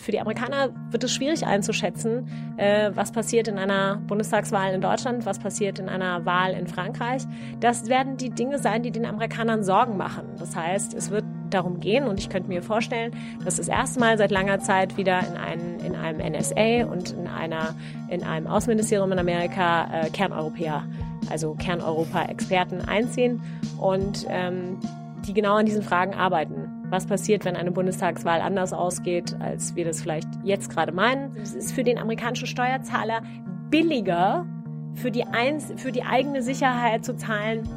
[0.00, 5.26] Für die Amerikaner wird es schwierig einzuschätzen, äh, was passiert in einer Bundestagswahl in Deutschland,
[5.26, 7.22] was passiert in einer Wahl in Frankreich.
[7.60, 10.24] Das werden die Dinge sein, die den Amerikanern Sorgen machen.
[10.38, 13.12] Das heißt, es wird darum gehen und ich könnte mir vorstellen,
[13.44, 17.28] dass das erste Mal seit langer Zeit wieder in, einen, in einem NSA und in,
[17.28, 17.74] einer,
[18.08, 20.84] in einem Außenministerium in Amerika äh, Kerneuropäer,
[21.30, 23.40] also Kerneuropa-Experten einziehen
[23.78, 24.78] und ähm,
[25.26, 29.84] die genau an diesen Fragen arbeiten was passiert, wenn eine Bundestagswahl anders ausgeht, als wir
[29.84, 31.36] das vielleicht jetzt gerade meinen.
[31.36, 33.22] Es ist für den amerikanischen Steuerzahler
[33.70, 34.46] billiger,
[34.94, 37.68] für die, Einz für die eigene Sicherheit zu zahlen,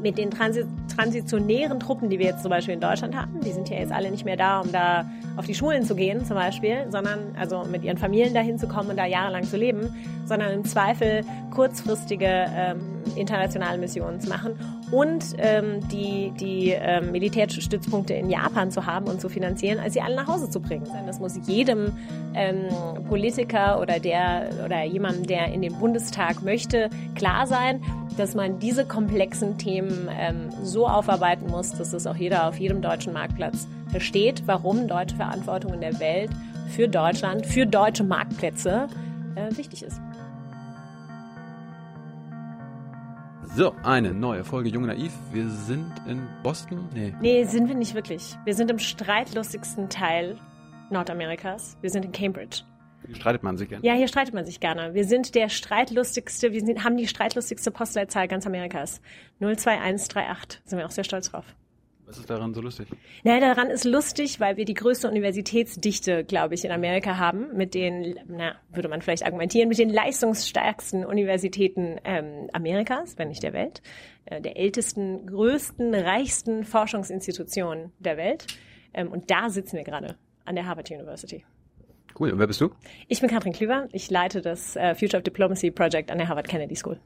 [0.00, 0.64] mit den Transi
[0.96, 4.10] transitionären Truppen, die wir jetzt zum Beispiel in Deutschland haben, die sind ja jetzt alle
[4.10, 7.84] nicht mehr da, um da auf die Schulen zu gehen zum Beispiel, sondern also mit
[7.84, 11.24] ihren Familien dahin zu kommen und da jahrelang zu leben, sondern im Zweifel
[11.54, 12.80] kurzfristige ähm,
[13.14, 14.58] internationale Missionen zu machen
[14.90, 20.00] und ähm, die, die ähm, Militärstützpunkte in Japan zu haben und zu finanzieren, als sie
[20.00, 20.86] alle nach Hause zu bringen.
[21.06, 21.92] Das muss jedem
[22.34, 22.66] ähm,
[23.08, 27.82] Politiker oder der oder jemandem, der in den Bundestag möchte, klar sein,
[28.16, 32.82] dass man diese komplexen Themen ähm, so aufarbeiten muss, dass es auch jeder auf jedem
[32.82, 36.30] deutschen Marktplatz versteht, warum deutsche Verantwortung in der Welt
[36.68, 38.88] für Deutschland, für deutsche Marktplätze
[39.34, 40.00] äh, wichtig ist.
[43.56, 45.12] So, eine neue Folge Junge Naiv.
[45.32, 46.88] Wir sind in Boston?
[46.94, 47.14] Nee.
[47.20, 48.36] Nee, sind wir nicht wirklich.
[48.44, 50.38] Wir sind im streitlustigsten Teil
[50.90, 51.76] Nordamerikas.
[51.80, 52.62] Wir sind in Cambridge.
[53.06, 53.84] Hier streitet man sich gerne.
[53.84, 54.94] Ja, hier streitet man sich gerne.
[54.94, 59.00] Wir sind der streitlustigste, wir sind, haben die streitlustigste Postleitzahl ganz Amerikas.
[59.40, 60.60] 02138.
[60.64, 61.46] Sind wir auch sehr stolz drauf.
[62.08, 62.88] Was ist daran so lustig?
[63.22, 67.74] Naja, daran ist lustig, weil wir die größte Universitätsdichte, glaube ich, in Amerika haben, mit
[67.74, 73.52] den, na, würde man vielleicht argumentieren, mit den leistungsstärksten Universitäten ähm, Amerikas, wenn nicht der
[73.52, 73.82] Welt,
[74.24, 78.46] äh, der ältesten, größten, reichsten Forschungsinstitutionen der Welt.
[78.94, 81.44] Ähm, und da sitzen wir gerade an der Harvard University.
[82.18, 82.32] Cool.
[82.32, 82.70] Und wer bist du?
[83.08, 83.86] Ich bin Katrin Klüver.
[83.92, 86.98] Ich leite das äh, Future of Diplomacy Project an der Harvard Kennedy School.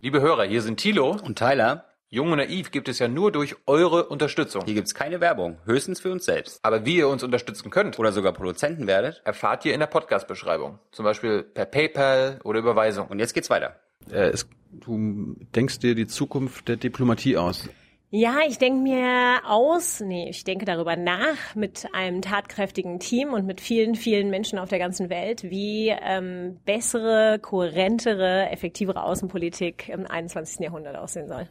[0.00, 1.86] Liebe Hörer, hier sind Thilo und Tyler.
[2.14, 4.62] Jung und Naiv gibt es ja nur durch eure Unterstützung.
[4.64, 6.60] Hier gibt es keine Werbung, höchstens für uns selbst.
[6.62, 10.78] Aber wie ihr uns unterstützen könnt oder sogar Produzenten werdet, erfahrt ihr in der Podcast-Beschreibung.
[10.92, 13.08] Zum Beispiel per PayPal oder Überweisung.
[13.08, 13.80] Und jetzt geht's weiter.
[14.12, 17.68] Äh, es, du denkst dir die Zukunft der Diplomatie aus.
[18.10, 23.44] Ja, ich denke mir aus, nee, ich denke darüber nach mit einem tatkräftigen Team und
[23.44, 30.06] mit vielen, vielen Menschen auf der ganzen Welt, wie ähm, bessere, kohärentere, effektivere Außenpolitik im
[30.06, 30.60] 21.
[30.60, 31.48] Jahrhundert aussehen soll.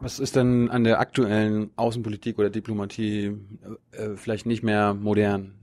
[0.00, 3.36] Was ist denn an der aktuellen Außenpolitik oder Diplomatie
[3.92, 5.54] äh, vielleicht nicht mehr modern?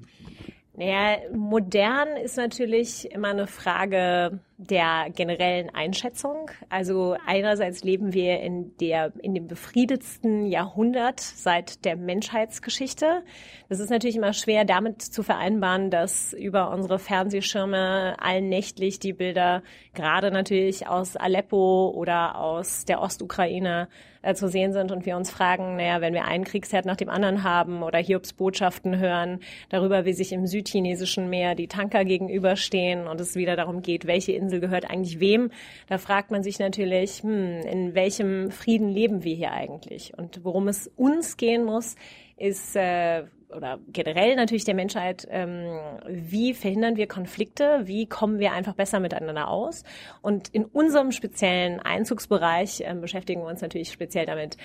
[0.77, 6.49] Naja, modern ist natürlich immer eine Frage der generellen Einschätzung.
[6.69, 13.23] Also einerseits leben wir in der, in dem befriedetsten Jahrhundert seit der Menschheitsgeschichte.
[13.67, 19.61] Das ist natürlich immer schwer damit zu vereinbaren, dass über unsere Fernsehschirme allnächtlich die Bilder
[19.93, 23.89] gerade natürlich aus Aleppo oder aus der Ostukraine
[24.25, 27.09] äh, zu sehen sind und wir uns fragen, naja, wenn wir einen Kriegsherd nach dem
[27.09, 29.39] anderen haben oder Hiobs Botschaften hören
[29.69, 34.31] darüber, wie sich im südchinesischen Meer die Tanker gegenüberstehen und es wieder darum geht, welche
[34.45, 35.51] Insel gehört eigentlich wem,
[35.87, 40.17] da fragt man sich natürlich, hm, in welchem Frieden leben wir hier eigentlich?
[40.17, 41.95] Und worum es uns gehen muss,
[42.37, 43.23] ist äh,
[43.55, 48.99] oder generell natürlich der Menschheit, ähm, wie verhindern wir Konflikte, wie kommen wir einfach besser
[48.99, 49.83] miteinander aus.
[50.21, 54.57] Und in unserem speziellen Einzugsbereich äh, beschäftigen wir uns natürlich speziell damit,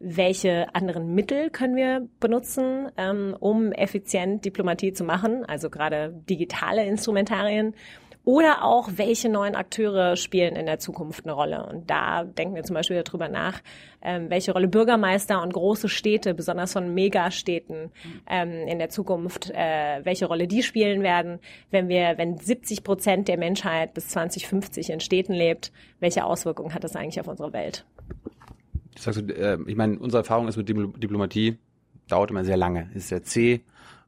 [0.00, 6.84] welche anderen Mittel können wir benutzen, ähm, um effizient Diplomatie zu machen, also gerade digitale
[6.84, 7.74] Instrumentarien
[8.24, 11.66] oder auch, welche neuen Akteure spielen in der Zukunft eine Rolle?
[11.66, 13.60] Und da denken wir zum Beispiel darüber nach,
[14.00, 17.90] ähm, welche Rolle Bürgermeister und große Städte, besonders von Megastädten,
[18.26, 21.38] ähm, in der Zukunft, äh, welche Rolle die spielen werden,
[21.70, 25.70] wenn wir, wenn 70 Prozent der Menschheit bis 2050 in Städten lebt,
[26.00, 27.84] welche Auswirkungen hat das eigentlich auf unsere Welt?
[28.98, 31.58] Sagst du, äh, ich meine, unsere Erfahrung ist mit Diplomatie,
[32.08, 33.60] dauert immer sehr lange, ist sehr zäh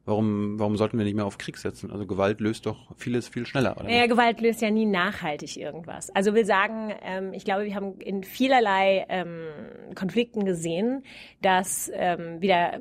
[0.06, 1.90] Warum, warum sollten wir nicht mehr auf Krieg setzen?
[1.90, 3.90] Also Gewalt löst doch vieles viel schneller, oder?
[3.90, 6.10] Ja, Gewalt löst ja nie nachhaltig irgendwas.
[6.14, 9.48] Also wir sagen, ähm, ich glaube, wir haben in vielerlei ähm,
[9.96, 11.02] Konflikten gesehen,
[11.42, 12.78] dass ähm, wieder,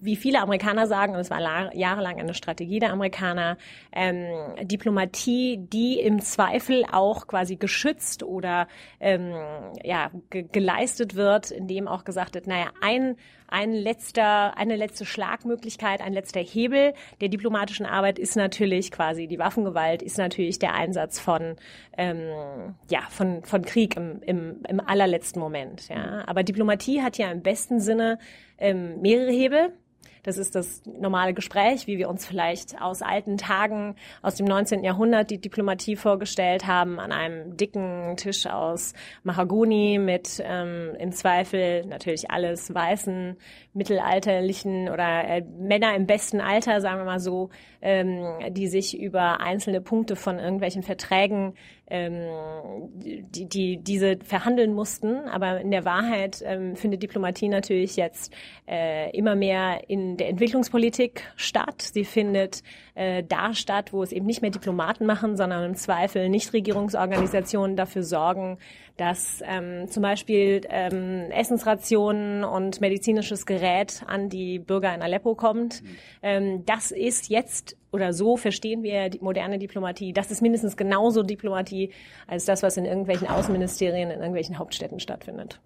[0.00, 3.56] wie viele Amerikaner sagen, und es war jahrelang eine Strategie der Amerikaner,
[3.92, 4.26] ähm,
[4.62, 8.66] Diplomatie, die im Zweifel auch quasi geschützt oder
[8.98, 9.32] ähm,
[9.84, 13.14] ja, ge geleistet wird, indem auch gesagt wird, naja, ein
[13.54, 19.38] ein letzter, eine letzte Schlagmöglichkeit, ein letzter Hebel der diplomatischen Arbeit ist natürlich quasi die
[19.38, 21.54] Waffengewalt, ist natürlich der Einsatz von,
[21.96, 25.88] ähm, ja, von, von Krieg im, im, im allerletzten Moment.
[25.88, 26.24] Ja.
[26.26, 28.18] Aber Diplomatie hat ja im besten Sinne
[28.58, 29.72] ähm, mehrere Hebel.
[30.24, 34.82] Das ist das normale Gespräch, wie wir uns vielleicht aus alten Tagen aus dem 19.
[34.82, 41.84] Jahrhundert die Diplomatie vorgestellt haben, an einem dicken Tisch aus Mahagoni mit ähm, im Zweifel
[41.86, 43.36] natürlich alles weißen,
[43.74, 47.50] mittelalterlichen oder äh, Männer im besten Alter, sagen wir mal so,
[47.82, 51.54] ähm, die sich über einzelne Punkte von irgendwelchen Verträgen
[51.86, 55.28] ähm, die, die diese verhandeln mussten.
[55.28, 58.32] Aber in der Wahrheit ähm, findet Diplomatie natürlich jetzt
[58.66, 61.82] äh, immer mehr in der Entwicklungspolitik statt.
[61.82, 62.62] Sie findet
[62.94, 68.02] äh, da statt, wo es eben nicht mehr Diplomaten machen, sondern im Zweifel Nichtregierungsorganisationen dafür
[68.02, 68.58] sorgen,
[68.96, 75.82] dass ähm, zum Beispiel ähm, Essensrationen und medizinisches Gerät an die Bürger in Aleppo kommt.
[75.82, 75.88] Mhm.
[76.22, 80.12] Ähm, das ist jetzt oder so verstehen wir die moderne Diplomatie.
[80.12, 81.90] Das ist mindestens genauso Diplomatie
[82.26, 85.60] als das, was in irgendwelchen Außenministerien in irgendwelchen Hauptstädten stattfindet.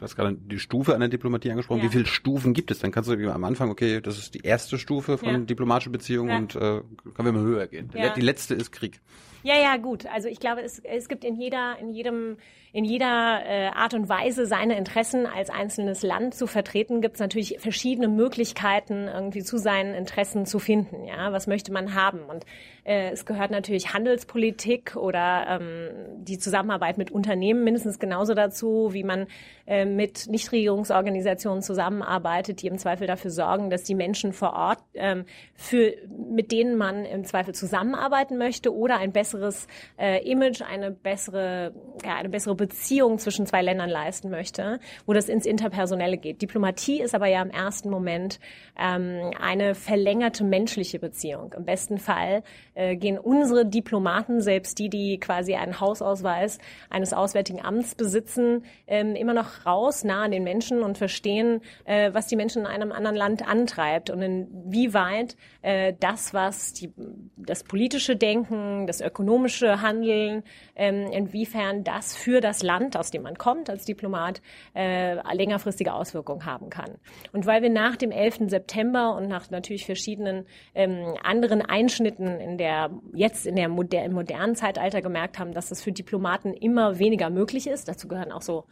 [0.00, 1.80] Du hast gerade die Stufe an der Diplomatie angesprochen.
[1.80, 1.84] Ja.
[1.84, 2.78] Wie viele Stufen gibt es?
[2.78, 5.38] Dann kannst du am Anfang, okay, das ist die erste Stufe von ja.
[5.40, 6.38] diplomatischen Beziehungen ja.
[6.38, 7.90] und äh, können wir mal höher gehen.
[8.16, 9.02] Die letzte ist Krieg.
[9.42, 10.06] Ja, ja, gut.
[10.06, 12.38] Also ich glaube, es, es gibt in jeder, in jedem
[12.72, 17.20] in jeder äh, Art und Weise seine Interessen als einzelnes Land zu vertreten, gibt es
[17.20, 21.04] natürlich verschiedene Möglichkeiten, irgendwie zu seinen Interessen zu finden.
[21.04, 22.20] Ja, was möchte man haben?
[22.20, 22.46] Und
[22.84, 29.04] äh, es gehört natürlich Handelspolitik oder ähm, die Zusammenarbeit mit Unternehmen mindestens genauso dazu, wie
[29.04, 29.26] man
[29.66, 35.24] äh, mit Nichtregierungsorganisationen zusammenarbeitet, die im Zweifel dafür sorgen, dass die Menschen vor Ort, ähm,
[35.54, 39.66] für, mit denen man im Zweifel zusammenarbeiten möchte oder ein besseres
[39.98, 41.72] äh, Image, eine bessere,
[42.04, 46.42] ja, eine bessere Beziehung zwischen zwei Ländern leisten möchte, wo das ins Interpersonelle geht.
[46.42, 48.40] Diplomatie ist aber ja im ersten Moment
[48.78, 51.54] ähm, eine verlängerte menschliche Beziehung.
[51.56, 52.42] Im besten Fall
[52.74, 59.14] äh, gehen unsere Diplomaten, selbst die, die quasi einen Hausausweis eines Auswärtigen Amts besitzen, ähm,
[59.14, 62.92] immer noch raus, nah an den Menschen und verstehen, äh, was die Menschen in einem
[62.92, 66.92] anderen Land antreibt und inwieweit äh, das, was die,
[67.36, 70.42] das politische Denken, das ökonomische Handeln,
[70.76, 74.40] ähm, inwiefern das für das Land, aus dem man kommt als Diplomat,
[74.74, 76.92] äh, längerfristige Auswirkungen haben kann.
[77.32, 78.48] Und weil wir nach dem 11.
[78.48, 84.12] September und nach natürlich verschiedenen ähm, anderen Einschnitten in der jetzt in der moder im
[84.12, 87.88] modernen Zeitalter gemerkt haben, dass das für Diplomaten immer weniger möglich ist.
[87.88, 88.66] Dazu gehören auch so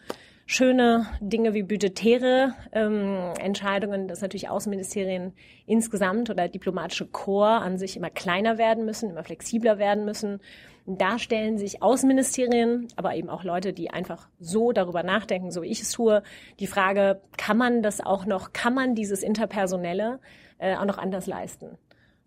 [0.44, 5.32] schöne Dinge wie budgetäre ähm, Entscheidungen, dass natürlich Außenministerien
[5.66, 10.40] insgesamt oder diplomatische Korps an sich immer kleiner werden müssen, immer flexibler werden müssen.
[10.84, 15.68] Da stellen sich Außenministerien, aber eben auch Leute, die einfach so darüber nachdenken, so wie
[15.68, 16.22] ich es tue,
[16.60, 20.18] die Frage, kann man das auch noch, kann man dieses Interpersonelle
[20.58, 21.78] äh, auch noch anders leisten?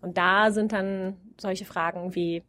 [0.01, 2.43] Und da sind dann solche Fragen wie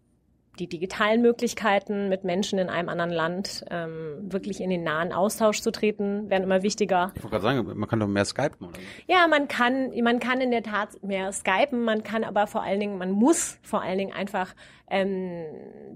[0.58, 5.62] die digitalen Möglichkeiten, mit Menschen in einem anderen Land ähm, wirklich in den nahen Austausch
[5.62, 7.12] zu treten, werden immer wichtiger.
[7.14, 8.78] Ich wollte gerade sagen, man kann doch mehr skypen, oder?
[9.06, 12.80] Ja, man kann, man kann in der Tat mehr skypen, man kann aber vor allen
[12.80, 14.54] Dingen, man muss vor allen Dingen einfach
[14.92, 15.46] ähm,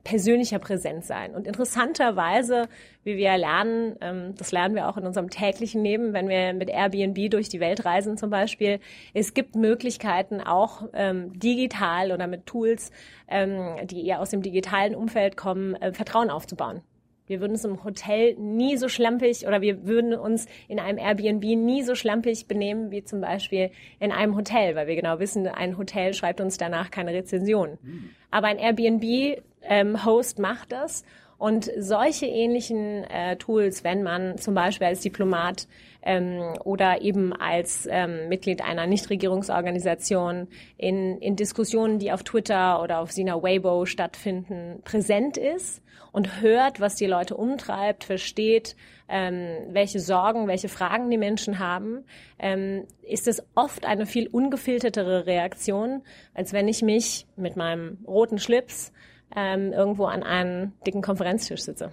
[0.02, 1.34] persönlicher präsent sein.
[1.34, 2.68] Und interessanterweise,
[3.04, 6.70] wie wir lernen, ähm, das lernen wir auch in unserem täglichen Leben, wenn wir mit
[6.70, 8.80] Airbnb durch die Welt reisen zum Beispiel,
[9.14, 12.90] es gibt Möglichkeiten auch ähm, digital oder mit Tools,
[13.28, 16.80] ähm, die eher aus dem digitalen Umfeld kommen, äh, Vertrauen aufzubauen.
[17.26, 21.44] Wir würden uns im Hotel nie so schlampig oder wir würden uns in einem Airbnb
[21.44, 23.70] nie so schlampig benehmen wie zum Beispiel
[24.00, 27.78] in einem Hotel, weil wir genau wissen, ein Hotel schreibt uns danach keine Rezension.
[27.82, 28.10] Mhm.
[28.30, 31.04] Aber ein Airbnb-Host ähm, macht das.
[31.38, 35.68] Und solche ähnlichen äh, Tools, wenn man zum Beispiel als Diplomat
[36.06, 40.46] ähm, oder eben als ähm, Mitglied einer Nichtregierungsorganisation
[40.78, 45.82] in, in Diskussionen, die auf Twitter oder auf Sina Weibo stattfinden, präsent ist
[46.12, 48.76] und hört, was die Leute umtreibt, versteht,
[49.08, 52.04] ähm, welche Sorgen, welche Fragen die Menschen haben,
[52.38, 56.02] ähm, ist es oft eine viel ungefiltertere Reaktion,
[56.34, 58.92] als wenn ich mich mit meinem roten Schlips
[59.34, 61.92] ähm, irgendwo an einem dicken Konferenztisch sitze.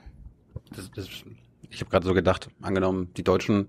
[0.75, 1.09] Das, das
[1.73, 3.67] ich habe gerade so gedacht, angenommen, die Deutschen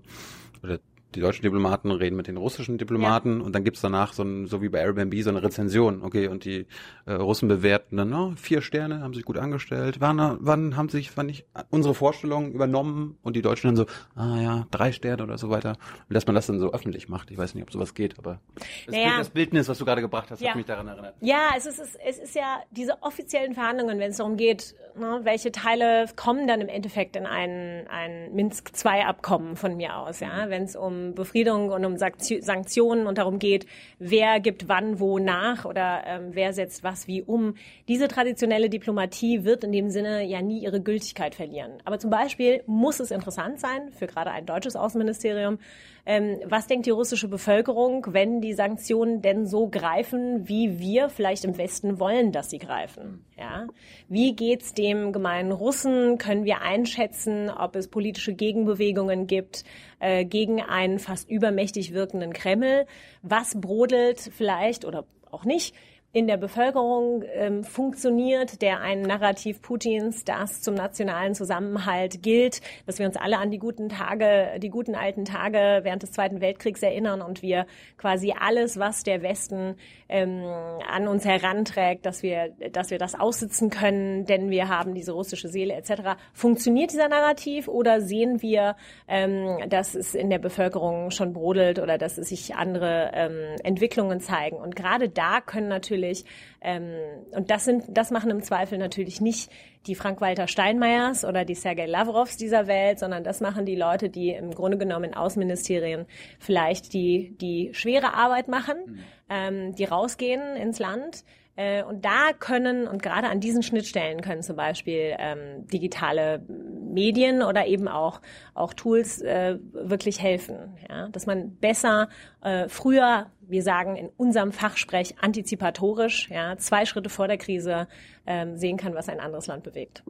[1.15, 3.45] die deutschen Diplomaten reden mit den russischen Diplomaten ja.
[3.45, 6.03] und dann gibt's danach so, ein, so wie bei Airbnb so eine Rezension.
[6.03, 6.67] Okay, und die
[7.05, 9.97] äh, Russen bewerten dann, oh, vier Sterne, haben sich gut angestellt.
[9.99, 14.41] Wann, wann haben sich, wann nicht unsere Vorstellungen übernommen und die Deutschen dann so, ah
[14.41, 15.77] ja, drei Sterne oder so weiter.
[16.09, 17.31] Und dass man das dann so öffentlich macht.
[17.31, 18.39] Ich weiß nicht, ob sowas geht, aber
[18.85, 19.07] das, naja.
[19.07, 20.49] Bild, das Bildnis, was du gerade gebracht hast, ja.
[20.49, 21.15] hat mich daran erinnert.
[21.21, 25.21] Ja, es ist, es ist ja diese offiziellen Verhandlungen, wenn es darum geht, Ne?
[25.23, 30.49] Welche Teile kommen dann im Endeffekt in ein, ein Minsk-II-Abkommen von mir aus, ja?
[30.49, 33.65] wenn es um Befriedung und um Sanktionen und darum geht,
[33.99, 37.55] wer gibt wann wo nach oder ähm, wer setzt was wie um.
[37.87, 41.73] Diese traditionelle Diplomatie wird in dem Sinne ja nie ihre Gültigkeit verlieren.
[41.85, 45.59] Aber zum Beispiel muss es interessant sein, für gerade ein deutsches Außenministerium,
[46.05, 51.45] ähm, was denkt die russische Bevölkerung, wenn die Sanktionen denn so greifen, wie wir vielleicht
[51.45, 53.25] im Westen wollen, dass sie greifen?
[53.37, 53.67] Ja?
[54.07, 56.17] Wie geht's dem gemeinen Russen?
[56.19, 59.63] Können wir einschätzen, ob es politische Gegenbewegungen gibt
[59.99, 62.85] äh, gegen einen fast übermächtig wirkenden Kreml?
[63.23, 65.75] Was brodelt vielleicht oder auch nicht
[66.15, 72.99] in der Bevölkerung ähm, funktioniert, der ein Narrativ Putins, das zum nationalen Zusammenhalt gilt, dass
[72.99, 76.81] wir uns alle an die guten Tage, die guten alten Tage während des Zweiten Weltkriegs
[76.81, 77.65] erinnern und wir
[77.97, 79.75] quasi alles, was der Westen
[80.07, 80.45] ähm,
[80.87, 85.49] an uns heranträgt, dass wir, dass wir das aussitzen können, denn wir haben diese russische
[85.49, 86.15] Seele etc.
[86.31, 88.77] Funktioniert dieser Narrativ oder sehen wir,
[89.09, 94.21] ähm, dass es in der Bevölkerung schon brodelt oder dass es sich andere ähm, Entwicklungen
[94.21, 94.55] zeigen?
[94.55, 96.25] Und gerade da können natürlich natürlich,
[96.61, 96.93] ähm,
[97.31, 99.51] und das sind, das machen im Zweifel natürlich nicht
[99.87, 104.31] die Frank-Walter Steinmeiers oder die Sergei Lavrovs dieser Welt, sondern das machen die Leute, die
[104.31, 106.05] im Grunde genommen in Außenministerien
[106.39, 108.99] vielleicht die, die schwere Arbeit machen, mhm.
[109.29, 111.23] ähm, die rausgehen ins Land,
[111.57, 117.41] äh, und da können, und gerade an diesen Schnittstellen können zum Beispiel ähm, digitale Medien
[117.41, 118.21] oder eben auch,
[118.53, 120.77] auch Tools äh, wirklich helfen.
[120.89, 121.07] Ja?
[121.09, 122.09] Dass man besser
[122.43, 127.87] äh, früher, wir sagen in unserem Fachsprech antizipatorisch, ja, zwei Schritte vor der Krise
[128.25, 130.03] ähm, sehen kann, was ein anderes Land bewegt.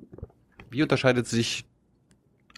[0.69, 1.65] Wie unterscheidet sich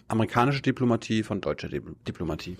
[0.08, 2.56] amerikanische Diplomatie von deutscher Diplomatie?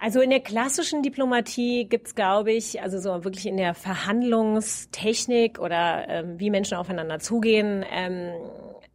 [0.00, 6.08] Also in der klassischen Diplomatie gibt's, glaube ich, also so wirklich in der Verhandlungstechnik oder
[6.08, 8.30] ähm, wie Menschen aufeinander zugehen, ähm,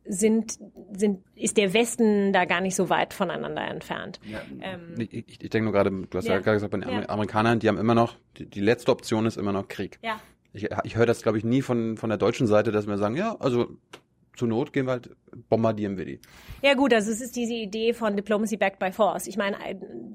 [0.05, 0.59] sind,
[0.91, 4.19] sind, ist der Westen da gar nicht so weit voneinander entfernt.
[4.25, 6.79] Ja, ähm, ich, ich, ich denke nur gerade, du hast ja, ja gerade gesagt, bei
[6.79, 7.09] den ja.
[7.09, 9.99] Amerikanern, die haben immer noch, die, die letzte Option ist immer noch Krieg.
[10.01, 10.19] Ja.
[10.53, 13.15] Ich, ich höre das, glaube ich, nie von, von der deutschen Seite, dass wir sagen,
[13.15, 13.69] ja, also
[14.35, 15.09] zur Not gehen wir halt,
[15.49, 16.19] bombardieren wir die.
[16.61, 19.27] Ja gut, also es ist diese Idee von Diplomacy backed by force.
[19.27, 19.57] Ich meine,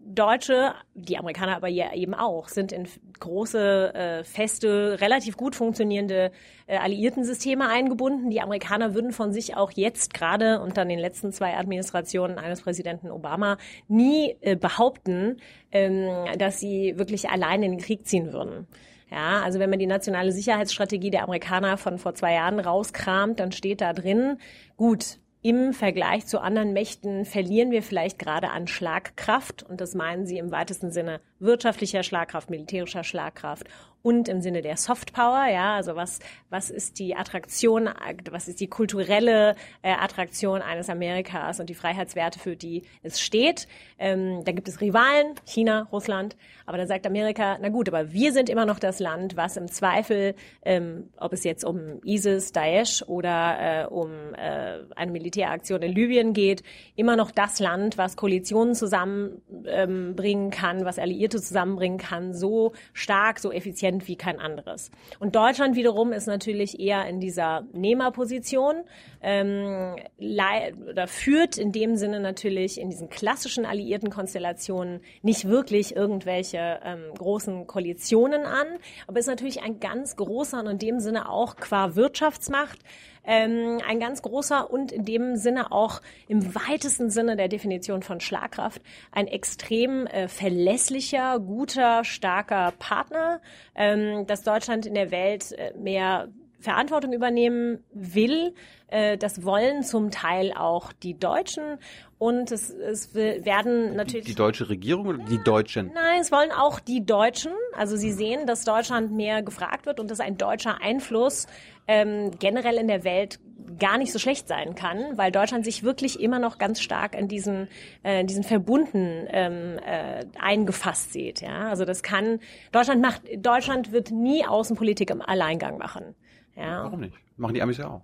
[0.06, 2.88] Deutsche, die Amerikaner aber ja eben auch, sind in
[3.20, 6.32] große, äh, feste, relativ gut funktionierende
[6.66, 8.30] äh, Alliiertensysteme eingebunden.
[8.30, 13.10] Die Amerikaner würden von sich auch jetzt gerade unter den letzten zwei Administrationen eines Präsidenten
[13.10, 15.36] Obama nie äh, behaupten,
[15.70, 16.08] ähm,
[16.38, 18.66] dass sie wirklich allein in den Krieg ziehen würden.
[19.10, 23.52] Ja, also wenn man die nationale Sicherheitsstrategie der Amerikaner von vor zwei Jahren rauskramt, dann
[23.52, 24.38] steht da drin,
[24.76, 29.62] gut, im Vergleich zu anderen Mächten verlieren wir vielleicht gerade an Schlagkraft.
[29.62, 33.68] Und das meinen sie im weitesten Sinne wirtschaftlicher Schlagkraft, militärischer Schlagkraft
[34.02, 37.88] und im Sinne der Softpower, ja, also was, was ist die Attraktion,
[38.30, 43.66] was ist die kulturelle äh, Attraktion eines Amerikas und die Freiheitswerte, für die es steht.
[43.98, 48.32] Ähm, da gibt es Rivalen, China, Russland, aber da sagt Amerika, na gut, aber wir
[48.32, 53.02] sind immer noch das Land, was im Zweifel, ähm, ob es jetzt um ISIS, Daesh
[53.02, 56.62] oder äh, um äh, eine Militäraktion in Libyen geht,
[56.94, 63.38] immer noch das Land, was Koalitionen zusammenbringen ähm, kann, was Alliierte zusammenbringen kann, so stark,
[63.38, 64.90] so effizient wie kein anderes.
[65.20, 68.84] Und Deutschland wiederum ist natürlich eher in dieser Nehmerposition
[69.20, 76.80] ähm, oder führt in dem Sinne natürlich in diesen klassischen alliierten Konstellationen nicht wirklich irgendwelche
[76.82, 78.66] ähm, großen Koalitionen an,
[79.06, 82.78] aber ist natürlich ein ganz großer und in dem Sinne auch qua Wirtschaftsmacht
[83.24, 88.20] ähm, ein ganz großer und in dem Sinne auch im weitesten Sinne der Definition von
[88.20, 88.82] Schlagkraft
[89.12, 93.40] ein extrem äh, verlässlicher, guter, starker Partner,
[93.74, 96.28] ähm, dass Deutschland in der Welt äh, mehr
[96.60, 98.54] Verantwortung übernehmen will.
[98.88, 101.78] Äh, das wollen zum Teil auch die Deutschen.
[102.18, 104.24] Und es, es werden natürlich.
[104.24, 105.92] Die, die deutsche Regierung oder die Deutschen?
[105.94, 107.52] Nein, es wollen auch die Deutschen.
[107.76, 111.46] Also sie sehen, dass Deutschland mehr gefragt wird und dass ein deutscher Einfluss
[111.86, 113.38] ähm, generell in der Welt
[113.78, 117.28] gar nicht so schlecht sein kann, weil Deutschland sich wirklich immer noch ganz stark in
[117.28, 117.68] diesen,
[118.02, 121.40] äh, in diesen Verbunden ähm, äh, eingefasst sieht.
[121.40, 121.68] Ja?
[121.68, 122.40] Also das kann
[122.72, 126.14] Deutschland macht Deutschland wird nie Außenpolitik im Alleingang machen.
[126.58, 126.84] Ja.
[126.84, 127.14] Warum nicht?
[127.36, 128.02] Machen die Amis ja auch.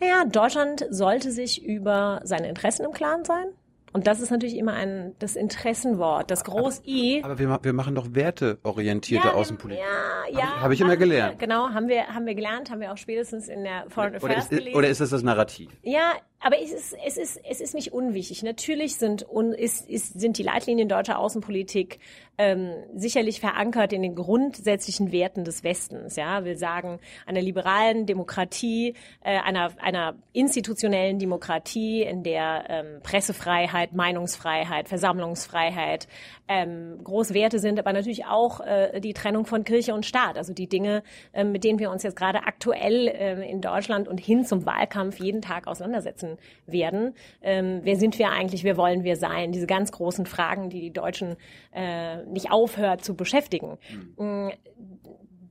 [0.00, 3.46] Naja, Deutschland sollte sich über seine Interessen im Klaren sein.
[3.92, 7.20] Und das ist natürlich immer ein das Interessenwort, das Groß I.
[7.22, 9.82] Aber, aber wir, wir machen doch werteorientierte ja, Außenpolitik.
[9.82, 10.46] Ja, ja.
[10.46, 11.38] Habe ich, hab ich immer gelernt.
[11.38, 14.38] genau, haben wir haben wir gelernt, haben wir auch spätestens in der Foreign Affairs oder
[14.38, 14.76] ist, gelesen.
[14.76, 15.70] Oder ist das das Narrativ?
[15.82, 18.42] Ja, aber es ist, es ist, es ist nicht unwichtig.
[18.42, 21.98] Natürlich sind, un, ist, ist, sind die Leitlinien deutscher Außenpolitik
[22.38, 26.16] ähm, sicherlich verankert in den grundsätzlichen Werten des Westens.
[26.16, 33.92] Ja, will sagen einer liberalen Demokratie, äh, einer einer institutionellen Demokratie, in der ähm, Pressefreiheit,
[33.92, 36.06] Meinungsfreiheit, Versammlungsfreiheit
[36.48, 40.38] ähm, große Werte sind, aber natürlich auch äh, die Trennung von Kirche und Staat.
[40.38, 41.02] Also die Dinge,
[41.32, 45.18] äh, mit denen wir uns jetzt gerade aktuell äh, in Deutschland und hin zum Wahlkampf
[45.18, 47.14] jeden Tag auseinandersetzen werden.
[47.42, 48.64] Ähm, wer sind wir eigentlich?
[48.64, 49.52] Wer wollen wir sein?
[49.52, 51.36] Diese ganz großen Fragen, die die Deutschen
[51.72, 53.78] äh, nicht aufhört zu beschäftigen.
[54.18, 54.52] Mhm.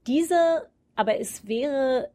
[0.08, 2.10] Diese, aber es wäre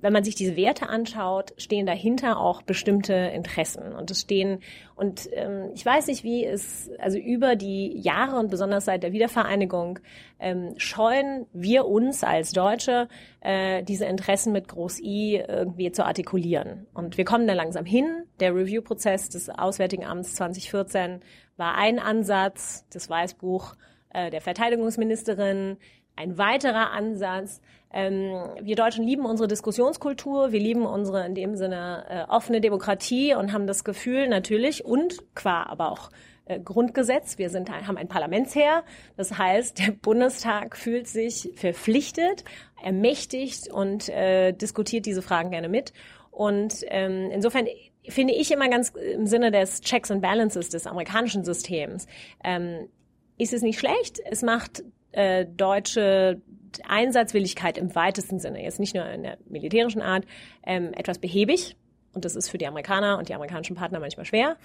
[0.00, 3.92] wenn man sich diese Werte anschaut, stehen dahinter auch bestimmte Interessen.
[3.92, 4.60] Und es stehen,
[4.94, 9.12] und ähm, ich weiß nicht, wie es, also über die Jahre und besonders seit der
[9.12, 9.98] Wiedervereinigung,
[10.38, 13.08] ähm, scheuen wir uns als Deutsche,
[13.40, 16.86] äh, diese Interessen mit Groß I irgendwie zu artikulieren.
[16.94, 18.24] Und wir kommen da langsam hin.
[18.40, 21.20] Der Review-Prozess des Auswärtigen Amts 2014
[21.56, 23.74] war ein Ansatz, das Weißbuch
[24.12, 25.76] äh, der Verteidigungsministerin,
[26.16, 27.60] ein weiterer Ansatz.
[27.92, 33.34] Ähm, wir Deutschen lieben unsere Diskussionskultur, wir lieben unsere in dem Sinne äh, offene Demokratie
[33.34, 36.10] und haben das Gefühl natürlich und qua aber auch
[36.44, 37.38] äh, Grundgesetz.
[37.38, 38.84] Wir sind, haben ein Parlamentsherr.
[39.16, 42.44] Das heißt, der Bundestag fühlt sich verpflichtet,
[42.82, 45.92] ermächtigt und äh, diskutiert diese Fragen gerne mit.
[46.30, 47.66] Und ähm, insofern
[48.08, 52.06] finde ich immer ganz im Sinne des Checks and Balances des amerikanischen Systems,
[52.42, 52.88] ähm,
[53.36, 54.20] ist es nicht schlecht.
[54.24, 54.82] Es macht
[55.12, 56.40] äh, deutsche
[56.86, 60.24] Einsatzwilligkeit im weitesten Sinne, jetzt nicht nur in der militärischen Art,
[60.64, 61.76] ähm, etwas behäbig.
[62.12, 64.56] Und das ist für die Amerikaner und die amerikanischen Partner manchmal schwer.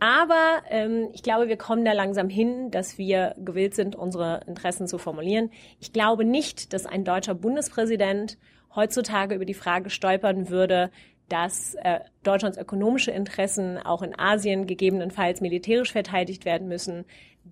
[0.00, 4.88] Aber ähm, ich glaube, wir kommen da langsam hin, dass wir gewillt sind, unsere Interessen
[4.88, 5.50] zu formulieren.
[5.78, 8.38] Ich glaube nicht, dass ein deutscher Bundespräsident
[8.74, 10.90] heutzutage über die Frage stolpern würde,
[11.28, 17.04] dass äh, Deutschlands ökonomische Interessen auch in Asien gegebenenfalls militärisch verteidigt werden müssen.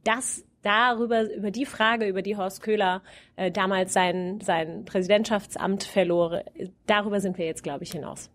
[0.04, 3.02] Das darüber, über die Frage, über die Horst Köhler
[3.36, 6.42] äh, damals sein, sein Präsidentschaftsamt verlor,
[6.86, 8.30] darüber sind wir jetzt, glaube ich, hinaus.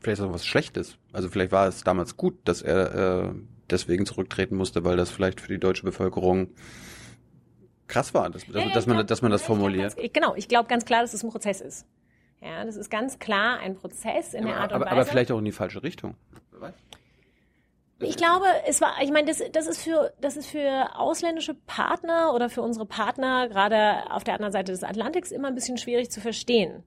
[0.00, 0.96] Vielleicht ist auch was Schlechtes.
[1.12, 3.34] Also vielleicht war es damals gut, dass er äh,
[3.70, 6.48] deswegen zurücktreten musste, weil das vielleicht für die deutsche Bevölkerung
[7.86, 9.96] krass war, dass, ja, ja, dass, man, glaub, dass man das formuliert.
[9.98, 11.86] Ich genau, ich glaube ganz klar, dass es ein Prozess ist.
[12.40, 14.96] Ja, das ist ganz klar ein Prozess in ja, der Art und aber, Weise.
[14.96, 16.14] Aber vielleicht auch in die falsche Richtung.
[18.02, 22.32] Ich glaube, es war, ich meine, das, das ist für, das ist für ausländische Partner
[22.34, 26.10] oder für unsere Partner gerade auf der anderen Seite des Atlantiks immer ein bisschen schwierig
[26.10, 26.82] zu verstehen.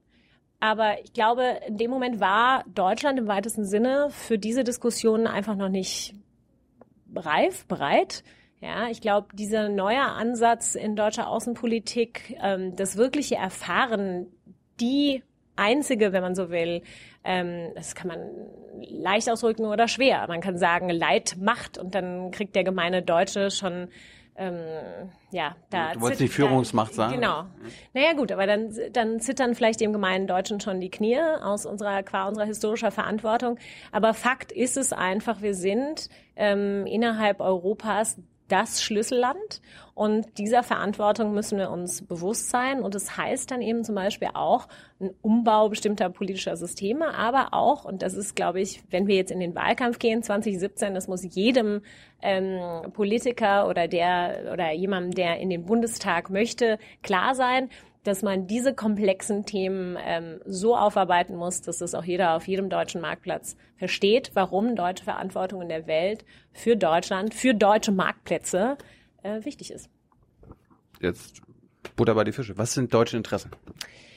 [0.58, 5.56] Aber ich glaube, in dem Moment war Deutschland im weitesten Sinne für diese Diskussion einfach
[5.56, 6.14] noch nicht
[7.14, 8.24] reif, bereit.
[8.60, 14.26] Ja, ich glaube, dieser neue Ansatz in deutscher Außenpolitik, ähm, das wirkliche Erfahren,
[14.80, 15.22] die
[15.54, 16.82] einzige, wenn man so will,
[17.24, 18.20] ähm, das kann man
[18.86, 20.26] leicht ausdrücken oder schwer.
[20.28, 23.88] Man kann sagen, Leid macht und dann kriegt der gemeine Deutsche schon
[24.36, 27.14] ähm, ja, da du wolltest die Führungsmacht sagen.
[27.14, 27.44] Genau.
[27.92, 32.02] Naja gut, aber dann, dann zittern vielleicht dem gemeinen Deutschen schon die Knie aus unserer
[32.02, 33.58] qua unserer historischer Verantwortung.
[33.92, 39.62] Aber Fakt ist es einfach, wir sind ähm, innerhalb Europas das Schlüsselland
[39.94, 42.82] und dieser Verantwortung müssen wir uns bewusst sein.
[42.82, 44.66] Und das heißt dann eben zum Beispiel auch
[45.00, 49.30] ein Umbau bestimmter politischer Systeme, aber auch, und das ist, glaube ich, wenn wir jetzt
[49.30, 51.82] in den Wahlkampf gehen, 2017, das muss jedem
[52.22, 57.70] ähm, Politiker oder der oder jemandem, der in den Bundestag möchte, klar sein,
[58.04, 62.68] dass man diese komplexen Themen ähm, so aufarbeiten muss, dass es auch jeder auf jedem
[62.68, 68.76] deutschen Marktplatz versteht, warum deutsche Verantwortung in der Welt für Deutschland, für deutsche Marktplätze
[69.22, 69.90] äh, wichtig ist.
[71.00, 71.42] Jetzt
[71.96, 72.56] Butter bei die Fische.
[72.56, 73.50] Was sind deutsche Interessen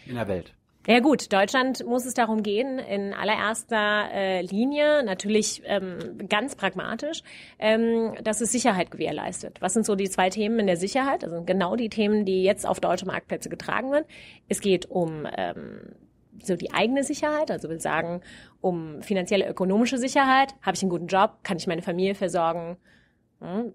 [0.05, 0.53] in der Welt?
[0.89, 7.23] Ja gut, Deutschland muss es darum gehen, in allererster äh, Linie, natürlich ähm, ganz pragmatisch,
[7.59, 9.59] ähm, dass es Sicherheit gewährleistet.
[9.59, 11.25] Was sind so die zwei Themen in der Sicherheit?
[11.25, 14.05] Also genau die Themen, die jetzt auf deutsche Marktplätze getragen werden.
[14.47, 15.81] Es geht um ähm,
[16.41, 18.21] so die eigene Sicherheit, also will sagen,
[18.61, 20.55] um finanzielle, ökonomische Sicherheit.
[20.61, 21.39] Habe ich einen guten Job?
[21.43, 22.77] Kann ich meine Familie versorgen?
[23.41, 23.73] Hm?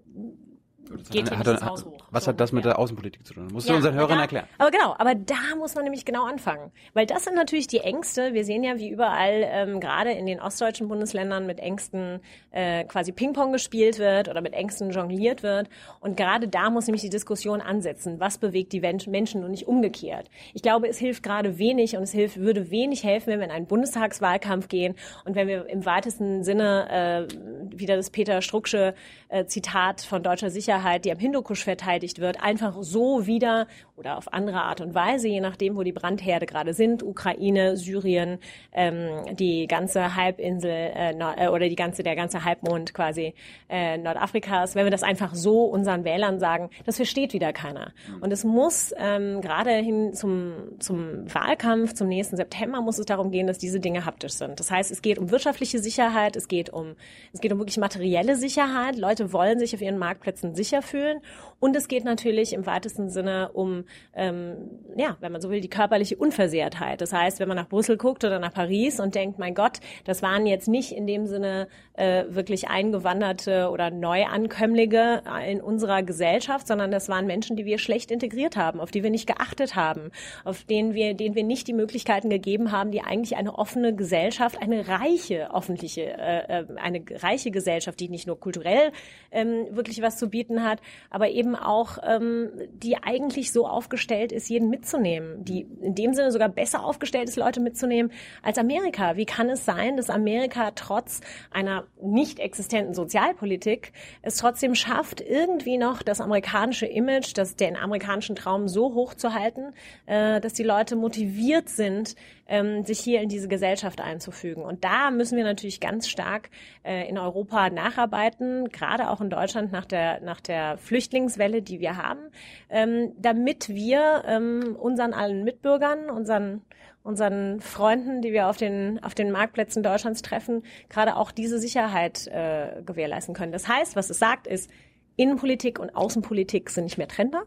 [1.09, 1.97] Geht hier hat, nicht Haus hoch.
[2.11, 3.47] Was so, hat das mit der Außenpolitik zu tun?
[3.51, 4.47] Musst ja, du unseren Hörern da, erklären.
[4.57, 6.71] Aber genau, aber da muss man nämlich genau anfangen.
[6.93, 8.33] Weil das sind natürlich die Ängste.
[8.33, 12.19] Wir sehen ja, wie überall, ähm, gerade in den ostdeutschen Bundesländern mit Ängsten
[12.51, 15.69] äh, quasi Ping-Pong gespielt wird oder mit Ängsten jongliert wird.
[15.99, 18.19] Und gerade da muss nämlich die Diskussion ansetzen.
[18.19, 20.29] Was bewegt die Menschen und nicht umgekehrt?
[20.53, 23.51] Ich glaube, es hilft gerade wenig und es hilft, würde wenig helfen, wenn wir in
[23.51, 28.93] einen Bundestagswahlkampf gehen und wenn wir im weitesten Sinne äh, wieder das Peter Strucksche
[29.29, 34.17] äh, Zitat von deutscher Sicherheit Sicherheit, die am Hindukusch verteidigt wird, einfach so wieder oder
[34.17, 38.39] auf andere Art und Weise, je nachdem, wo die Brandherde gerade sind, Ukraine, Syrien,
[38.71, 43.35] ähm, die ganze Halbinsel äh, äh, oder die ganze, der ganze Halbmond quasi
[43.69, 47.93] äh, Nordafrikas, wenn wir das einfach so unseren Wählern sagen, das versteht wieder keiner.
[48.21, 53.29] Und es muss ähm, gerade hin zum, zum Wahlkampf, zum nächsten September, muss es darum
[53.29, 54.59] gehen, dass diese Dinge haptisch sind.
[54.59, 56.95] Das heißt, es geht um wirtschaftliche Sicherheit, es geht um,
[57.31, 58.97] es geht um wirklich materielle Sicherheit.
[58.97, 61.21] Leute wollen sich auf ihren Marktplätzen sicher fühlen.
[61.63, 64.57] Und es geht natürlich im weitesten Sinne um, ähm,
[64.97, 66.99] ja, wenn man so will, die körperliche Unversehrtheit.
[66.99, 70.21] Das heißt, wenn man nach Brüssel guckt oder nach Paris und denkt, mein Gott, das
[70.21, 76.91] waren jetzt nicht in dem Sinne äh, wirklich eingewanderte oder Neuankömmlinge in unserer Gesellschaft, sondern
[76.91, 80.11] das waren Menschen, die wir schlecht integriert haben, auf die wir nicht geachtet haben,
[80.43, 84.61] auf denen wir, denen wir nicht die Möglichkeiten gegeben haben, die eigentlich eine offene Gesellschaft,
[84.61, 88.91] eine reiche, öffentliche, äh, äh eine reiche Gesellschaft, die nicht nur kulturell
[89.31, 94.49] ähm, wirklich was zu bieten hat, aber eben auch, ähm, die eigentlich so aufgestellt ist,
[94.49, 98.11] jeden mitzunehmen, die in dem Sinne sogar besser aufgestellt ist, Leute mitzunehmen
[98.41, 99.15] als Amerika.
[99.15, 105.77] Wie kann es sein, dass Amerika trotz einer nicht existenten Sozialpolitik es trotzdem schafft, irgendwie
[105.77, 109.73] noch das amerikanische Image, das den amerikanischen Traum so hoch zu halten,
[110.05, 112.15] äh, dass die Leute motiviert sind,
[112.47, 114.63] ähm, sich hier in diese Gesellschaft einzufügen.
[114.63, 116.49] Und da müssen wir natürlich ganz stark
[116.83, 121.97] äh, in Europa nacharbeiten, gerade auch in Deutschland nach der, nach der Flüchtlingswelle, die wir
[121.97, 122.29] haben,
[122.69, 126.61] ähm, damit wir ähm, unseren allen Mitbürgern, unseren
[127.03, 132.27] unseren Freunden, die wir auf den, auf den Marktplätzen Deutschlands treffen, gerade auch diese Sicherheit
[132.27, 133.51] äh, gewährleisten können.
[133.51, 134.71] Das heißt, was es sagt, ist,
[135.15, 137.43] Innenpolitik und Außenpolitik sind nicht mehr trennbar.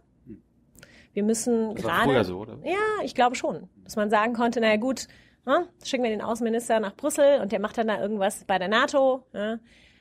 [1.16, 2.14] Wir müssen das gerade.
[2.14, 2.58] War so, oder?
[2.62, 3.70] Ja, ich glaube schon.
[3.84, 5.08] Dass man sagen konnte, naja gut,
[5.46, 8.68] ne, schicken wir den Außenminister nach Brüssel und der macht dann da irgendwas bei der
[8.68, 9.24] NATO.
[9.32, 9.58] Ne,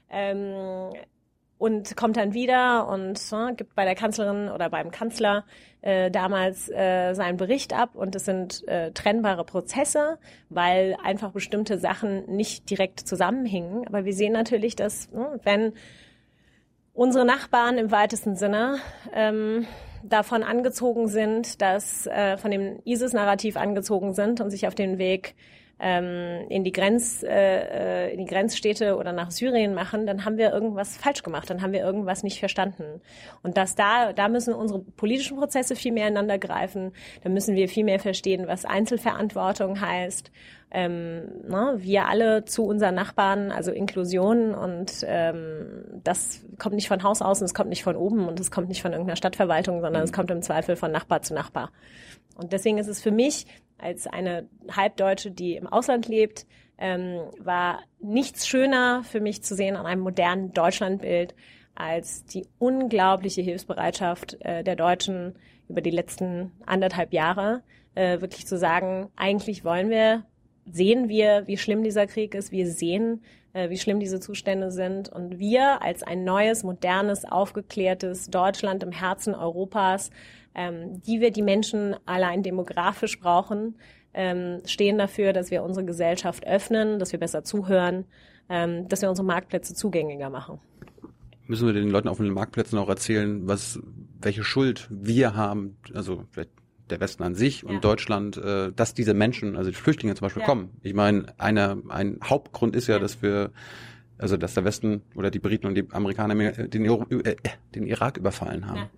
[0.10, 0.92] ähm,
[1.58, 5.46] und kommt dann wieder und ne, gibt bei der Kanzlerin oder beim Kanzler
[5.84, 11.78] äh, damals äh, seinen Bericht ab und es sind äh, trennbare Prozesse, weil einfach bestimmte
[11.78, 13.88] Sachen nicht direkt zusammenhingen.
[13.88, 15.72] Aber wir sehen natürlich, dass ne, wenn
[16.94, 18.80] unsere Nachbarn im weitesten Sinne
[19.14, 19.66] ähm,
[20.10, 25.36] davon angezogen sind, dass äh, von dem ISIS-Narrativ angezogen sind und sich auf den Weg
[25.80, 30.38] ähm, in die Grenz äh, äh, in die Grenzstädte oder nach Syrien machen, dann haben
[30.38, 33.02] wir irgendwas falsch gemacht, dann haben wir irgendwas nicht verstanden.
[33.44, 37.68] Und dass da da müssen unsere politischen Prozesse viel mehr ineinander greifen, da müssen wir
[37.68, 40.32] viel mehr verstehen, was Einzelverantwortung heißt.
[40.78, 47.02] Ähm, ne, wir alle zu unseren Nachbarn, also Inklusion und ähm, das kommt nicht von
[47.02, 49.80] Haus aus und es kommt nicht von oben und es kommt nicht von irgendeiner Stadtverwaltung,
[49.80, 51.72] sondern es kommt im Zweifel von Nachbar zu Nachbar.
[52.36, 53.46] Und deswegen ist es für mich
[53.78, 56.46] als eine Halbdeutsche, die im Ausland lebt,
[56.78, 61.36] ähm, war nichts schöner für mich zu sehen an einem modernen Deutschlandbild
[61.74, 65.36] als die unglaubliche Hilfsbereitschaft äh, der Deutschen
[65.70, 67.64] über die letzten anderthalb Jahre,
[67.96, 70.26] äh, wirklich zu sagen, eigentlich wollen wir,
[70.66, 73.24] sehen wir, wie schlimm dieser Krieg ist, wir sehen,
[73.54, 75.10] äh, wie schlimm diese Zustände sind.
[75.10, 80.12] Und wir als ein neues, modernes, aufgeklärtes Deutschland im Herzen Europas
[80.56, 83.76] ähm, die wir die Menschen allein demografisch brauchen,
[84.14, 88.06] ähm, stehen dafür, dass wir unsere Gesellschaft öffnen, dass wir besser zuhören,
[88.50, 90.60] ähm, dass wir unsere Marktplätze zugänglicher machen.
[91.48, 93.80] Müssen wir den Leuten auf den Marktplätzen auch erzählen, was,
[94.20, 96.52] welche Schuld wir haben, also vielleicht
[96.90, 97.80] der Westen an sich und ja.
[97.80, 100.48] Deutschland, äh, dass diese Menschen, also die Flüchtlinge zum Beispiel ja.
[100.48, 100.70] kommen.
[100.82, 103.00] Ich meine, eine, ein Hauptgrund ist ja, ja.
[103.00, 103.52] dass wir
[104.18, 107.36] also dass der Westen oder die Briten und die Amerikaner den, äh,
[107.76, 108.78] den Irak überfallen haben.
[108.78, 108.90] Ja.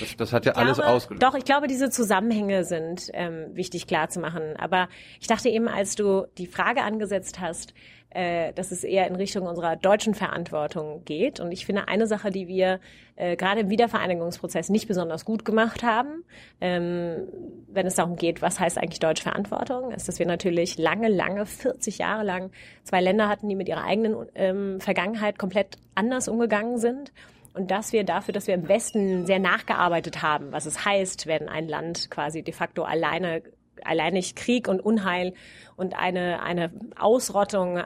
[0.00, 1.22] Das, das, hat ja glaube, alles ausgelöst.
[1.22, 4.54] Doch, ich glaube, diese Zusammenhänge sind ähm, wichtig klar zu machen.
[4.58, 4.88] Aber
[5.20, 7.72] ich dachte eben, als du die Frage angesetzt hast,
[8.16, 11.38] äh, dass es eher in Richtung unserer deutschen Verantwortung geht.
[11.38, 12.80] Und ich finde, eine Sache, die wir
[13.16, 16.24] äh, gerade im Wiedervereinigungsprozess nicht besonders gut gemacht haben,
[16.62, 17.28] ähm,
[17.68, 21.44] wenn es darum geht, was heißt eigentlich deutsche Verantwortung, ist, dass wir natürlich lange, lange,
[21.44, 22.52] 40 Jahre lang
[22.84, 27.12] zwei Länder hatten, die mit ihrer eigenen ähm, Vergangenheit komplett anders umgegangen sind
[27.52, 31.50] und dass wir dafür, dass wir im Westen sehr nachgearbeitet haben, was es heißt, wenn
[31.50, 33.42] ein Land quasi de facto alleine
[33.84, 35.34] alleinig Krieg und Unheil
[35.76, 37.82] und eine, eine Ausrottung äh,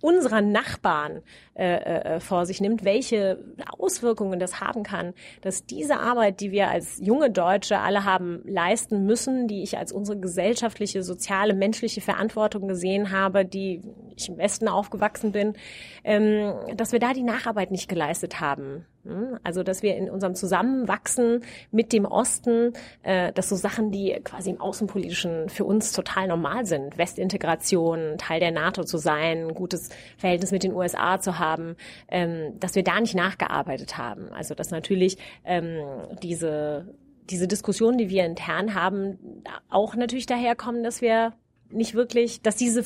[0.00, 1.22] unserer Nachbarn
[1.54, 3.38] äh, äh, vor sich nimmt, welche
[3.78, 9.06] Auswirkungen das haben kann, dass diese Arbeit, die wir als junge Deutsche alle haben leisten
[9.06, 13.82] müssen, die ich als unsere gesellschaftliche, soziale, menschliche Verantwortung gesehen habe, die
[14.16, 15.54] ich im Westen aufgewachsen bin,
[16.04, 18.86] ähm, dass wir da die Nacharbeit nicht geleistet haben.
[19.04, 19.38] Hm?
[19.42, 24.50] Also, dass wir in unserem Zusammenwachsen mit dem Osten, äh, dass so Sachen, die quasi
[24.50, 29.88] im Außenpolitischen für uns total normal sind, Westintegration, Teil der NATO zu sein, ein gutes
[30.18, 31.76] Verhältnis mit den USA zu haben,
[32.08, 34.30] ähm, dass wir da nicht nachgearbeitet haben.
[34.32, 35.78] Also, dass natürlich ähm,
[36.22, 36.86] diese
[37.30, 41.32] diese Diskussionen, die wir intern haben, auch natürlich daherkommen, dass wir
[41.72, 42.84] nicht wirklich, dass diese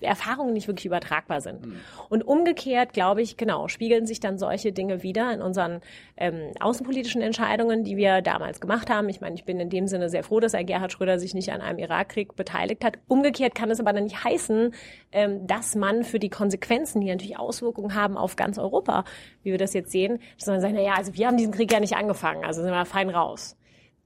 [0.00, 1.64] Erfahrungen nicht wirklich übertragbar sind.
[1.64, 1.80] Mhm.
[2.08, 5.80] Und umgekehrt, glaube ich, genau, spiegeln sich dann solche Dinge wieder in unseren
[6.16, 9.08] ähm, außenpolitischen Entscheidungen, die wir damals gemacht haben.
[9.08, 11.52] Ich meine, ich bin in dem Sinne sehr froh, dass ein Gerhard Schröder sich nicht
[11.52, 12.98] an einem Irakkrieg beteiligt hat.
[13.08, 14.74] Umgekehrt kann es aber dann nicht heißen,
[15.12, 19.04] ähm, dass man für die Konsequenzen, die natürlich Auswirkungen haben auf ganz Europa,
[19.42, 21.80] wie wir das jetzt sehen, sondern sagen, na ja, also wir haben diesen Krieg ja
[21.80, 23.56] nicht angefangen, also sind wir fein raus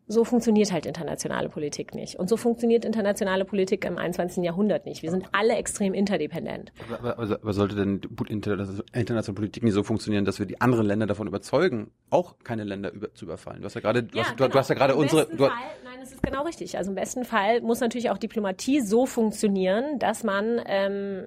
[0.09, 2.17] so funktioniert halt internationale Politik nicht.
[2.17, 4.43] Und so funktioniert internationale Politik im 21.
[4.43, 5.03] Jahrhundert nicht.
[5.03, 6.73] Wir sind alle extrem interdependent.
[6.91, 11.07] Aber, aber, aber sollte denn internationale Politik nicht so funktionieren, dass wir die anderen Länder
[11.07, 13.61] davon überzeugen, auch keine Länder über, zu überfallen?
[13.61, 14.49] Du hast ja gerade, du, ja, hast, genau.
[14.49, 15.27] du hast ja gerade Im unsere.
[15.27, 15.51] Besten Fall,
[15.85, 16.79] nein, das ist genau richtig.
[16.79, 21.25] Also im besten Fall muss natürlich auch Diplomatie so funktionieren, dass man ähm,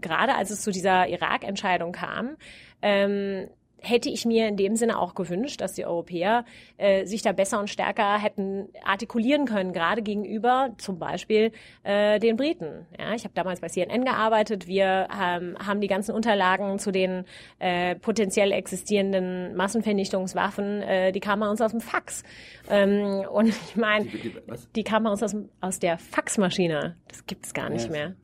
[0.00, 2.36] gerade als es zu dieser Irak-Entscheidung kam,
[2.82, 3.48] ähm,
[3.82, 6.44] hätte ich mir in dem Sinne auch gewünscht, dass die Europäer
[6.76, 12.36] äh, sich da besser und stärker hätten artikulieren können, gerade gegenüber zum Beispiel äh, den
[12.36, 12.86] Briten.
[12.98, 14.66] Ja, ich habe damals bei CNN gearbeitet.
[14.66, 17.24] Wir ähm, haben die ganzen Unterlagen zu den
[17.58, 22.22] äh, potenziell existierenden Massenvernichtungswaffen, äh, die kamen uns aus dem Fax.
[22.68, 24.34] Ähm, und ich meine, die,
[24.76, 26.96] die kamen bei uns aus, aus der Faxmaschine.
[27.08, 28.14] Das gibt's gar nicht ja, mehr.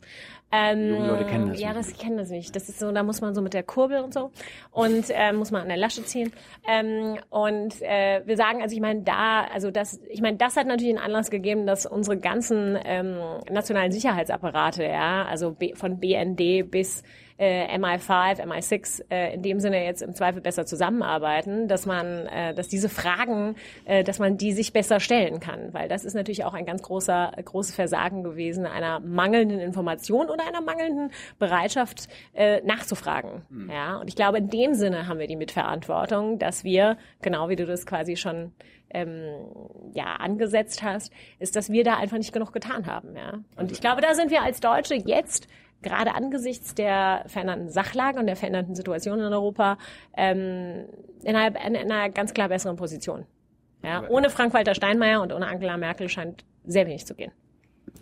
[0.53, 1.79] Ähm, Junge Leute kennen das Ja, nicht.
[1.91, 2.55] das kennen das nicht.
[2.55, 4.31] Das ist so, da muss man so mit der Kurbel und so
[4.71, 6.33] und äh, muss man an der Lasche ziehen.
[6.69, 10.67] Ähm, und äh, wir sagen, also ich meine, da, also das, ich meine, das hat
[10.67, 13.19] natürlich einen Anlass gegeben, dass unsere ganzen ähm,
[13.51, 17.03] nationalen Sicherheitsapparate, ja, also B, von BND bis
[17.39, 22.55] äh, MI5, MI6 äh, in dem Sinne jetzt im Zweifel besser zusammenarbeiten, dass man, äh,
[22.55, 26.45] dass diese Fragen, äh, dass man die sich besser stellen kann, weil das ist natürlich
[26.45, 32.61] auch ein ganz großer, großes Versagen gewesen einer mangelnden Information oder einer mangelnden Bereitschaft äh,
[32.63, 33.43] nachzufragen.
[33.51, 33.71] Mhm.
[33.71, 37.57] Ja, und ich glaube, in dem Sinne haben wir die Mitverantwortung, dass wir, genau wie
[37.57, 38.53] du das quasi schon
[38.91, 43.15] ähm, ja angesetzt hast, ist, dass wir da einfach nicht genug getan haben.
[43.17, 45.49] Ja, und also ich glaube, da sind wir als Deutsche jetzt
[45.87, 49.79] gerade angesichts der veränderten Sachlage und der veränderten Situation in Europa
[50.17, 50.87] ähm,
[51.23, 53.25] in, einer, in einer ganz klar besseren Position.
[53.83, 57.31] Ja, ohne Frank-Walter Steinmeier und ohne Angela Merkel scheint sehr wenig zu gehen.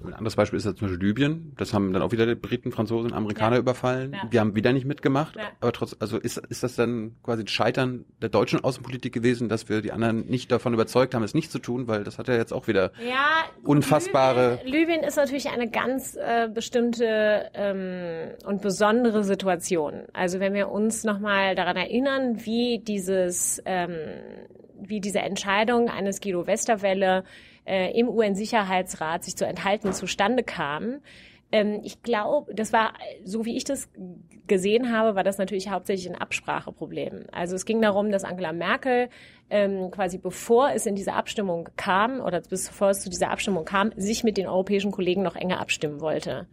[0.04, 1.52] Ein anderes Beispiel ist ja zum Beispiel Libyen.
[1.56, 3.60] Das haben dann auch wieder die Briten, Franzosen, Amerikaner ja.
[3.60, 4.12] überfallen.
[4.12, 4.28] Ja.
[4.32, 5.36] Die haben wieder nicht mitgemacht.
[5.36, 5.42] Ja.
[5.60, 9.68] Aber trotz, also ist, ist das dann quasi das Scheitern der deutschen Außenpolitik gewesen, dass
[9.68, 12.34] wir die anderen nicht davon überzeugt haben, es nicht zu tun, weil das hat ja
[12.34, 12.92] jetzt auch wieder
[13.62, 14.60] unfassbare.
[14.64, 20.04] Libyen, Libyen ist natürlich eine ganz äh, bestimmte ähm, und besondere Situation.
[20.12, 23.96] Also wenn wir uns nochmal daran erinnern, wie dieses, ähm,
[24.80, 27.24] wie diese Entscheidung eines Guido Westerwelle
[27.64, 31.00] äh, im UN-Sicherheitsrat sich zu enthalten zustande kam.
[31.52, 33.88] Ähm, ich glaube, das war, so wie ich das
[34.46, 37.26] gesehen habe, war das natürlich hauptsächlich ein Abspracheproblem.
[37.32, 39.08] Also es ging darum, dass Angela Merkel
[39.50, 43.92] ähm, quasi bevor es in diese Abstimmung kam oder bevor es zu dieser Abstimmung kam,
[43.96, 46.46] sich mit den europäischen Kollegen noch enger abstimmen wollte.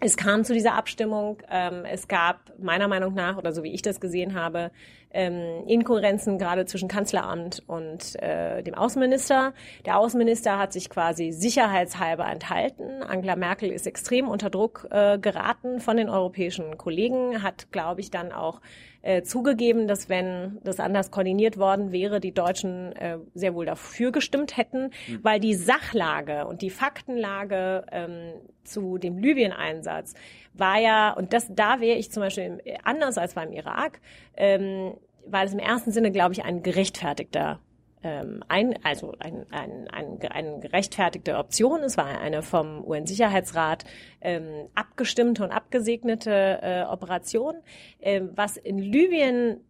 [0.00, 1.38] Es kam zu dieser Abstimmung.
[1.50, 4.70] Ähm, es gab meiner Meinung nach, oder so wie ich das gesehen habe,
[5.10, 9.54] ähm, Inkohärenzen gerade zwischen Kanzleramt und äh, dem Außenminister.
[9.86, 13.02] Der Außenminister hat sich quasi sicherheitshalber enthalten.
[13.02, 18.10] Angela Merkel ist extrem unter Druck äh, geraten von den europäischen Kollegen, hat, glaube ich,
[18.10, 18.60] dann auch
[19.02, 24.12] äh, zugegeben, dass wenn das anders koordiniert worden wäre, die Deutschen äh, sehr wohl dafür
[24.12, 25.20] gestimmt hätten, mhm.
[25.22, 28.32] weil die Sachlage und die Faktenlage ähm,
[28.64, 30.14] zu dem Libyen-Einsatz
[30.54, 34.00] war ja, und das da wäre ich zum Beispiel anders als beim Irak,
[34.36, 34.94] ähm,
[35.26, 37.60] war es im ersten Sinne, glaube ich, ein gerechtfertigter
[38.02, 41.82] ähm, ein, also ein, ein, ein, eine gerechtfertigte Option.
[41.82, 43.84] Es war eine vom UN-Sicherheitsrat
[44.20, 47.54] ähm, abgestimmte und abgesegnete äh, Operation.
[48.00, 49.60] Ähm, was in Libyen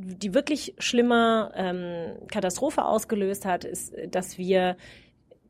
[0.00, 4.76] die wirklich schlimme ähm, Katastrophe ausgelöst hat, ist, dass wir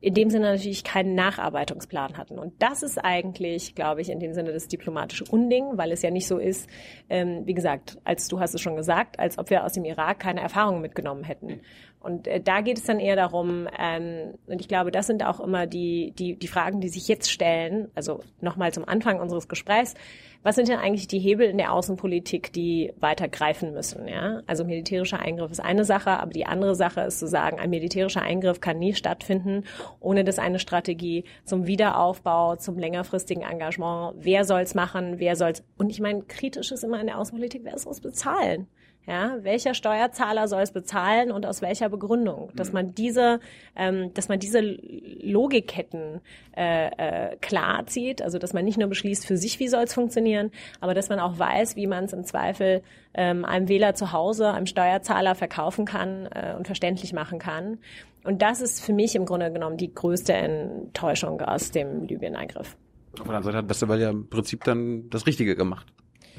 [0.01, 2.39] in dem Sinne natürlich keinen Nacharbeitungsplan hatten.
[2.39, 6.09] Und das ist eigentlich, glaube ich, in dem Sinne das diplomatische Unding, weil es ja
[6.09, 6.69] nicht so ist,
[7.09, 10.19] ähm, wie gesagt, als du hast es schon gesagt, als ob wir aus dem Irak
[10.19, 11.61] keine Erfahrungen mitgenommen hätten.
[11.99, 15.39] Und äh, da geht es dann eher darum, ähm, und ich glaube, das sind auch
[15.39, 19.95] immer die, die, die Fragen, die sich jetzt stellen, also nochmal zum Anfang unseres Gesprächs,
[20.41, 24.07] was sind denn eigentlich die Hebel in der Außenpolitik, die weiter greifen müssen?
[24.07, 24.41] Ja?
[24.47, 28.21] Also militärischer Eingriff ist eine Sache, aber die andere Sache ist zu sagen, ein militärischer
[28.21, 29.65] Eingriff kann nie stattfinden,
[29.99, 35.89] ohne dass eine Strategie zum Wiederaufbau, zum längerfristigen Engagement, wer soll's machen, wer soll's, und
[35.89, 38.67] ich meine, kritisch ist immer in der Außenpolitik, wer soll's bezahlen?
[39.09, 42.51] Ja, welcher Steuerzahler soll es bezahlen und aus welcher Begründung?
[42.55, 43.39] Dass man diese,
[43.75, 46.21] ähm, dass man diese Logikketten
[46.55, 49.95] äh, äh, klar zieht, also dass man nicht nur beschließt für sich, wie soll es
[49.95, 52.83] funktionieren, aber dass man auch weiß, wie man es im Zweifel
[53.15, 57.79] ähm, einem Wähler zu Hause, einem Steuerzahler verkaufen kann äh, und verständlich machen kann.
[58.23, 62.77] Und das ist für mich im Grunde genommen die größte Enttäuschung aus dem Libyen-Eingriff.
[63.13, 65.87] Auf der anderen Seite hat Westerwelle ja im Prinzip dann das Richtige gemacht.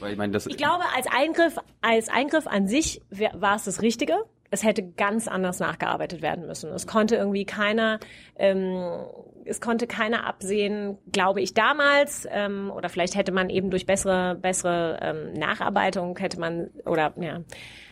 [0.00, 3.82] Weil ich, meine, das ich glaube, als Eingriff, als Eingriff an sich war es das
[3.82, 4.14] Richtige.
[4.52, 6.72] Es hätte ganz anders nachgearbeitet werden müssen.
[6.72, 8.00] Es konnte irgendwie keiner,
[8.36, 9.04] ähm,
[9.44, 14.34] es konnte keiner absehen, glaube ich damals, ähm, oder vielleicht hätte man eben durch bessere,
[14.34, 17.40] bessere ähm, Nacharbeitung hätte man oder ja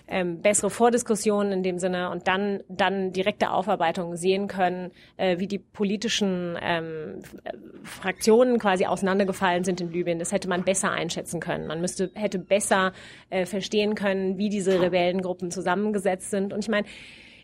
[0.08, 5.46] ähm, bessere Vordiskussionen in dem Sinne und dann dann direkte Aufarbeitung sehen können, äh, wie
[5.46, 7.20] die politischen ähm,
[7.82, 10.18] Fraktionen quasi auseinandergefallen sind in Libyen.
[10.18, 11.66] Das hätte man besser einschätzen können.
[11.66, 12.92] Man müsste hätte besser
[13.30, 16.52] äh, verstehen können, wie diese Rebellengruppen zusammengesetzt sind.
[16.52, 16.86] Und ich meine,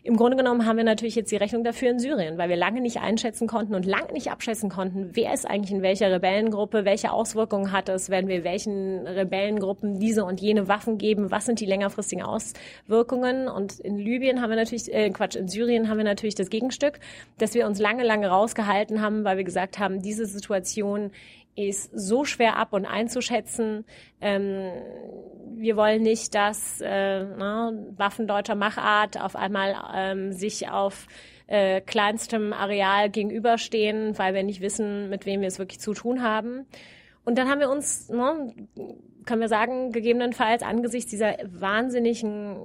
[0.05, 2.79] im Grunde genommen haben wir natürlich jetzt die Rechnung dafür in Syrien, weil wir lange
[2.79, 7.11] nicht einschätzen konnten und lange nicht abschätzen konnten, wer ist eigentlich in welcher Rebellengruppe, welche
[7.11, 11.65] Auswirkungen hat es, wenn wir welchen Rebellengruppen diese und jene Waffen geben, was sind die
[11.65, 13.47] längerfristigen Auswirkungen.
[13.47, 16.99] Und in Libyen haben wir natürlich, äh, Quatsch, in Syrien haben wir natürlich das Gegenstück,
[17.39, 21.09] dass wir uns lange, lange rausgehalten haben, weil wir gesagt haben, diese Situation
[21.55, 23.85] ist so schwer ab und einzuschätzen.
[24.21, 24.71] Ähm,
[25.55, 31.07] wir wollen nicht, dass äh, ne, Waffen deutscher Machart auf einmal ähm, sich auf
[31.47, 36.21] äh, kleinstem Areal gegenüberstehen, weil wir nicht wissen, mit wem wir es wirklich zu tun
[36.21, 36.65] haben.
[37.23, 38.53] Und dann haben wir uns, ne,
[39.25, 42.57] können wir sagen, gegebenenfalls angesichts dieser wahnsinnigen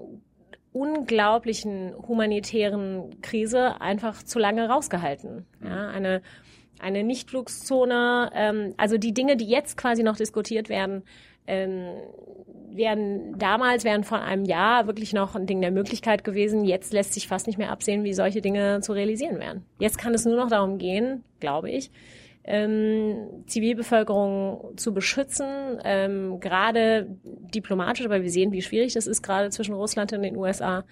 [0.73, 5.47] unglaublichen humanitären Krise einfach zu lange rausgehalten.
[5.65, 6.23] Ja, eine
[6.81, 11.03] eine Nichtflugszone, ähm, also die Dinge, die jetzt quasi noch diskutiert werden,
[11.47, 11.85] ähm,
[12.73, 16.65] wären damals, wären vor einem Jahr wirklich noch ein Ding der Möglichkeit gewesen.
[16.65, 19.65] Jetzt lässt sich fast nicht mehr absehen, wie solche Dinge zu realisieren wären.
[19.79, 21.91] Jetzt kann es nur noch darum gehen, glaube ich,
[22.45, 29.51] ähm, Zivilbevölkerung zu beschützen, ähm, gerade diplomatisch, aber wir sehen, wie schwierig das ist, gerade
[29.51, 30.85] zwischen Russland und den USA,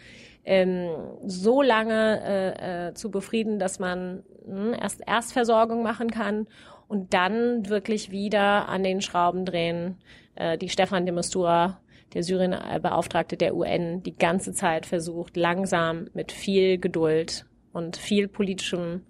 [0.49, 0.89] ähm,
[1.27, 6.47] so lange äh, äh, zu befrieden, dass man mh, hm, erst Erstversorgung machen kann
[6.89, 9.99] und dann wirklich wieder an den Schrauben drehen,
[10.37, 11.81] äh, die Stefan de Mistura,
[12.15, 19.03] der Syrien-Beauftragte der UN, die ganze Zeit versucht, langsam mit viel Geduld und viel politischem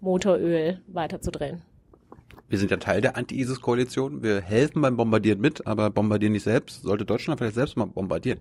[0.00, 1.60] Motoröl weiterzudrehen.
[2.48, 4.22] Wir sind ja Teil der Anti-ISIS-Koalition.
[4.22, 6.82] Wir helfen beim Bombardieren mit, aber bombardieren nicht selbst.
[6.84, 8.40] Sollte Deutschland vielleicht selbst mal bombardieren?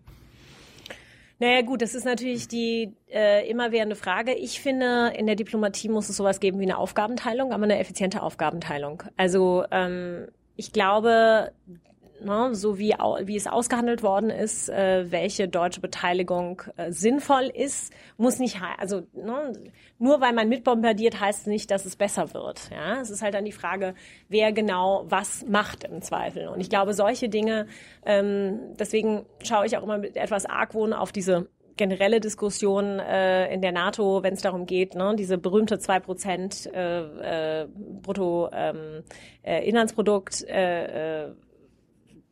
[1.39, 4.33] Naja gut, das ist natürlich die äh, immerwährende Frage.
[4.33, 8.21] Ich finde, in der Diplomatie muss es sowas geben wie eine Aufgabenteilung, aber eine effiziente
[8.21, 9.03] Aufgabenteilung.
[9.15, 11.53] Also ähm, ich glaube,
[12.23, 17.93] ne, so wie, wie es ausgehandelt worden ist, äh, welche deutsche Beteiligung äh, sinnvoll ist,
[18.17, 19.53] muss nicht, also ne,
[19.97, 22.69] nur weil man mitbombardiert, heißt nicht, dass es besser wird.
[22.71, 23.93] Ja, es ist halt dann die Frage,
[24.27, 26.47] wer genau was macht im Zweifel.
[26.47, 27.67] Und ich glaube, solche Dinge,
[28.05, 31.47] ähm, deswegen schaue ich auch immer mit etwas Argwohn auf diese
[31.79, 36.69] generelle Diskussion äh, in der NATO, wenn es darum geht, ne, diese berühmte zwei Prozent
[36.73, 37.67] äh, äh,
[38.01, 39.03] Brutto ähm,
[39.43, 41.31] äh, Inlandsprodukt äh, äh,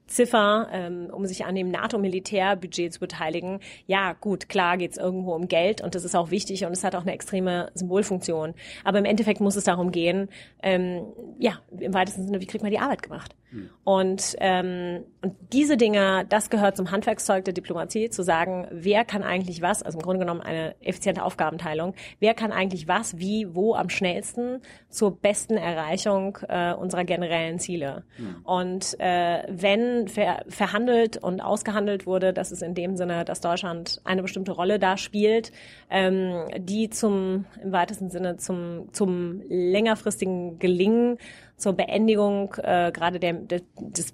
[0.07, 3.59] Ziffer, ähm, um sich an dem NATO-Militärbudget zu beteiligen.
[3.85, 6.95] Ja, gut, klar geht's irgendwo um Geld und das ist auch wichtig und es hat
[6.95, 8.53] auch eine extreme Symbolfunktion.
[8.83, 10.29] Aber im Endeffekt muss es darum gehen,
[10.63, 11.05] ähm,
[11.39, 13.35] ja, im weitesten Sinne, wie kriegt man die Arbeit gemacht?
[13.49, 13.69] Hm.
[13.83, 19.23] Und, ähm, und diese Dinge, das gehört zum Handwerkszeug der Diplomatie, zu sagen, wer kann
[19.23, 23.73] eigentlich was, also im Grunde genommen eine effiziente Aufgabenteilung, wer kann eigentlich was, wie, wo
[23.75, 28.03] am schnellsten zur besten Erreichung äh, unserer generellen Ziele.
[28.17, 28.35] Hm.
[28.43, 34.01] Und äh, wenn ver verhandelt und ausgehandelt wurde, dass es in dem Sinne, dass Deutschland
[34.03, 35.51] eine bestimmte Rolle da spielt,
[35.89, 41.17] ähm, die zum, im weitesten Sinne zum, zum längerfristigen Gelingen
[41.55, 44.13] zur Beendigung äh, gerade der, der, des,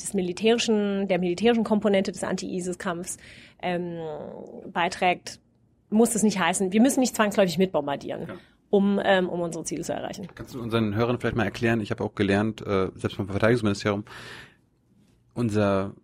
[0.00, 3.18] des militärischen, der militärischen Komponente des Anti-ISIS-Kampfs
[3.62, 3.98] ähm,
[4.72, 5.40] beiträgt,
[5.90, 8.22] muss das nicht heißen, wir müssen nicht zwangsläufig mitbombardieren.
[8.28, 8.34] Ja.
[8.72, 10.28] Um, ähm, um unsere Ziele zu erreichen.
[10.32, 14.04] Kannst du unseren Hörern vielleicht mal erklären, ich habe auch gelernt, äh, selbst beim Verteidigungsministerium,
[15.34, 15.94] unser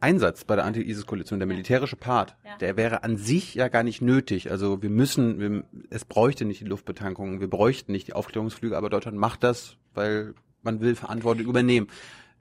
[0.00, 2.56] Einsatz bei der Anti-ISIS-Koalition, der militärische Part, ja.
[2.58, 4.50] der wäre an sich ja gar nicht nötig.
[4.50, 8.90] Also wir müssen, wir, es bräuchte nicht die Luftbetankung, wir bräuchten nicht die Aufklärungsflüge, aber
[8.90, 11.88] Deutschland macht das, weil man will Verantwortung übernehmen.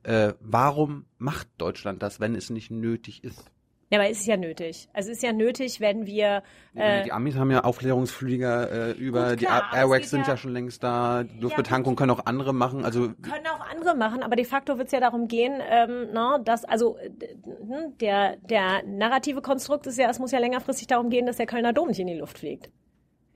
[0.03, 3.51] Äh, warum macht Deutschland das, wenn es nicht nötig ist?
[3.95, 4.89] Ja, aber es ist ja nötig.
[4.93, 6.43] Also es ist ja nötig, wenn wir.
[6.73, 10.37] Äh, die Amis haben ja Aufklärungsflieger äh, über, gut, klar, die Airwags sind ja, ja,
[10.37, 11.23] schon längst da.
[11.23, 12.83] Die Luftbetankung ja, können auch andere machen.
[12.83, 16.37] Also können auch andere machen, aber de facto wird es ja darum gehen, ähm, na,
[16.39, 21.25] dass, also hm, der, der narrative Konstrukt ist ja, es muss ja längerfristig darum gehen,
[21.25, 22.69] dass der Kölner Dom nicht in die Luft fliegt.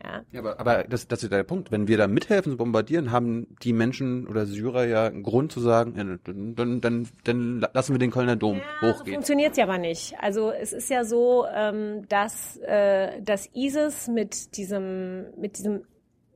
[0.03, 0.23] Ja.
[0.31, 1.71] ja, aber, aber das, das ist der Punkt.
[1.71, 5.59] Wenn wir da mithelfen zu bombardieren, haben die Menschen oder Syrer ja einen Grund zu
[5.59, 9.05] sagen, ja, dann, dann, dann, dann lassen wir den Kölner Dom ja, hochgehen.
[9.05, 10.15] So funktioniert ja aber nicht.
[10.21, 15.81] Also es ist ja so, ähm, dass, äh, dass ISIS mit diesem, mit diesem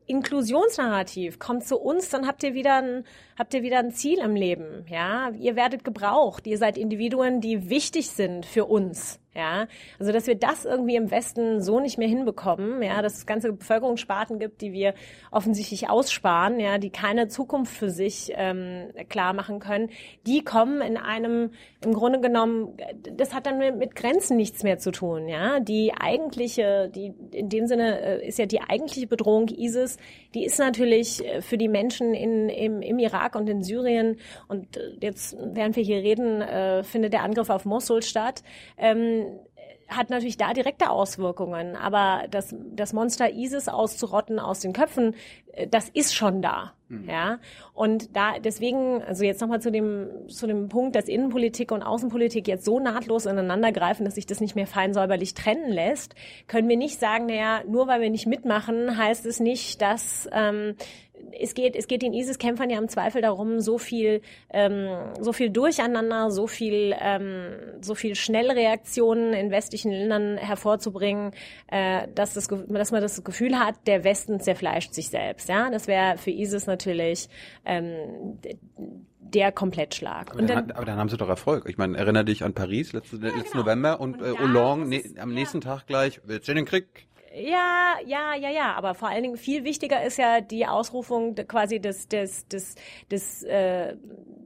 [0.06, 3.06] Inklusionsnarrativ kommt zu uns, dann habt ihr wieder ein,
[3.38, 5.30] habt ihr wieder ein Ziel im Leben, ja.
[5.40, 6.46] Ihr werdet gebraucht.
[6.48, 9.20] Ihr seid Individuen, die wichtig sind für uns.
[9.36, 9.68] Ja,
[9.98, 13.52] also dass wir das irgendwie im Westen so nicht mehr hinbekommen, ja, dass es ganze
[13.52, 14.94] Bevölkerungssparten gibt, die wir
[15.32, 19.90] offensichtlich aussparen, ja, die keine Zukunft für sich ähm, klar machen können,
[20.28, 21.50] die kommen in einem,
[21.84, 22.78] im Grunde genommen,
[23.18, 25.60] das hat dann mit Grenzen nichts mehr zu tun, ja.
[25.60, 29.98] Die eigentliche, die in dem Sinne äh, ist ja die eigentliche Bedrohung ISIS,
[30.34, 34.18] die ist natürlich äh, für die Menschen in, im, im Irak und in Syrien
[34.48, 38.44] und äh, jetzt, während wir hier reden, äh, findet der Angriff auf Mosul statt.
[38.78, 39.26] Ähm,
[39.96, 41.76] hat natürlich da direkte Auswirkungen.
[41.76, 45.16] Aber das, das Monster ISIS auszurotten aus den Köpfen,
[45.54, 46.74] äh, das ist schon da.
[46.90, 47.10] Mhm.
[47.10, 47.40] Ja.
[47.74, 52.48] Und da, deswegen, also jetzt nochmal zu dem, zu dem Punkt, dass Innenpolitik und Außenpolitik
[52.48, 56.16] jetzt so nahtlos ineinander greifen, dass sich das nicht mehr fein säuberlich trennen lässt,
[56.48, 60.76] können wir nicht sagen, naja, nur weil wir nicht mitmachen, heißt es nicht, dass, ähm,
[61.32, 64.88] es geht, es geht den ISIS-Kämpfern ja im Zweifel darum, so viel, ähm,
[65.20, 71.32] so viel Durcheinander, so viel, ähm, so viel Schnellreaktionen in westlichen Ländern hervorzubringen,
[71.68, 75.50] äh, dass, das, dass man das Gefühl hat, der Westen zerfleischt sich selbst.
[75.50, 77.30] Ja, das wäre für ISIS natürlich
[77.66, 78.40] ähm,
[79.34, 80.32] der Komplettschlag.
[80.32, 81.66] Aber, dann, dann, aber dann haben sie doch Erfolg.
[81.68, 83.64] Ich meine, erinnere dich an Paris letzte, ja, letzten genau.
[83.64, 85.36] November und, und äh, Hollande ne, am ja.
[85.36, 88.74] nächsten Tag gleich, wir in den Krieg ja, ja, ja, ja.
[88.76, 92.76] Aber vor allen Dingen viel wichtiger ist ja die Ausrufung quasi des, des, des,
[93.12, 93.96] des äh,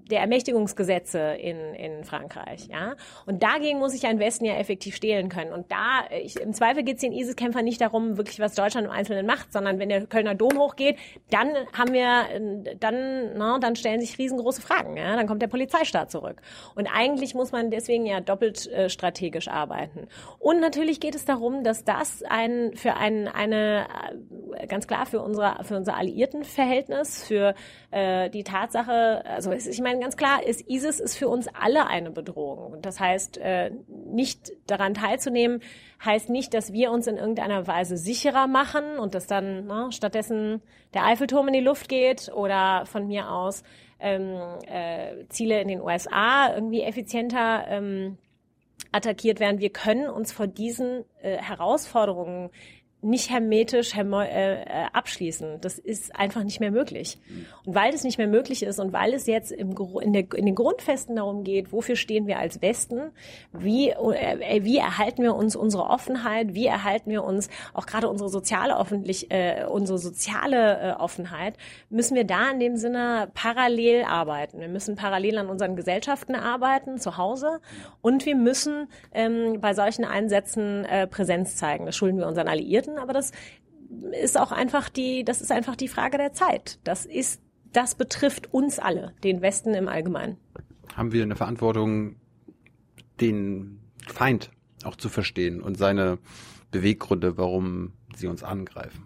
[0.08, 2.68] der Ermächtigungsgesetze in, in Frankreich.
[2.68, 2.96] Ja?
[3.26, 5.54] Und dagegen muss sich ein Westen ja effektiv stehlen können.
[5.54, 8.92] Und da, ich, im Zweifel geht es den ISIS-Kämpfern nicht darum, wirklich was Deutschland im
[8.94, 10.98] Einzelnen macht, sondern wenn der Kölner Dom hochgeht,
[11.30, 14.98] dann haben wir, dann, na, dann stellen sich riesengroße Fragen.
[14.98, 15.16] Ja?
[15.16, 16.42] Dann kommt der Polizeistaat zurück.
[16.76, 20.08] Und eigentlich muss man deswegen ja doppelt äh, strategisch arbeiten.
[20.40, 23.88] Und natürlich geht es darum, dass das ein für ein, eine,
[24.56, 27.56] äh, ganz klar für unsere, für unser Alliiertenverhältnis, für
[27.92, 32.12] äh, die Tatsache, also ich meine, ganz klar ist, ISIS ist für uns alle eine
[32.12, 32.82] Bedrohung.
[32.82, 35.62] Das heißt, äh, nicht daran teilzunehmen,
[36.04, 40.62] heißt nicht, dass wir uns in irgendeiner Weise sicherer machen und dass dann ne, stattdessen
[40.94, 43.64] der Eiffelturm in die Luft geht oder von mir aus
[44.00, 44.38] ähm,
[44.68, 48.18] äh, Ziele in den USA irgendwie effizienter ähm,
[48.92, 49.60] attackiert werden.
[49.60, 52.50] Wir können uns vor diesen äh, Herausforderungen
[53.02, 55.62] nicht hermetisch äh, äh, abschließen.
[55.62, 57.20] Das ist einfach nicht mehr möglich.
[57.64, 60.46] Und weil das nicht mehr möglich ist und weil es jetzt im, in, der, in
[60.46, 63.12] den Grundfesten darum geht, wofür stehen wir als Westen,
[63.54, 68.30] wie, äh, wie erhalten wir uns unsere Offenheit, wie erhalten wir uns auch gerade unsere
[68.30, 68.74] soziale
[69.30, 71.56] äh, unsere soziale äh, Offenheit,
[71.90, 74.60] müssen wir da in dem Sinne parallel arbeiten.
[74.60, 77.60] Wir müssen parallel an unseren Gesellschaften arbeiten, zu Hause,
[78.02, 81.86] und wir müssen ähm, bei solchen Einsätzen äh, Präsenz zeigen.
[81.86, 83.32] Das schulden wir unseren Alliierten streiten, aber das
[84.22, 86.80] ist auch einfach die, das ist einfach die Frage der Zeit.
[86.84, 87.42] Das ist,
[87.72, 90.38] das betrifft uns alle, den Westen im Allgemeinen.
[90.96, 92.16] Haben wir eine Verantwortung,
[93.22, 94.52] den Feind
[94.84, 96.18] auch zu verstehen und seine
[96.72, 99.06] Beweggründe, warum sie uns angreifen?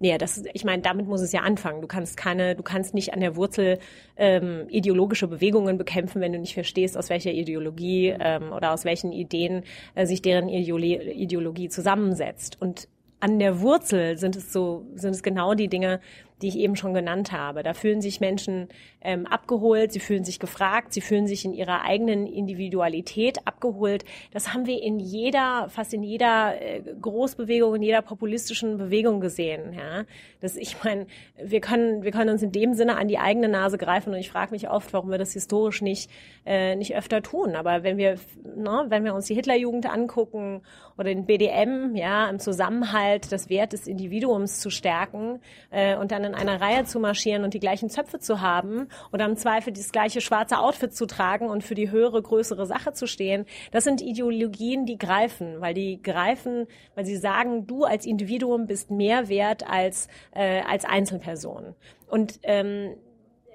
[0.00, 1.82] Ja, das, ich meine, damit muss es ja anfangen.
[1.82, 3.80] Du kannst keine, du kannst nicht an der Wurzel
[4.16, 9.10] ähm, ideologische Bewegungen bekämpfen, wenn du nicht verstehst, aus welcher Ideologie ähm, oder aus welchen
[9.10, 9.64] Ideen
[9.96, 12.62] äh, sich deren Ideologie zusammensetzt.
[12.62, 12.86] Und
[13.20, 16.00] an der Wurzel sind es so, sind es genau die Dinge,
[16.42, 17.62] die ich eben schon genannt habe.
[17.62, 18.68] Da fühlen sich Menschen
[19.00, 24.04] ähm, abgeholt, sie fühlen sich gefragt, sie fühlen sich in ihrer eigenen Individualität abgeholt.
[24.32, 29.72] Das haben wir in jeder, fast in jeder äh, Großbewegung, in jeder populistischen Bewegung gesehen.
[29.74, 30.04] Ja,
[30.40, 31.06] das, ich meine,
[31.42, 34.30] wir können, wir können uns in dem Sinne an die eigene Nase greifen und ich
[34.30, 36.10] frage mich oft, warum wir das historisch nicht,
[36.46, 37.56] äh, nicht öfter tun.
[37.56, 38.16] Aber wenn wir,
[38.56, 40.62] ne, wenn wir uns die Hitlerjugend angucken
[40.96, 46.27] oder den BDM, ja, im Zusammenhalt das Wert des Individuums zu stärken äh, und dann
[46.28, 49.92] in einer Reihe zu marschieren und die gleichen Zöpfe zu haben oder im Zweifel das
[49.92, 54.00] gleiche schwarze Outfit zu tragen und für die höhere, größere Sache zu stehen, das sind
[54.00, 59.68] Ideologien, die greifen, weil die greifen, weil sie sagen, du als Individuum bist mehr wert
[59.68, 61.74] als, äh, als Einzelperson.
[62.08, 62.94] Und ähm,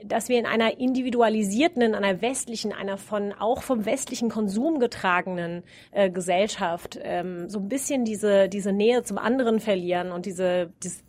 [0.06, 5.64] dass wir in einer individualisierten, in einer westlichen, einer von auch vom westlichen Konsum getragenen
[5.92, 11.02] äh, Gesellschaft ähm, so ein bisschen diese diese Nähe zum anderen verlieren und diese, diese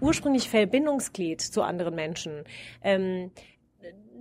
[0.00, 2.44] ursprünglich Verbindungsglied zu anderen Menschen.
[2.82, 3.30] Ähm,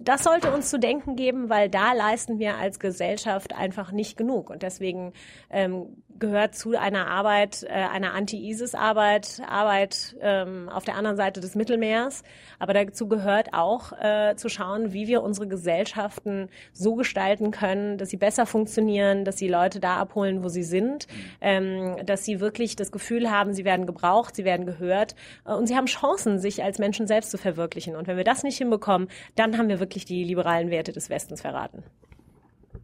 [0.02, 4.50] das sollte uns zu denken geben, weil da leisten wir als Gesellschaft einfach nicht genug.
[4.50, 5.14] Und deswegen
[5.50, 11.56] ähm, gehört zu einer Arbeit, äh, einer Anti-ISIS-Arbeit, Arbeit ähm, auf der anderen Seite des
[11.56, 12.24] Mittelmeers.
[12.60, 18.10] Aber dazu gehört auch äh, zu schauen, wie wir unsere Gesellschaften so gestalten können, dass
[18.10, 21.08] sie besser funktionieren, dass sie Leute da abholen, wo sie sind,
[21.42, 25.16] ähm, dass sie wirklich das Gefühl haben, sie werden gebraucht, sie werden gehört
[25.46, 27.96] äh, und sie haben Chancen, sich als Menschen selbst zu verwirklichen.
[27.96, 31.42] Und wenn wir das nicht hinbekommen, dann haben wir wirklich die liberalen Werte des Westens
[31.42, 31.84] verraten.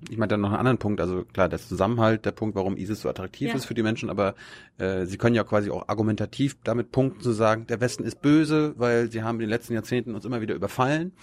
[0.10, 3.02] Ich meine dann noch einen anderen Punkt, also klar, der Zusammenhalt, der Punkt, warum ISIS
[3.02, 3.56] so attraktiv Ja.
[3.56, 4.36] ist für die Menschen, aber
[4.78, 8.74] äh, sie können ja quasi auch argumentativ damit punkten zu sagen, der Westen ist böse,
[8.78, 11.14] weil sie haben in den letzten Jahrzehnten uns immer wieder überfallen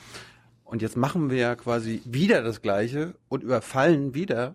[0.65, 4.55] und jetzt machen wir ja quasi wieder das Gleiche und überfallen wieder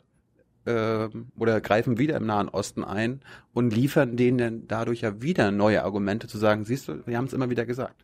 [0.66, 3.22] ähm, oder greifen wieder im Nahen Osten ein
[3.54, 7.26] und liefern denen dann dadurch ja wieder neue Argumente zu sagen, siehst du, wir haben
[7.26, 7.96] es immer wieder gesagt.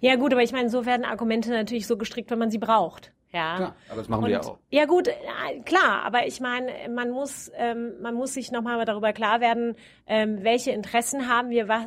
[0.00, 3.12] Ja gut, aber ich meine, so werden Argumente natürlich so gestrickt, wenn man sie braucht.
[3.32, 3.56] Ja.
[3.56, 4.58] Klar, aber das machen wir ja Und- auch.
[4.70, 9.12] Ja gut, äh, klar, aber ich meine, man muss, ähm, man muss sich nochmal darüber
[9.14, 9.74] klar werden,
[10.06, 11.86] ähm, welche Interessen haben wir, was,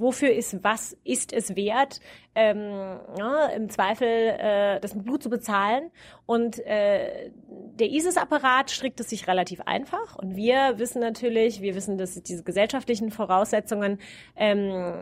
[0.00, 2.00] wofür ist was, ist es wert,
[2.34, 5.90] ähm, ja, im Zweifel äh, das mit Blut zu bezahlen.
[6.26, 10.16] Und äh, der ISIS-Apparat strickt es sich relativ einfach.
[10.16, 13.98] Und wir wissen natürlich, wir wissen, dass diese gesellschaftlichen Voraussetzungen
[14.36, 14.94] ähm,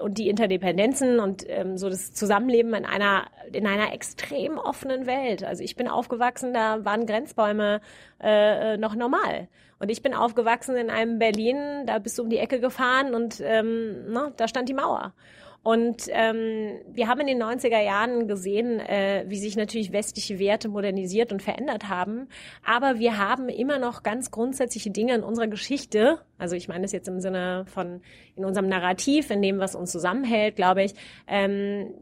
[0.00, 5.44] und die Interdependenzen und ähm, so das Zusammenleben in einer in einer extrem offenen Welt.
[5.44, 7.80] Also ich bin aufgewachsen, da waren Grenzbäume
[8.20, 9.48] äh, noch normal.
[9.82, 13.42] Und ich bin aufgewachsen in einem Berlin, da bist du um die Ecke gefahren und
[13.44, 15.12] ähm, ne, da stand die Mauer.
[15.64, 20.68] Und ähm, wir haben in den 90er Jahren gesehen, äh, wie sich natürlich westliche Werte
[20.68, 22.28] modernisiert und verändert haben.
[22.64, 26.92] Aber wir haben immer noch ganz grundsätzliche Dinge in unserer Geschichte, also ich meine das
[26.92, 28.02] jetzt im Sinne von
[28.36, 30.94] in unserem Narrativ, in dem, was uns zusammenhält, glaube ich,
[31.26, 31.92] ähm,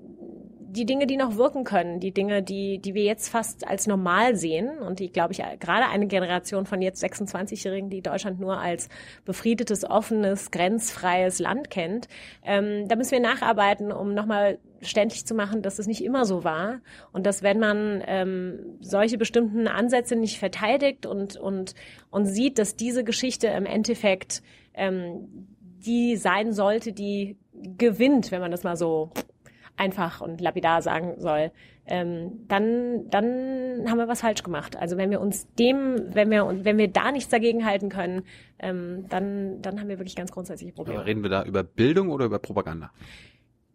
[0.72, 4.36] die Dinge, die noch wirken können, die Dinge, die, die wir jetzt fast als normal
[4.36, 8.88] sehen und die, glaube ich, gerade eine Generation von jetzt 26-Jährigen, die Deutschland nur als
[9.24, 12.08] befriedetes, offenes, grenzfreies Land kennt,
[12.44, 16.44] ähm, da müssen wir nacharbeiten, um nochmal ständlich zu machen, dass es nicht immer so
[16.44, 16.80] war
[17.12, 21.74] und dass wenn man ähm, solche bestimmten Ansätze nicht verteidigt und, und,
[22.10, 24.42] und sieht, dass diese Geschichte im Endeffekt
[24.74, 25.48] ähm,
[25.84, 29.10] die sein sollte, die gewinnt, wenn man das mal so
[29.81, 31.51] einfach und lapidar sagen soll,
[31.87, 34.76] ähm, dann, dann haben wir was falsch gemacht.
[34.76, 38.22] Also wenn wir uns dem, wenn wir, wenn wir da nichts dagegen halten können,
[38.61, 40.99] ähm, dann, dann haben wir wirklich ganz grundsätzliche Probleme.
[40.99, 42.91] Aber reden wir da über Bildung oder über Propaganda?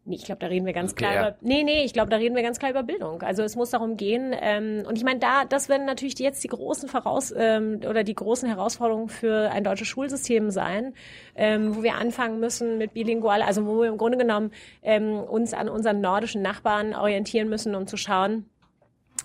[0.08, 1.22] Nee, ich glaube, da reden wir ganz klar ja.
[1.30, 1.38] über.
[1.42, 3.24] Nee, nee, ich glaube, da reden wir ganz klar über Bildung.
[3.24, 6.48] Also es muss darum gehen, ähm, und ich meine, da, das werden natürlich jetzt die
[6.48, 10.94] großen Voraus ähm, oder die großen Herausforderungen für ein deutsches Schulsystem sein,
[11.36, 14.52] ähm, wo wir anfangen müssen mit bilingual, also wo wir im Grunde genommen
[14.84, 18.46] ähm, uns an unseren nordischen Nachbarn orientieren müssen, um zu schauen,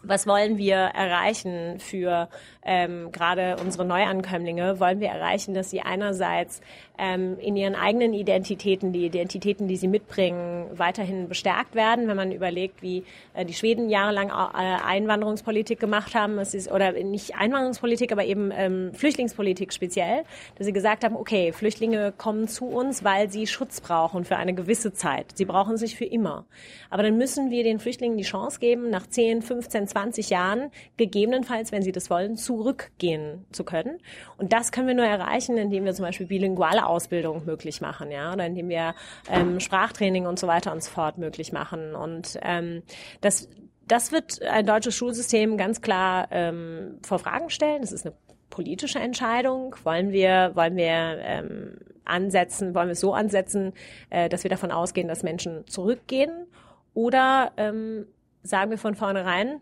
[0.02, 2.28] was wollen wir erreichen für
[2.64, 4.80] ähm, gerade unsere Neuankömmlinge?
[4.80, 6.60] Wollen wir erreichen, dass sie einerseits
[6.98, 12.08] ähm, in ihren eigenen Identitäten, die Identitäten, die sie mitbringen, weiterhin bestärkt werden?
[12.08, 16.92] Wenn man überlegt, wie äh, die Schweden jahrelang äh, Einwanderungspolitik gemacht haben, es ist, oder
[16.92, 20.24] nicht Einwanderungspolitik, aber eben ähm, Flüchtlingspolitik speziell,
[20.56, 24.54] dass sie gesagt haben, okay, Flüchtlinge kommen zu uns, weil sie Schutz brauchen für eine
[24.54, 25.26] gewisse Zeit.
[25.34, 26.46] Sie brauchen es nicht für immer.
[26.88, 31.72] Aber dann müssen wir den Flüchtlingen die Chance geben, nach 10, 15, 20 Jahren, gegebenenfalls,
[31.72, 33.98] wenn sie das wollen, zurückgehen zu können.
[34.38, 38.32] Und das können wir nur erreichen, indem wir zum Beispiel bilinguale Ausbildung möglich machen, ja,
[38.32, 38.94] oder indem wir
[39.30, 41.94] ähm, Sprachtraining und so weiter und so fort möglich machen.
[41.94, 42.82] Und ähm,
[43.20, 43.48] das,
[43.86, 47.82] das wird ein deutsches Schulsystem ganz klar ähm, vor Fragen stellen.
[47.82, 48.14] Das ist eine
[48.50, 49.76] politische Entscheidung.
[49.84, 53.72] Wollen wir, wollen wir ähm, ansetzen, wollen wir es so ansetzen,
[54.10, 56.46] äh, dass wir davon ausgehen, dass Menschen zurückgehen?
[56.92, 58.06] Oder ähm,
[58.42, 59.60] sagen wir von vornherein,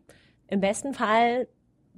[0.49, 1.49] im besten Fall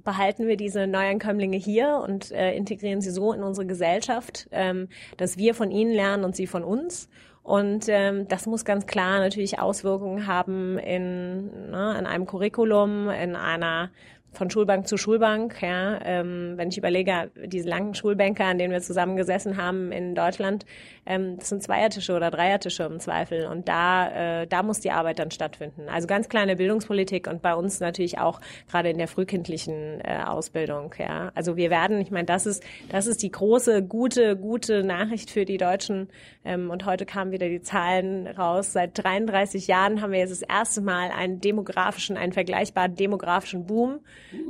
[0.03, 4.87] behalten wir diese Neuankömmlinge hier und äh, integrieren sie so in unsere Gesellschaft, ähm,
[5.17, 7.09] dass wir von ihnen lernen und sie von uns.
[7.43, 13.35] Und ähm, das muss ganz klar natürlich Auswirkungen haben in, ne, in einem Curriculum, in
[13.35, 13.89] einer
[14.33, 18.81] von Schulbank zu Schulbank, ja, ähm, wenn ich überlege, diese langen Schulbänke, an denen wir
[18.81, 20.65] zusammengesessen haben in Deutschland,
[21.05, 25.19] ähm, das sind Zweiertische oder Dreiertische im Zweifel und da, äh, da muss die Arbeit
[25.19, 25.89] dann stattfinden.
[25.89, 30.95] Also ganz kleine Bildungspolitik und bei uns natürlich auch gerade in der frühkindlichen äh, Ausbildung,
[30.97, 31.31] ja.
[31.35, 35.43] Also wir werden, ich meine, das ist, das ist die große, gute, gute Nachricht für
[35.43, 36.09] die Deutschen
[36.45, 38.71] ähm, und heute kamen wieder die Zahlen raus.
[38.71, 43.99] Seit 33 Jahren haben wir jetzt das erste Mal einen demografischen, einen vergleichbaren demografischen Boom.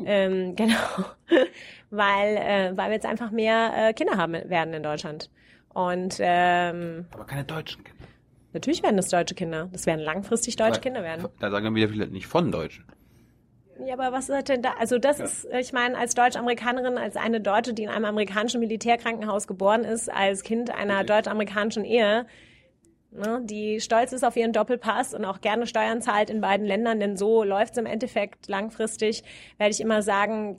[0.06, 0.78] Ähm, genau,
[1.90, 5.30] weil, äh, weil wir jetzt einfach mehr äh, Kinder haben werden in Deutschland.
[5.74, 8.06] Und ähm, Aber keine deutschen Kinder.
[8.54, 9.70] natürlich werden das deutsche Kinder.
[9.72, 11.28] Das werden langfristig deutsche Aber Kinder werden.
[11.40, 12.86] Da sagen dann wieder viele nicht von Deutschen.
[13.86, 14.74] Ja, aber was ist denn da?
[14.80, 15.26] Also das ja.
[15.26, 20.12] ist, ich meine, als Deutsch-Amerikanerin, als eine Deutsche, die in einem amerikanischen Militärkrankenhaus geboren ist,
[20.12, 21.06] als Kind einer okay.
[21.06, 22.28] deutsch-amerikanischen Ehe,
[23.12, 27.00] ne, die stolz ist auf ihren Doppelpass und auch gerne Steuern zahlt in beiden Ländern,
[27.00, 29.24] denn so läuft es im Endeffekt langfristig,
[29.58, 30.58] werde ich immer sagen,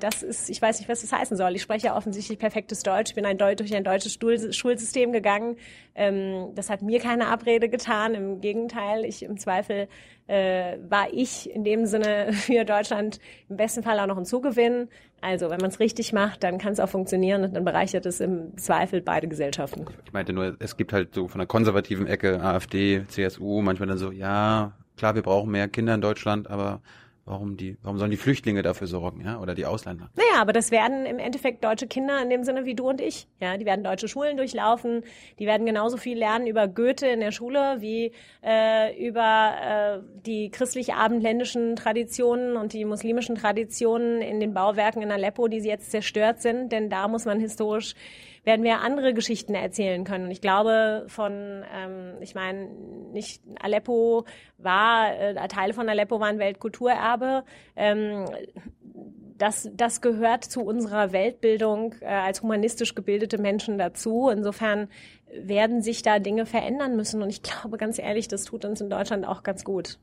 [0.00, 1.54] das ist, ich weiß nicht, was das heißen soll.
[1.56, 5.56] Ich spreche ja offensichtlich perfektes Deutsch, bin ein Deut durch ein deutsches Schulsystem gegangen.
[5.94, 9.88] Ähm, das hat mir keine Abrede getan, im Gegenteil, ich im Zweifel
[10.26, 14.88] äh, war ich in dem Sinne für Deutschland im besten Fall auch noch ein Zugewinn.
[15.20, 18.20] Also wenn man es richtig macht, dann kann es auch funktionieren und dann bereichert es
[18.20, 19.86] im Zweifel beide Gesellschaften.
[20.04, 23.96] Ich meinte nur, es gibt halt so von der konservativen Ecke AfD, CSU, manchmal dann
[23.96, 26.82] so, ja, klar, wir brauchen mehr Kinder in Deutschland, aber
[27.26, 30.10] Warum die, warum sollen die Flüchtlinge dafür sorgen, ja, oder die Ausländer?
[30.14, 33.26] Naja, aber das werden im Endeffekt deutsche Kinder in dem Sinne wie du und ich.
[33.40, 35.04] Ja, die werden deutsche Schulen durchlaufen,
[35.38, 38.12] die werden genauso viel lernen über Goethe in der Schule wie
[38.44, 45.48] äh, über äh, die christlich-abendländischen Traditionen und die muslimischen Traditionen in den Bauwerken in Aleppo,
[45.48, 46.72] die jetzt zerstört sind.
[46.72, 47.94] Denn da muss man historisch
[48.44, 50.26] werden wir andere Geschichten erzählen können.
[50.26, 51.32] Und ich glaube, von,
[51.74, 52.68] ähm, ich meine,
[53.12, 54.24] nicht Aleppo
[54.58, 57.44] war, äh, Teile von Aleppo waren Weltkulturerbe.
[57.74, 58.26] Ähm,
[59.36, 64.28] das, das gehört zu unserer Weltbildung äh, als humanistisch gebildete Menschen dazu.
[64.28, 64.88] Insofern
[65.32, 67.22] werden sich da Dinge verändern müssen.
[67.22, 69.98] Und ich glaube, ganz ehrlich, das tut uns in Deutschland auch ganz gut.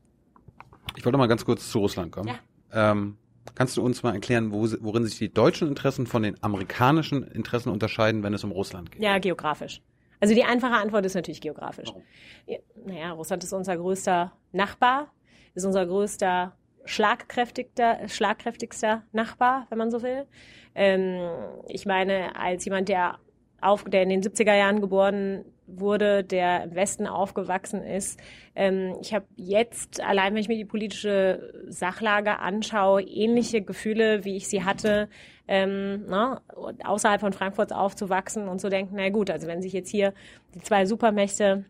[0.96, 2.28] Ich wollte mal ganz kurz zu Russland kommen.
[2.28, 2.92] Ja.
[2.92, 3.16] Ähm,
[3.54, 7.70] Kannst du uns mal erklären, wo, worin sich die deutschen Interessen von den amerikanischen Interessen
[7.70, 9.02] unterscheiden, wenn es um Russland geht?
[9.02, 9.80] Ja, geografisch.
[10.20, 11.88] Also die einfache Antwort ist natürlich geografisch.
[11.88, 12.02] Warum?
[12.46, 15.12] Ja, naja, Russland ist unser größter Nachbar,
[15.54, 20.26] ist unser größter schlagkräftigster, schlagkräftigster Nachbar, wenn man so will.
[20.74, 21.20] Ähm,
[21.68, 23.18] ich meine, als jemand, der
[23.62, 28.20] auf, der in den 70er Jahren geboren wurde, der im Westen aufgewachsen ist.
[28.54, 34.36] Ähm, ich habe jetzt, allein wenn ich mir die politische Sachlage anschaue, ähnliche Gefühle, wie
[34.36, 35.08] ich sie hatte,
[35.48, 36.42] ähm, na,
[36.84, 40.12] außerhalb von Frankfurt aufzuwachsen und zu denken, na gut, also wenn sich jetzt hier
[40.54, 41.64] die zwei Supermächte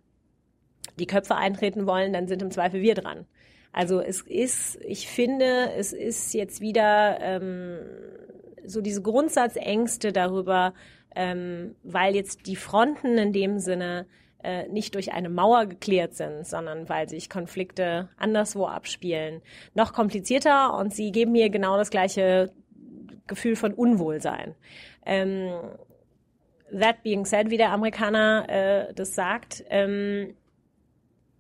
[0.99, 3.27] die Köpfe eintreten wollen, dann sind im Zweifel wir dran.
[3.73, 7.79] Also es ist, ich finde, es ist jetzt wieder ähm,
[8.65, 10.75] so diese Grundsatzängste darüber,
[11.15, 14.07] ähm, weil jetzt die Fronten in dem Sinne
[14.43, 19.41] äh, nicht durch eine Mauer geklärt sind, sondern weil sich Konflikte anderswo abspielen.
[19.75, 22.53] Noch komplizierter und sie geben mir genau das gleiche
[23.27, 24.55] Gefühl von Unwohlsein.
[25.07, 25.51] Ähm,
[26.73, 30.35] that being said, wie der Amerikaner äh, das sagt, ähm,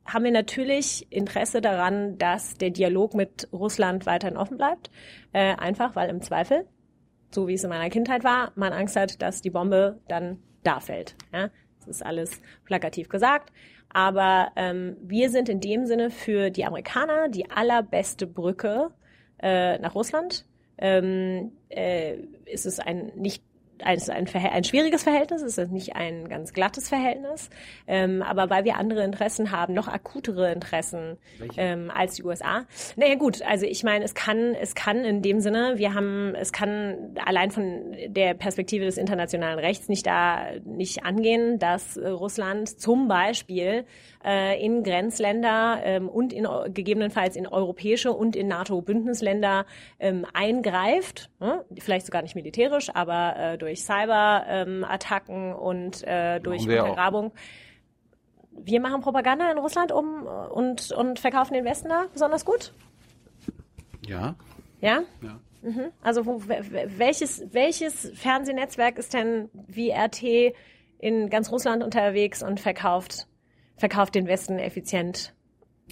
[0.04, 4.90] haben wir natürlich Interesse daran, dass der Dialog mit Russland weiterhin offen bleibt.
[5.32, 6.66] Äh, einfach, weil im Zweifel
[7.34, 10.80] so wie es in meiner Kindheit war, man Angst hat, dass die Bombe dann da
[10.80, 11.16] fällt.
[11.32, 11.50] Ja?
[11.78, 13.52] Das ist alles plakativ gesagt.
[13.92, 18.90] Aber ähm, wir sind in dem Sinne für die Amerikaner die allerbeste Brücke
[19.38, 20.46] äh, nach Russland.
[20.78, 22.16] Ähm, äh,
[22.46, 23.44] ist es ein nicht
[23.84, 27.50] ein, ein, ein schwieriges Verhältnis, es ist nicht ein ganz glattes Verhältnis,
[27.86, 31.18] ähm, aber weil wir andere Interessen haben, noch akutere Interessen
[31.56, 32.64] ähm, als die USA.
[32.96, 36.52] Naja gut, also ich meine, es kann, es kann in dem Sinne, wir haben, es
[36.52, 42.68] kann allein von der Perspektive des internationalen Rechts nicht da nicht angehen, dass äh, Russland
[42.68, 43.84] zum Beispiel
[44.24, 49.66] äh, in Grenzländer ähm, und in, gegebenenfalls in europäische und in NATO-Bündnisländer
[49.98, 51.64] ähm, eingreift, ne?
[51.78, 57.32] vielleicht sogar nicht militärisch, aber äh, durch Cyberattacken ähm, und äh, durch Untergrabung.
[58.50, 62.72] Wir machen Propaganda in Russland um und, und verkaufen den Westen da besonders gut?
[64.06, 64.34] Ja.
[64.80, 65.02] Ja?
[65.22, 65.40] Ja.
[65.62, 65.92] Mhm.
[66.02, 70.54] Also wo, welches, welches Fernsehnetzwerk ist denn wie RT
[70.98, 73.26] in ganz Russland unterwegs und verkauft
[73.82, 75.34] verkauft den Westen effizient.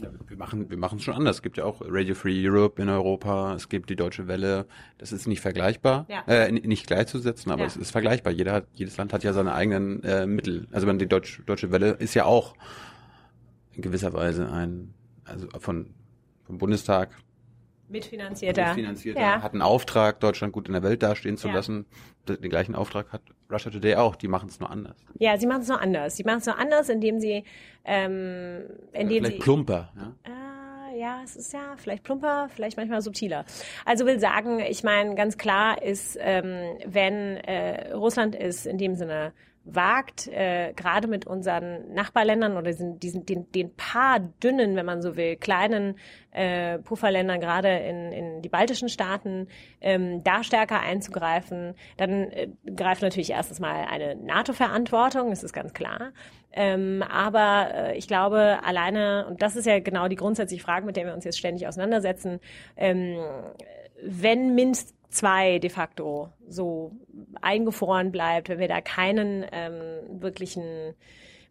[0.01, 1.39] Ja, wir machen wir machen es schon anders.
[1.39, 4.67] Es gibt ja auch Radio Free Europe in Europa, es gibt die Deutsche Welle.
[4.99, 6.23] Das ist nicht vergleichbar, ja.
[6.29, 7.67] äh, nicht gleichzusetzen, aber ja.
[7.67, 8.33] es ist vergleichbar.
[8.33, 10.69] Jeder hat, jedes Land hat ja seine eigenen äh, Mittel.
[10.71, 12.55] Also die Deutsch, Deutsche Welle ist ja auch
[13.73, 15.93] in gewisser Weise ein, also von
[16.45, 17.11] vom Bundestag
[17.91, 18.69] Mitfinanzierter.
[18.69, 19.21] Mitfinanzierter.
[19.21, 19.43] Ja.
[19.43, 21.55] Hat einen Auftrag, Deutschland gut in der Welt dastehen zu ja.
[21.55, 21.87] lassen.
[22.29, 24.17] Den gleichen Auftrag hat Russia Today auch.
[24.17, 24.97] Die machen es nur anders.
[25.19, 26.17] Ja, sie machen es nur anders.
[26.17, 27.45] Sie machen es nur anders, indem sie,
[27.85, 28.63] ähm,
[28.93, 29.93] indem vielleicht sie plumper.
[29.97, 30.15] Ja?
[30.25, 33.45] Äh, ja, es ist ja vielleicht plumper, vielleicht manchmal subtiler.
[33.85, 38.95] Also will sagen, ich meine, ganz klar ist, ähm, wenn äh, Russland ist in dem
[38.95, 39.33] Sinne
[39.65, 45.03] wagt, äh, gerade mit unseren Nachbarländern oder diesen, diesen, den, den paar dünnen, wenn man
[45.03, 45.97] so will, kleinen
[46.33, 49.49] äh, Pufferländern, gerade in, in die baltischen Staaten,
[49.81, 51.75] ähm, da stärker einzugreifen.
[51.99, 56.13] Dann äh, greift natürlich erstens mal eine NATO-Verantwortung, das ist ganz klar.
[56.53, 60.97] Ähm, aber äh, ich glaube, alleine, und das ist ja genau die grundsätzliche Frage, mit
[60.97, 62.41] der wir uns jetzt ständig auseinandersetzen,
[62.77, 63.19] ähm,
[64.03, 66.93] wenn Minsk zwei de facto so
[67.41, 70.95] eingefroren bleibt, wenn wir da keinen ähm, wirklichen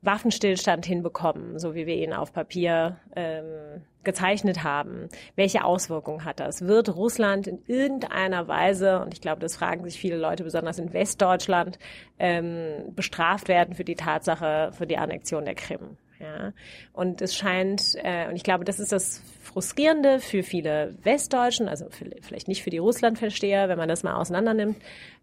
[0.01, 5.09] Waffenstillstand hinbekommen, so wie wir ihn auf Papier ähm, gezeichnet haben.
[5.35, 6.61] Welche Auswirkungen hat das?
[6.61, 10.93] Wird Russland in irgendeiner Weise, und ich glaube, das fragen sich viele Leute, besonders in
[10.93, 11.79] Westdeutschland,
[12.17, 15.97] ähm, bestraft werden für die Tatsache, für die Annexion der Krim?
[16.19, 16.51] Ja,
[16.91, 21.89] und es scheint, äh, und ich glaube, das ist das Frustrierende für viele Westdeutschen, also
[21.89, 24.77] für, vielleicht nicht für die Russlandversteher, wenn man das mal auseinander nimmt,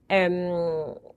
[0.09, 0.53] ähm,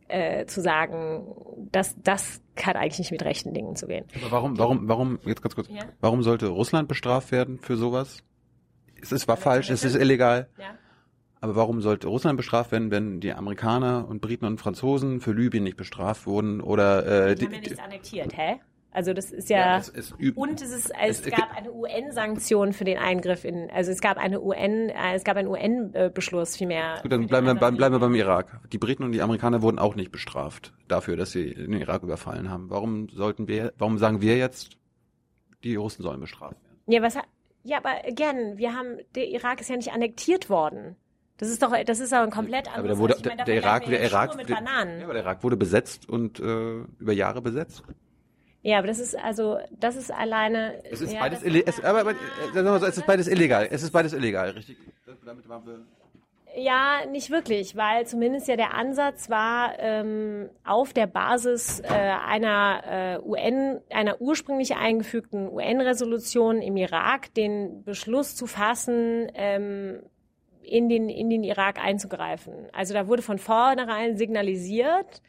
[0.08, 1.24] äh, zu sagen,
[1.72, 4.06] dass das hat eigentlich nicht mit rechten Dingen zu gehen.
[4.22, 5.84] Aber warum, warum, warum, jetzt ganz kurz, Ja.
[6.02, 8.24] warum sollte Russland bestraft werden für sowas?
[9.02, 10.50] Es ist, war falsch, es ist illegal.
[10.60, 10.76] Ja.
[11.42, 15.64] Aber warum sollte Russland bestraft werden, wenn die Amerikaner und Briten und Franzosen für Libyen
[15.64, 18.60] nicht bestraft wurden oder äh, Die haben ja nichts annektiert, hä?
[18.92, 22.74] Also das ist ja, es, es üb- und es ist es, Es- gab eine UN-Sanktion
[22.74, 27.00] für den Eingriff in also es gab eine UN äh, es gab einen UN-Beschluss vielmehr.
[27.04, 28.62] Gut, dann bleiben wir, beim, bleiben wir beim Irak.
[28.72, 32.50] Die Briten und die Amerikaner wurden auch nicht bestraft dafür, dass sie den Irak überfallen
[32.50, 32.70] haben.
[32.72, 34.78] Warum sollten wir, warum sagen wir jetzt,
[35.64, 36.80] die Russen sollen bestraft werden?
[36.88, 37.16] Ja, was
[37.64, 40.96] ja, aber again, wir haben der Irak ist ja nicht annektiert worden.
[41.38, 42.98] Das ist doch das ist doch ein komplett Aber anderes.
[42.98, 45.44] der wurde, ich meine, der, der Irak, der ja Irak, der, ja, aber der Irak
[45.44, 47.84] wurde besetzt und äh, über Jahre besetzt.
[48.62, 50.84] Ja, aber das ist also, das ist alleine.
[50.92, 52.16] Es ist ja, beides das ille- es, aber, aber, äh,
[52.54, 53.68] wir mal so, es ist beides illegal.
[53.72, 54.78] Es ist beides illegal, richtig?
[55.26, 55.80] Damit waren wir
[56.58, 62.82] Ja, nicht wirklich, weil zumindest ja der Ansatz war, ähm, auf der Basis äh, einer
[62.86, 70.02] äh, UN, einer ursprünglich eingefügten UN-Resolution im Irak den Beschluss zu fassen, ähm,
[70.64, 72.54] in den, in den Irak einzugreifen.
[72.74, 75.22] Also da wurde von vornherein signalisiert,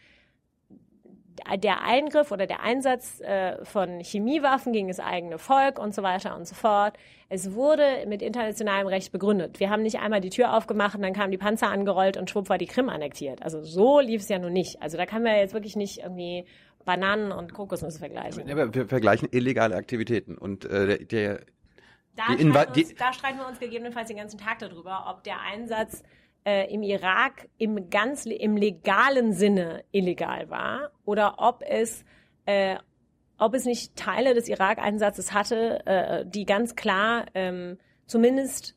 [1.59, 6.36] der Eingriff oder der Einsatz äh, von Chemiewaffen gegen das eigene Volk und so weiter
[6.36, 6.97] und so fort.
[7.28, 9.61] Es wurde mit internationalem Recht begründet.
[9.61, 12.49] Wir haben nicht einmal die Tür aufgemacht und dann kamen die Panzer angerollt und schwupp
[12.49, 13.43] war die Krim annektiert.
[13.43, 14.82] Also so lief es ja nun nicht.
[14.82, 16.45] Also da kann man jetzt wirklich nicht irgendwie
[16.84, 18.49] Bananen und Kokosnüsse vergleichen.
[18.49, 21.41] Ja, wir vergleichen illegale Aktivitäten und äh, der, der
[22.16, 26.03] Da, streiten uns, da streiten wir uns gegebenenfalls den ganzen Tag darüber, ob der Einsatz
[26.45, 32.05] äh, im Irak im ganz im legalen Sinne illegal war oder ob es
[32.47, 32.76] äh,
[33.38, 38.76] ob es nicht Teile des Irak-Einsatzes hatte, äh, die ganz klar ähm, zumindest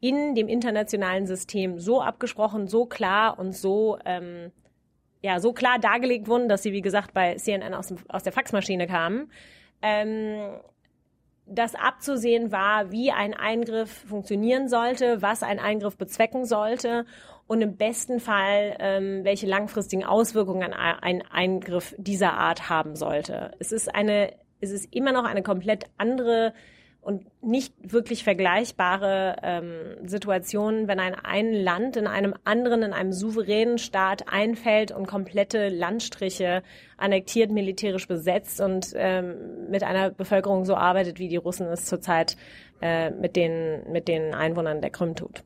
[0.00, 4.52] in dem internationalen System so abgesprochen, so klar und so ähm,
[5.22, 8.32] ja so klar dargelegt wurden, dass sie wie gesagt bei CNN aus, dem, aus der
[8.32, 9.30] Faxmaschine kamen.
[9.80, 10.60] Ähm,
[11.54, 17.04] dass abzusehen war, wie ein Eingriff funktionieren sollte, was ein Eingriff bezwecken sollte
[17.46, 23.52] und im besten Fall, ähm, welche langfristigen Auswirkungen ein, ein Eingriff dieser Art haben sollte.
[23.58, 26.54] Es ist eine, es ist immer noch eine komplett andere
[27.02, 33.12] und nicht wirklich vergleichbare ähm, Situation, wenn ein, ein Land in einem anderen, in einem
[33.12, 36.62] souveränen Staat einfällt und komplette Landstriche
[36.96, 42.36] annektiert, militärisch besetzt und ähm, mit einer Bevölkerung so arbeitet, wie die Russen es zurzeit
[42.80, 45.42] äh, mit, den, mit den Einwohnern der Krim tut.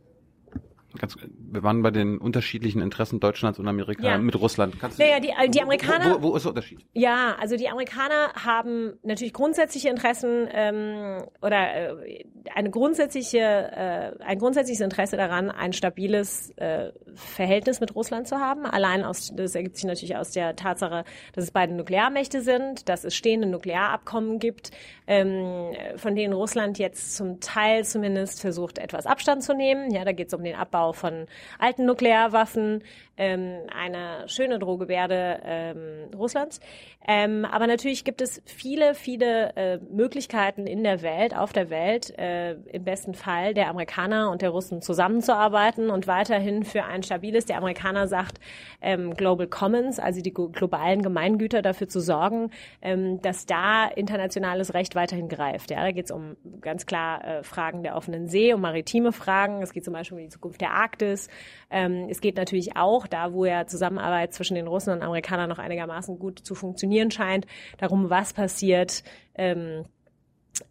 [0.96, 4.18] Ganz, wir waren bei den unterschiedlichen Interessen Deutschlands und Amerika Ja.
[4.18, 4.78] mit Russland.
[4.80, 6.16] Kannst Naja, die, die Amerikaner.
[6.16, 6.84] Wo, wo, wo ist der Unterschied?
[6.92, 12.24] Ja, also die Amerikaner haben natürlich grundsätzliche Interessen ähm, oder äh,
[12.54, 18.66] eine grundsätzliche, äh, ein grundsätzliches Interesse daran, ein stabiles äh, Verhältnis mit Russland zu haben.
[18.66, 23.04] Allein aus, das ergibt sich natürlich aus der Tatsache, dass es beide Nuklearmächte sind, dass
[23.04, 24.70] es stehende Nuklearabkommen gibt,
[25.06, 29.90] ähm, von denen Russland jetzt zum Teil zumindest versucht, etwas Abstand zu nehmen.
[29.90, 31.26] Ja, da geht es um den Abbau von
[31.58, 32.82] alten Nuklearwaffen,
[33.16, 36.60] ähm, eine schöne Drohgebärde ähm, Russlands.
[37.08, 42.16] Ähm, aber natürlich gibt es viele, viele äh, Möglichkeiten in der Welt, auf der Welt,
[42.18, 47.46] äh, im besten Fall der Amerikaner und der Russen zusammenzuarbeiten und weiterhin für ein stabiles,
[47.46, 48.38] der Amerikaner sagt,
[48.82, 52.50] ähm, Global Commons, also die glo- globalen Gemeingüter dafür zu sorgen,
[52.82, 55.70] ähm, dass da internationales Recht weiterhin greift.
[55.70, 59.62] Ja, da geht es um ganz klar äh, Fragen der offenen See, um maritime Fragen.
[59.62, 61.28] Es geht zum Beispiel um die Zukunft der Arktis.
[61.70, 65.58] Ähm, es geht natürlich auch, da wo ja Zusammenarbeit zwischen den Russen und Amerikanern noch
[65.58, 67.46] einigermaßen gut zu funktionieren scheint,
[67.78, 69.02] darum, was passiert,
[69.34, 69.84] ähm,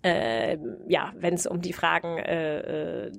[0.04, 3.12] äh, ja, wenn es um die Fragen, äh, äh,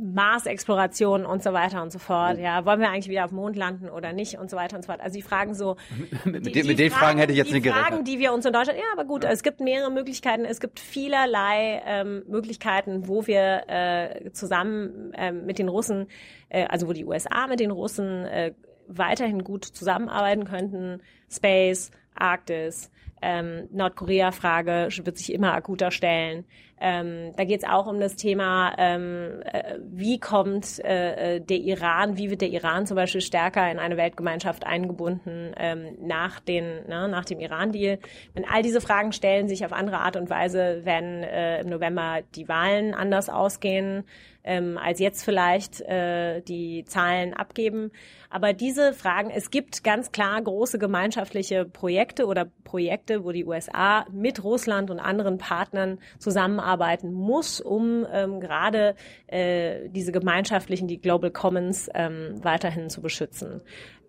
[0.00, 2.38] Mars-Exploration und so weiter und so fort.
[2.38, 4.82] Ja, wollen wir eigentlich wieder auf dem Mond landen oder nicht und so weiter und
[4.82, 5.00] so fort.
[5.00, 5.76] Also die Fragen so.
[6.24, 7.86] mit, die, den, mit den Fragen, hätte ich jetzt die nicht gerechnet.
[7.86, 9.30] Fragen, die wir uns in Deutschland, ja, aber gut, ja.
[9.30, 10.44] es gibt mehrere Möglichkeiten.
[10.44, 16.06] Es gibt vielerlei ähm, Möglichkeiten, wo wir äh, zusammen äh, mit den Russen,
[16.48, 18.52] äh, also wo die USA mit den Russen äh,
[18.88, 21.00] weiterhin gut zusammenarbeiten könnten.
[21.30, 22.90] Space, Arktis,
[23.22, 26.44] ähm, Nordkorea-Frage wird sich immer akuter stellen.
[26.80, 32.16] Ähm, da geht es auch um das Thema, ähm, äh, wie kommt äh, der Iran,
[32.16, 37.06] wie wird der Iran zum Beispiel stärker in eine Weltgemeinschaft eingebunden ähm, nach, den, ne,
[37.08, 37.98] nach dem Iran-Deal.
[38.32, 42.20] Wenn all diese Fragen stellen sich auf andere Art und Weise, werden äh, im November
[42.34, 44.04] die Wahlen anders ausgehen
[44.44, 47.90] ähm, als jetzt vielleicht äh, die Zahlen abgeben.
[48.30, 54.06] Aber diese Fragen, es gibt ganz klar große gemeinschaftliche Projekte oder Projekte, wo die USA
[54.10, 56.69] mit Russland und anderen Partnern zusammenarbeiten
[57.12, 58.94] muss, um ähm, gerade
[59.26, 63.60] äh, diese gemeinschaftlichen, die Global Commons ähm, weiterhin zu beschützen.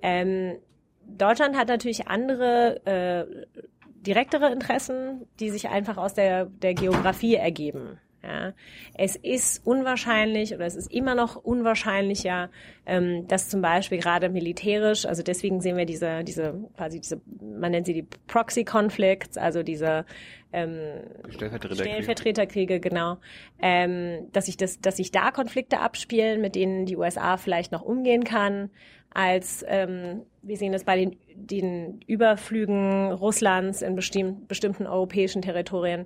[0.02, 0.58] Ähm,
[1.06, 3.66] Deutschland hat natürlich andere äh,
[4.02, 8.00] direktere Interessen, die sich einfach aus der, der Geografie ergeben.
[8.24, 8.54] Ja.
[8.94, 12.52] Es ist unwahrscheinlich oder es ist immer noch unwahrscheinlicher,
[12.86, 17.72] ähm, dass zum Beispiel gerade militärisch, also deswegen sehen wir diese, diese quasi diese, man
[17.72, 20.06] nennt sie die Proxy-Conflicts, also diese
[20.54, 21.90] ähm, Stellvertreterkriege.
[21.90, 23.18] Stellvertreterkriege, genau,
[23.60, 27.82] ähm, dass sich das, dass sich da Konflikte abspielen, mit denen die USA vielleicht noch
[27.82, 28.70] umgehen kann,
[29.10, 36.06] als ähm, wir sehen das bei den, den Überflügen Russlands in bestimm bestimmten europäischen Territorien.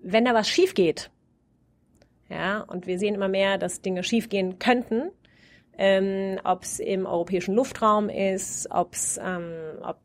[0.00, 1.10] Wenn da was schief geht,
[2.34, 5.10] ja, und wir sehen immer mehr, dass Dinge schiefgehen könnten.
[5.76, 9.98] Ähm, ob es im europäischen Luftraum ist, ob's, ähm, ob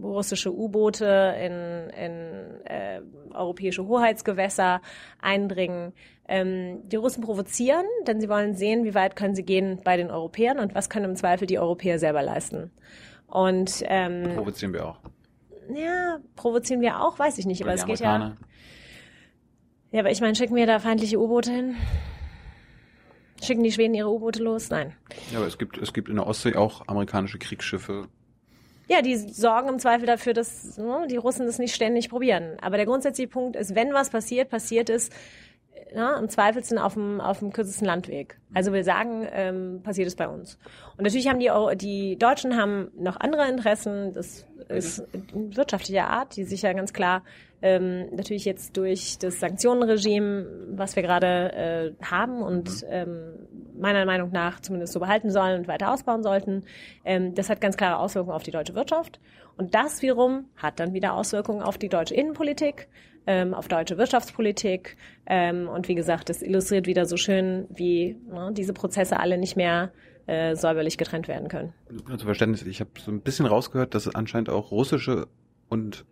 [0.00, 3.00] russische U-Boote in, in äh,
[3.34, 4.80] europäische Hoheitsgewässer
[5.20, 5.92] eindringen.
[6.28, 10.10] Ähm, die Russen provozieren, denn sie wollen sehen, wie weit können sie gehen bei den
[10.10, 12.70] Europäern und was können im Zweifel die Europäer selber leisten.
[13.26, 15.00] Und ähm, provozieren wir auch.
[15.74, 18.36] Ja, provozieren wir auch, weiß ich nicht, aber es geht ja.
[19.92, 21.76] Ja, aber ich meine, schicken wir da feindliche U-Boote hin?
[23.42, 24.70] Schicken die Schweden ihre U-Boote los?
[24.70, 24.94] Nein.
[25.30, 28.08] Ja, aber es gibt, es gibt in der Ostsee auch amerikanische Kriegsschiffe.
[28.88, 32.56] Ja, die sorgen im Zweifel dafür, dass ne, die Russen das nicht ständig probieren.
[32.62, 35.10] Aber der grundsätzliche Punkt ist, wenn was passiert, passiert es
[35.94, 38.38] ja, im Zweifelsfall auf dem, auf dem kürzesten Landweg.
[38.54, 40.58] Also wir sagen, ähm, passiert es bei uns.
[40.96, 44.12] Und natürlich haben die, die Deutschen haben noch andere Interessen.
[44.14, 47.22] Das ist wirtschaftlicher Art, die sich ja ganz klar
[47.62, 52.88] ähm, natürlich jetzt durch das Sanktionenregime, was wir gerade äh, haben und mhm.
[52.90, 53.32] ähm,
[53.78, 56.64] meiner Meinung nach zumindest so behalten sollen und weiter ausbauen sollten,
[57.04, 59.20] ähm, das hat ganz klare Auswirkungen auf die deutsche Wirtschaft.
[59.56, 62.88] Und das wiederum hat dann wieder Auswirkungen auf die deutsche Innenpolitik,
[63.26, 64.96] ähm, auf deutsche Wirtschaftspolitik.
[65.26, 69.56] Ähm, und wie gesagt, das illustriert wieder so schön, wie ne, diese Prozesse alle nicht
[69.56, 69.92] mehr
[70.26, 71.72] äh, säuberlich getrennt werden können.
[72.06, 75.26] Zum Verständnis, ich habe so ein bisschen rausgehört, dass es anscheinend auch russische
[75.68, 76.04] und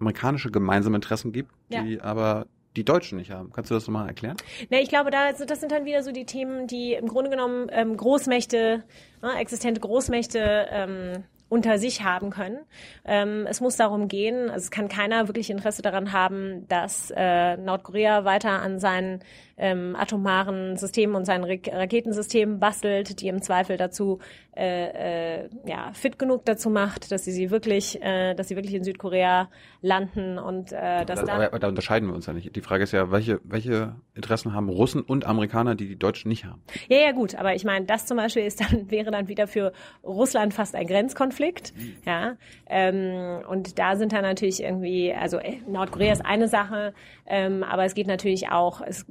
[0.00, 1.82] amerikanische gemeinsame Interessen gibt, ja.
[1.82, 2.46] die aber
[2.76, 3.52] die Deutschen nicht haben.
[3.52, 4.36] Kannst du das nochmal erklären?
[4.70, 7.68] Ne, ich glaube, da, das sind dann wieder so die Themen, die im Grunde genommen
[7.70, 8.84] ähm, Großmächte,
[9.22, 12.60] ne, existente Großmächte ähm, unter sich haben können.
[13.04, 17.56] Ähm, es muss darum gehen, also es kann keiner wirklich Interesse daran haben, dass äh,
[17.56, 19.18] Nordkorea weiter an seinen
[19.56, 24.20] ähm, atomaren Systemen und seinen Raketensystemen bastelt, die im Zweifel dazu
[24.56, 28.74] äh, äh, ja, fit genug dazu macht, dass sie sie wirklich, äh, dass sie wirklich
[28.74, 29.48] in Südkorea
[29.80, 32.54] landen und äh, dass da, aber da unterscheiden wir uns ja nicht.
[32.56, 36.44] Die Frage ist ja, welche welche Interessen haben Russen und Amerikaner, die die Deutschen nicht
[36.44, 36.62] haben?
[36.88, 39.72] Ja, ja, gut, aber ich meine, das zum Beispiel ist dann wäre dann wieder für
[40.02, 41.96] Russland fast ein Grenzkonflikt, mhm.
[42.04, 42.36] ja,
[42.66, 46.92] ähm, und da sind dann natürlich irgendwie, also äh, Nordkorea ist eine Sache,
[47.26, 49.06] ähm, aber es geht natürlich auch, es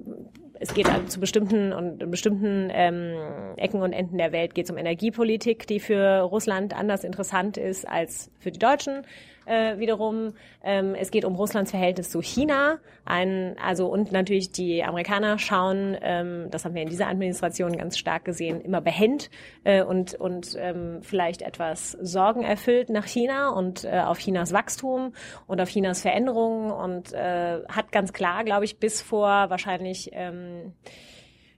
[0.60, 3.16] es geht also zu bestimmten und bestimmten ähm,
[3.56, 7.88] Ecken und Enden der Welt geht es um Energiepolitik, die für Russland anders interessant ist
[7.88, 9.04] als für die Deutschen
[9.50, 10.34] äh, wiederum.
[10.64, 12.78] Ähm, es geht um Russlands Verhältnis zu China.
[13.06, 17.98] Ein, also und natürlich die Amerikaner schauen, ähm, das haben wir in dieser Administration ganz
[17.98, 19.30] stark gesehen, immer behend
[19.64, 25.14] äh, und und ähm, vielleicht etwas Sorgen erfüllt nach China und äh, auf Chinas Wachstum
[25.48, 30.74] und auf Chinas Veränderungen und äh, hat ganz klar, glaube ich, bis vor wahrscheinlich ähm,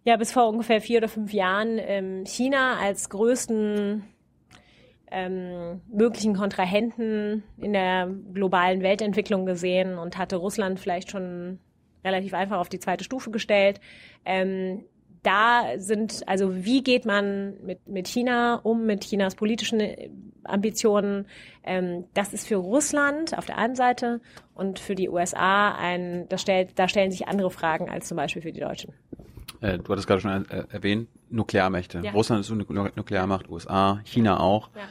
[0.04, 4.04] ja bis vor ungefähr vier oder fünf Jahren ähm, China als größten
[5.12, 11.60] ähm, möglichen Kontrahenten in der globalen Weltentwicklung gesehen und hatte Russland vielleicht schon
[12.04, 13.80] relativ einfach auf die zweite Stufe gestellt.
[14.26, 14.86] Ähm,
[15.24, 19.80] da sind, also wie geht man mit, mit China um, mit Chinas politischen
[20.44, 21.28] Ambitionen?
[21.64, 24.20] Ähm, das ist für Russland auf der einen Seite
[24.56, 28.42] und für die USA ein, das stellt, da stellen sich andere Fragen als zum Beispiel
[28.42, 28.94] für die Deutschen.
[29.62, 32.02] Äh, du hattest gerade schon äh, erwähnt, Nuklearmächte.
[32.04, 32.12] Ja.
[32.14, 34.70] Russland ist eine Nuk- Nuklearmacht, USA, China auch.
[34.76, 34.82] Ja.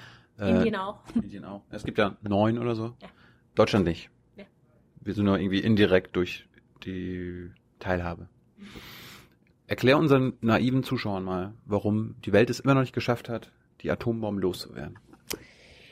[0.40, 1.00] Äh, Indien auch.
[1.14, 1.62] Indien auch.
[1.70, 2.94] Es gibt ja neun oder so.
[3.00, 3.08] Ja.
[3.54, 4.10] Deutschland nicht.
[4.36, 4.44] Ja.
[5.00, 6.48] Wir sind nur irgendwie indirekt durch
[6.84, 8.28] die Teilhabe.
[9.66, 13.90] Erklär unseren naiven Zuschauern mal, warum die Welt es immer noch nicht geschafft hat, die
[13.90, 14.98] Atombomben loszuwerden.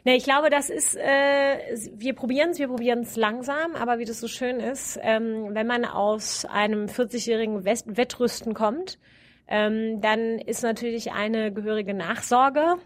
[0.04, 4.04] Ne, ich glaube, das ist, äh, wir probieren es, wir probieren es langsam, aber wie
[4.04, 8.98] das so schön ist, ähm, wenn man aus einem 40-jährigen West- Wettrüsten kommt,
[9.48, 12.76] ähm, dann ist natürlich eine gehörige Nachsorge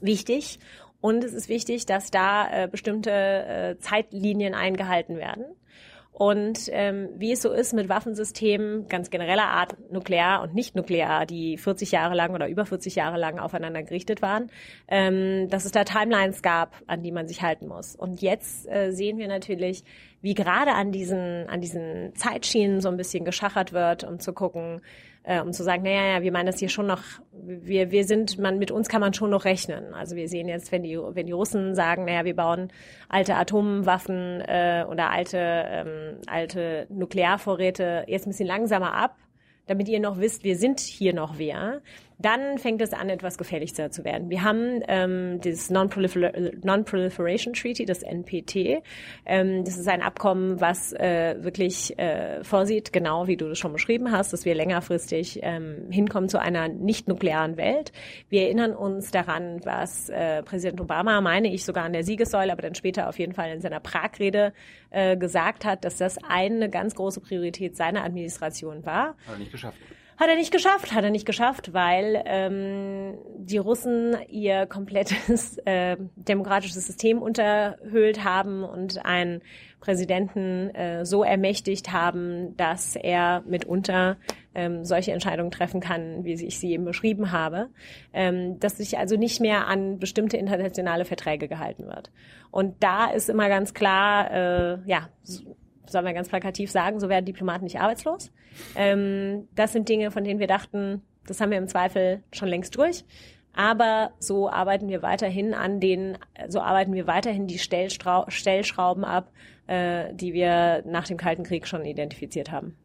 [0.00, 0.58] wichtig.
[1.00, 5.44] Und es ist wichtig, dass da äh, bestimmte äh, Zeitlinien eingehalten werden.
[6.12, 11.24] Und ähm, wie es so ist mit Waffensystemen ganz genereller Art, nuklear und nicht nuklear,
[11.24, 14.50] die 40 Jahre lang oder über 40 Jahre lang aufeinander gerichtet waren,
[14.88, 17.96] ähm, dass es da Timelines gab, an die man sich halten muss.
[17.96, 19.84] Und jetzt äh, sehen wir natürlich,
[20.20, 24.82] wie gerade an diesen, an diesen Zeitschienen so ein bisschen geschachert wird, um zu gucken,
[25.24, 27.02] äh, um zu sagen, naja, ja, wir meinen das hier schon noch,
[27.32, 29.94] wir, wir sind, man, mit uns kann man schon noch rechnen.
[29.94, 32.72] Also wir sehen jetzt, wenn die, wenn die Russen sagen, naja, wir bauen
[33.08, 39.16] alte Atomwaffen äh, oder alte, ähm, alte Nuklearvorräte jetzt ein bisschen langsamer ab,
[39.66, 41.82] damit ihr noch wisst, wir sind hier noch wer,
[42.22, 44.30] dann fängt es an, etwas gefährlicher zu werden.
[44.30, 48.82] Wir haben ähm, das Non-Prolifer Non-Proliferation Treaty, das NPT.
[49.26, 53.72] Ähm, das ist ein Abkommen, was äh, wirklich äh, vorsieht, genau wie du das schon
[53.72, 57.92] beschrieben hast, dass wir längerfristig ähm, hinkommen zu einer nicht-nuklearen Welt.
[58.28, 62.62] Wir erinnern uns daran, was äh, Präsident Obama, meine ich sogar an der Siegessäule, aber
[62.62, 64.52] dann später auf jeden Fall in seiner Pragrede
[64.90, 69.08] äh, gesagt hat, dass das eine ganz große Priorität seiner Administration war.
[69.08, 69.78] Hat er nicht geschafft.
[70.22, 75.96] Hat er nicht geschafft, hat er nicht geschafft, weil ähm, die Russen ihr komplettes äh,
[76.14, 79.42] demokratisches System unterhöhlt haben und einen
[79.80, 84.16] Präsidenten äh, so ermächtigt haben, dass er mitunter
[84.54, 87.70] ähm, solche Entscheidungen treffen kann, wie ich sie eben beschrieben habe,
[88.12, 92.12] ähm, dass sich also nicht mehr an bestimmte internationale Verträge gehalten wird.
[92.52, 95.08] Und da ist immer ganz klar, äh, ja,
[95.92, 98.32] sollen wir ganz plakativ sagen, so werden Diplomaten nicht arbeitslos.
[98.74, 102.76] Ähm, das sind Dinge, von denen wir dachten, das haben wir im Zweifel schon längst
[102.76, 103.04] durch.
[103.54, 106.16] Aber so arbeiten wir weiterhin an den,
[106.48, 109.30] so arbeiten wir weiterhin die Stellstrau Stellschrauben ab,
[109.66, 112.76] äh, die wir nach dem Kalten Krieg schon identifiziert haben.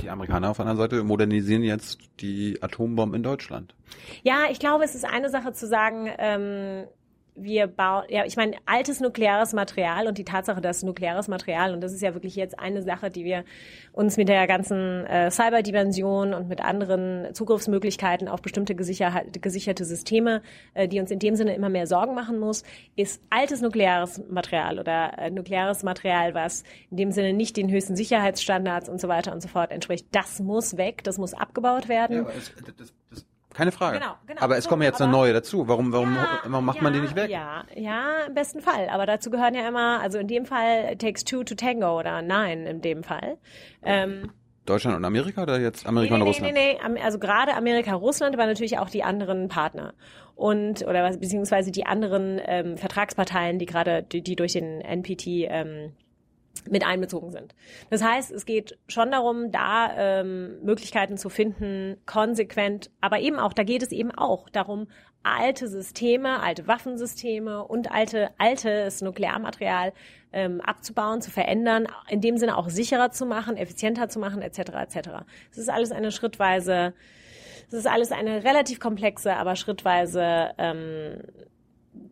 [0.00, 3.74] Die Amerikaner auf der anderen Seite modernisieren jetzt die Atombomben in Deutschland.
[4.22, 6.86] Ja, ich glaube, es ist eine Sache zu sagen, ähm,
[7.40, 11.80] wir bauen, ja, ich meine, altes nukleares Material und die Tatsache, dass nukleares Material, und
[11.80, 13.44] das ist ja wirklich jetzt eine Sache, die wir
[13.92, 20.42] uns mit der ganzen äh, Cyberdimension und mit anderen Zugriffsmöglichkeiten auf bestimmte gesicher gesicherte Systeme,
[20.74, 22.62] äh, die uns in dem Sinne immer mehr Sorgen machen muss,
[22.96, 27.96] ist altes nukleares Material oder äh, nukleares Material, was in dem Sinne nicht den höchsten
[27.96, 30.06] Sicherheitsstandards und so weiter und so fort entspricht.
[30.12, 32.24] Das muss weg, das muss abgebaut werden.
[32.24, 33.26] Ja, es, das, das,
[33.58, 33.98] keine Frage.
[33.98, 34.40] Genau, genau.
[34.40, 35.68] aber es So, kommen jetzt eine aber- neue dazu.
[35.68, 37.28] Warum, warum, Ja, warum macht ja, man die nicht weg?
[37.28, 38.88] Ja, ja, im besten Fall.
[38.88, 42.66] Aber dazu gehören ja immer, also in dem Fall takes two to tango oder nein,
[42.66, 43.36] in dem Fall.
[43.82, 44.30] Ähm,
[44.64, 46.54] Deutschland und Amerika oder jetzt Amerika nee, und Russland?
[46.54, 47.00] nee, nee, nee.
[47.02, 49.94] Also gerade Amerika, Russland, aber natürlich auch die anderen Partner.
[50.36, 55.92] Und, oder beziehungsweise die anderen ähm, Vertragsparteien, die gerade, die, die durch den NPT ähm,
[56.68, 57.54] mit einbezogen sind.
[57.90, 63.52] Das heißt, es geht schon darum, da ähm, Möglichkeiten zu finden, konsequent, aber eben auch,
[63.52, 64.88] da geht es eben auch darum,
[65.22, 69.92] alte Systeme, alte Waffensysteme und alte, altes Nuklearmaterial
[70.32, 74.58] ähm, abzubauen, zu verändern, in dem Sinne auch sicherer zu machen, effizienter zu machen, etc.
[74.58, 75.08] etc.
[75.50, 76.94] Es ist alles eine schrittweise,
[77.68, 81.22] es ist alles eine relativ komplexe, aber schrittweise ähm,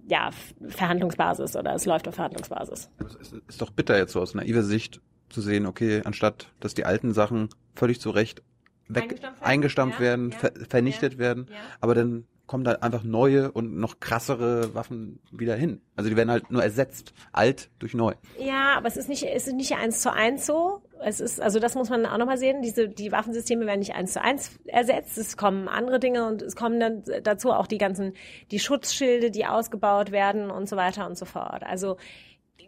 [0.09, 0.31] ja,
[0.69, 2.91] Verhandlungsbasis oder es läuft auf Verhandlungsbasis.
[3.05, 6.75] Es ist, ist doch bitter jetzt so aus naiver Sicht zu sehen, okay, anstatt dass
[6.75, 8.43] die alten Sachen völlig zu Recht
[8.89, 11.57] weg, Eingestampft eingestampft werden, werden, ja, ver vernichtet ja, werden, ja.
[11.81, 15.81] aber dann kommen da einfach neue und noch krassere Waffen wieder hin.
[15.97, 18.15] Also die werden halt nur ersetzt, alt durch neu.
[18.39, 20.83] Ja, aber es ist nicht, es ist nicht eins zu eins so.
[21.03, 22.63] Es ist, also das muss man auch nochmal sehen.
[22.63, 25.19] Diese, die Waffensysteme werden nicht eins zu eins ersetzt.
[25.19, 28.15] Es kommen andere Dinge und es kommen dann dazu auch die ganzen,
[28.51, 31.63] die Schutzschilde, die ausgebaut werden und so weiter und so fort.
[31.63, 31.97] Also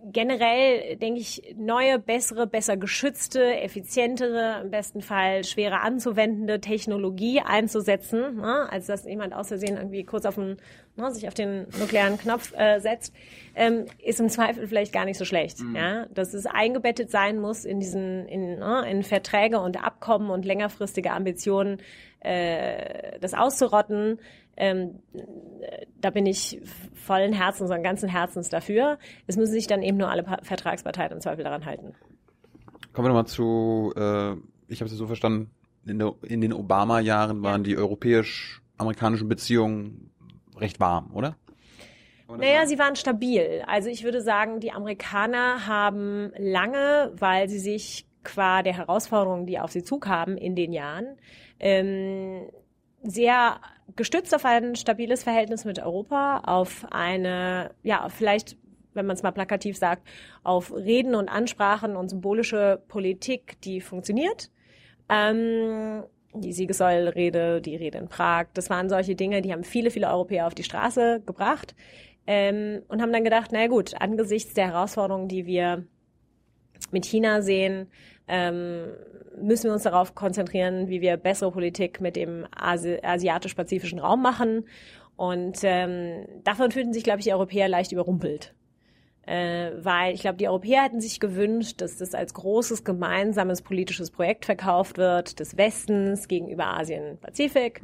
[0.04, 8.36] generell denke ich, neue, bessere, besser geschützte, effizientere, im besten Fall schwerer anzuwendende Technologie einzusetzen,
[8.36, 10.56] ne, als dass jemand aus Versehen irgendwie kurz auf den,
[10.98, 13.14] ne, sich auf den nuklearen Knopf äh, setzt,
[13.54, 15.58] ähm, ist im Zweifel vielleicht gar nicht so schlecht.
[15.74, 16.06] Ja?
[16.06, 21.12] Dass es eingebettet sein muss in diesen, in, ne, in Verträge und Abkommen und längerfristige
[21.12, 21.78] Ambitionen,
[22.20, 24.18] äh, das auszurotten,
[24.56, 26.60] ähm, äh, da bin ich
[26.92, 28.98] vollen Herzens und ganzen Herzens dafür.
[29.28, 31.94] Es müssen sich dann eben nur alle Pa- Vertragsparteien im Zweifel daran halten.
[32.92, 34.32] Kommen wir nochmal zu, äh,
[34.66, 35.50] ich habe es so verstanden,
[35.86, 40.10] in, der, in den Obama-Jahren waren die europäisch-amerikanischen Beziehungen
[40.60, 41.36] recht warm, oder?
[42.36, 43.64] Naja, sie waren stabil.
[43.66, 49.58] Also ich würde sagen, die Amerikaner haben lange, weil sie sich qua der Herausforderungen, die
[49.58, 51.16] auf sie zukamen in den Jahren,
[51.58, 52.50] ähm,
[53.02, 53.60] sehr
[53.96, 58.58] gestützt auf ein stabiles Verhältnis mit Europa, auf eine, ja, vielleicht,
[58.92, 60.06] wenn man es mal plakativ sagt,
[60.42, 64.50] auf Reden und Ansprachen und symbolische Politik, die funktioniert.
[65.08, 66.04] Ähm,
[66.34, 70.46] die Siegessäulenrede, die Rede in Prag, das waren solche Dinge, die haben viele, viele Europäer
[70.46, 71.74] auf die Straße gebracht
[72.26, 75.84] ähm, und haben dann gedacht, na gut, angesichts der Herausforderungen, die wir
[76.90, 77.88] mit China sehen,
[78.28, 78.88] ähm,
[79.40, 84.66] müssen wir uns darauf konzentrieren, wie wir bessere Politik mit dem Asi asiatisch-pazifischen Raum machen.
[85.16, 88.54] Und ähm, davon fühlten sich, glaube ich, die Europäer leicht überrumpelt.
[89.28, 94.10] Äh, weil ich glaube, die Europäer hätten sich gewünscht, dass das als großes gemeinsames politisches
[94.10, 97.82] Projekt verkauft wird, des Westens gegenüber Asien-Pazifik.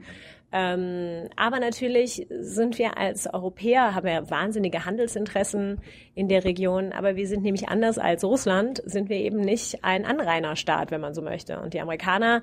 [0.53, 5.83] Ähm, aber natürlich sind wir als Europäer, haben wir wahnsinnige Handelsinteressen
[6.15, 10.07] in der Region, aber wir sind nämlich anders als Russland, sind wir eben nicht ein
[10.07, 11.61] Anrainerstaat, wenn man so möchte.
[11.61, 12.43] Und die Amerikaner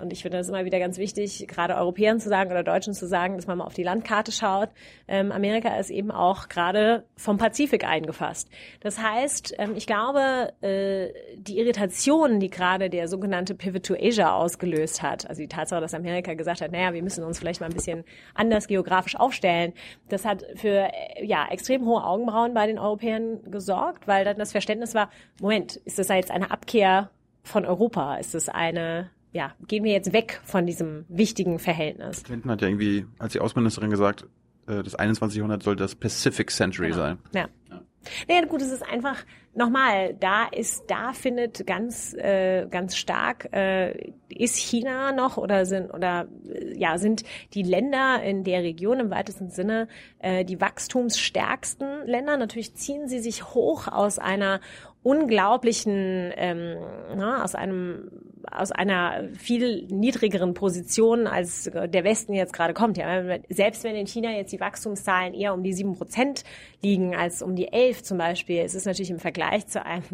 [0.00, 3.06] und ich finde das immer wieder ganz wichtig, gerade Europäern zu sagen oder Deutschen zu
[3.06, 4.68] sagen, dass man mal auf die Landkarte schaut.
[5.08, 8.48] Ähm, Amerika ist eben auch gerade vom Pazifik eingefasst.
[8.80, 14.34] Das heißt, ähm, ich glaube, äh, die Irritation, die gerade der sogenannte Pivot to Asia
[14.34, 17.66] ausgelöst hat, also die Tatsache, dass Amerika gesagt hat, naja, wir müssen uns vielleicht mal
[17.66, 19.72] ein bisschen anders geografisch aufstellen,
[20.08, 24.52] das hat für äh, ja extrem hohe Augenbrauen bei den Europäern gesorgt, weil dann das
[24.52, 25.10] Verständnis war,
[25.40, 27.10] Moment, ist das jetzt eine Abkehr
[27.42, 28.16] von Europa?
[28.16, 32.24] Ist das eine ja, gehen wir jetzt weg von diesem wichtigen Verhältnis.
[32.24, 34.26] Clinton hat ja irgendwie als die Außenministerin gesagt,
[34.66, 35.36] äh, das 21.
[35.38, 36.98] Jahrhundert soll das Pacific Century genau.
[36.98, 37.18] sein.
[37.32, 37.48] Ja.
[37.70, 37.82] ja.
[38.28, 39.24] Naja, gut, es ist einfach
[39.54, 45.92] nochmal, da ist, da findet ganz, äh, ganz stark, äh, ist China noch oder sind
[45.92, 47.24] oder äh, ja sind
[47.54, 49.88] die Länder in der Region im weitesten Sinne
[50.20, 52.36] äh, die wachstumsstärksten Länder.
[52.36, 54.60] Natürlich ziehen sie sich hoch aus einer
[55.02, 56.76] unglaublichen, ähm,
[57.16, 58.10] na, aus einem
[58.50, 62.96] aus einer viel niedrigeren Position, als der Westen jetzt gerade kommt.
[62.96, 66.44] Ja, selbst wenn in China jetzt die Wachstumszahlen eher um die sieben Prozent
[66.82, 70.04] liegen als um die elf zum Beispiel, ist es natürlich im Vergleich zu einem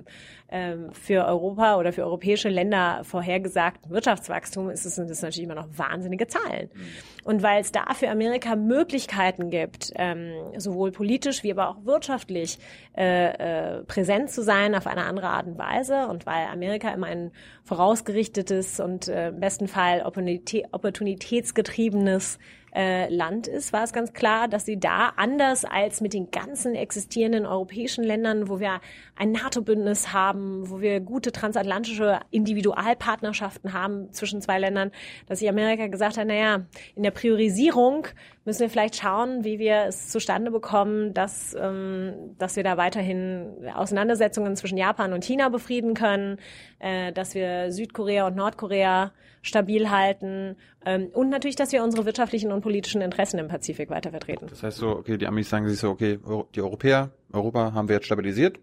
[0.93, 6.29] für Europa oder für europäische Länder vorhergesagten Wirtschaftswachstum ist es das natürlich immer noch wahnsinnige
[6.29, 6.71] Zahlen.
[6.73, 6.81] Mhm.
[7.25, 12.59] Und weil es da für Amerika Möglichkeiten gibt, ähm, sowohl politisch wie aber auch wirtschaftlich
[12.97, 17.07] äh, äh, präsent zu sein auf eine andere Art und Weise und weil Amerika immer
[17.07, 17.33] ein
[17.65, 22.39] vorausgerichtetes und äh, im besten Fall opportunitätsgetriebenes
[22.75, 26.75] äh, Land ist, war es ganz klar, dass sie da anders als mit den ganzen
[26.75, 28.81] existierenden europäischen Ländern, wo wir
[29.17, 34.91] ein NATO-Bündnis haben, wo wir gute transatlantische Individualpartnerschaften haben zwischen zwei Ländern,
[35.27, 36.63] dass sich Amerika gesagt hat, naja,
[36.97, 38.09] in der Priorisierung
[38.45, 43.69] müssen wir vielleicht schauen, wie wir es zustande bekommen, dass, ähm, dass wir da weiterhin
[43.75, 46.39] Auseinandersetzungen zwischen Japan und China befrieden können,
[46.81, 49.13] äh, dass wir Südkorea und Nordkorea
[49.45, 54.11] stabil halten ähm, und natürlich, dass wir unsere wirtschaftlichen und politischen Interessen im Pazifik weiter
[54.11, 54.47] vertreten.
[54.49, 56.19] Das heißt so, okay, die Amis sagen sich so, okay,
[56.55, 58.59] die Europäer, Europa haben wir jetzt stabilisiert,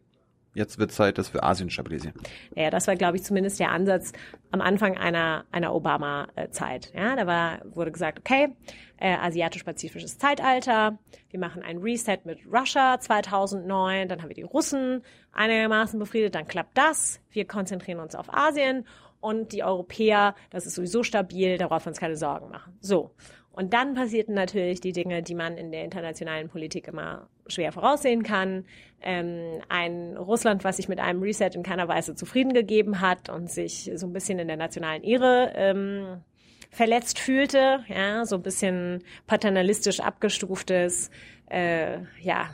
[0.54, 2.14] Jetzt wird Zeit, dass wir Asien stabilisieren.
[2.56, 4.12] Ja, das war, glaube ich, zumindest der Ansatz
[4.52, 6.92] am Anfang einer, einer Obama-Zeit.
[6.94, 8.50] Ja, da war, wurde gesagt, okay,
[8.98, 15.04] äh, asiatisch-pazifisches Zeitalter, wir machen ein Reset mit Russia 2009, dann haben wir die Russen
[15.32, 18.86] einigermaßen befriedet, dann klappt das, wir konzentrieren uns auf Asien
[19.22, 22.78] und die Europäer, das ist sowieso stabil, darauf uns keine Sorgen machen.
[22.82, 23.12] So.
[23.54, 28.24] Und dann passierten natürlich die Dinge, die man in der internationalen Politik immer schwer voraussehen
[28.24, 28.66] kann.
[29.02, 33.50] Ähm, ein Russland, was sich mit einem Reset in keiner Weise zufrieden gegeben hat und
[33.52, 36.22] sich so ein bisschen in der nationalen Ehre ähm,
[36.70, 41.12] verletzt fühlte, ja, so ein bisschen paternalistisch abgestuftes,
[41.50, 42.50] äh, ja,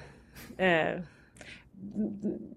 [0.58, 1.02] äh,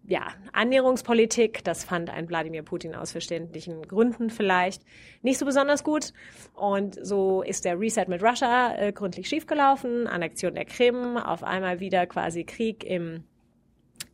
[0.07, 4.83] ja, Annäherungspolitik, das fand ein Wladimir Putin aus verständlichen Gründen vielleicht
[5.23, 6.13] nicht so besonders gut.
[6.55, 11.81] Und so ist der Reset mit Russia äh, gründlich schiefgelaufen, Annexion der Krim, auf einmal
[11.81, 13.25] wieder quasi Krieg im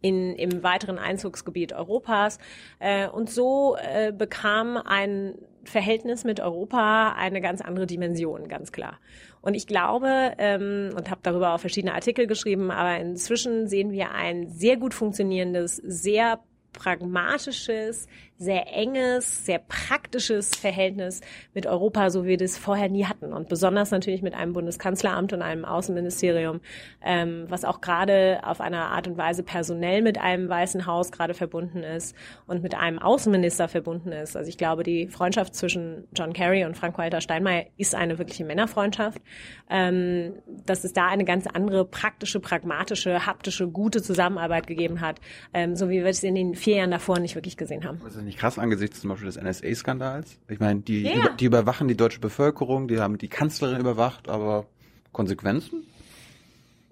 [0.03, 2.39] in, im weiteren Einzugsgebiet Europas.
[2.79, 5.35] Äh, und so äh, bekam ein
[5.69, 8.99] Verhältnis mit Europa eine ganz andere Dimension, ganz klar.
[9.41, 14.13] Und ich glaube, ähm, und habe darüber auch verschiedene Artikel geschrieben, aber inzwischen sehen wir
[14.13, 16.41] ein sehr gut funktionierendes, sehr
[16.77, 18.07] pragmatisches,
[18.39, 21.23] sehr enges, sehr praktisches Verhältnis
[21.55, 23.33] mit Europa, so wie wir das vorher nie hatten.
[23.33, 26.61] Und besonders natürlich mit einem Bundeskanzleramt und einem Außenministerium,
[27.03, 31.35] ähm, was auch gerade auf einer Art und Weise personell mit einem Weißen Haus gerade
[31.35, 32.15] verbunden ist
[32.47, 34.37] und mit einem Außenminister verbunden ist.
[34.37, 39.23] Also ich glaube, die Freundschaft zwischen John Kerry und Frank-Walter Steinmeier ist eine wirkliche Männerfreundschaft.
[39.71, 40.35] Ähm,
[40.67, 45.21] dass es da eine ganz andere praktische, pragmatische, haptische, gute Zusammenarbeit gegeben hat,
[45.55, 48.39] ähm, so wie wir es in den vier Jahren davor nicht wirklich gesehen haben nicht
[48.39, 50.39] krass angesichts zum Beispiel des NSA-Skandals?
[50.49, 51.15] Ich meine, die, Ja.
[51.15, 54.67] über, die überwachen die deutsche Bevölkerung, die haben die Kanzlerin überwacht, aber
[55.13, 55.85] Konsequenzen?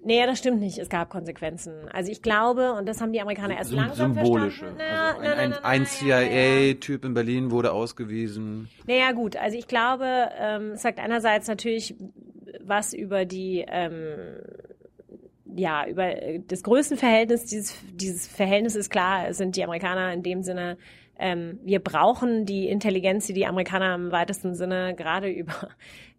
[0.07, 0.77] Nee, das stimmt nicht.
[0.77, 1.73] Es gab Konsequenzen.
[1.91, 4.65] Also ich glaube, und das haben die Amerikaner erst Sym- langsam Symbolische.
[4.65, 4.77] verstanden.
[4.77, 8.69] Na, also na, ein na, ein, ein na, CIA-Typ in Berlin wurde ausgewiesen.
[8.87, 9.35] Naja, gut.
[9.35, 10.05] Also ich glaube,
[10.39, 11.95] ähm, es sagt einerseits natürlich
[12.63, 14.37] was über die, ähm,
[15.55, 17.45] ja, über äh, das Größenverhältnis.
[17.45, 20.77] Dieses, dieses Verhältnis ist klar, sind die Amerikaner in dem Sinne,
[21.17, 25.69] ähm, wir brauchen die Intelligenz, die die Amerikaner im weitesten Sinne gerade über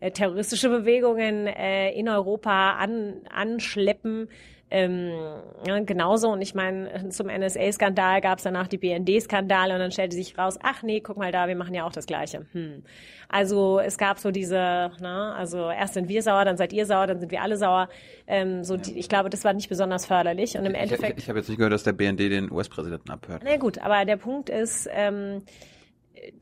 [0.00, 4.28] äh, terroristische Bewegungen äh, in Europa an, anschleppen.
[4.68, 5.12] Ähm,
[5.64, 10.16] ja, genauso, und ich meine, zum NSA-Skandal gab es danach die BND-Skandale und dann stellte
[10.16, 12.47] sich raus, ach nee, guck mal da, wir machen ja auch das Gleiche.
[12.52, 12.82] Hm.
[13.28, 17.06] Also es gab so diese, ne, also erst sind wir sauer, dann seid ihr sauer,
[17.06, 17.88] dann sind wir alle sauer.
[18.26, 20.59] Ähm, so die, ich glaube, das war nicht besonders förderlich.
[20.59, 21.18] Und im Ich, Endeffekt.
[21.18, 23.43] ich, ich habe jetzt nicht gehört, dass der BND den US-Präsidenten abhört.
[23.44, 25.43] Na gut, aber der Punkt ist, ähm,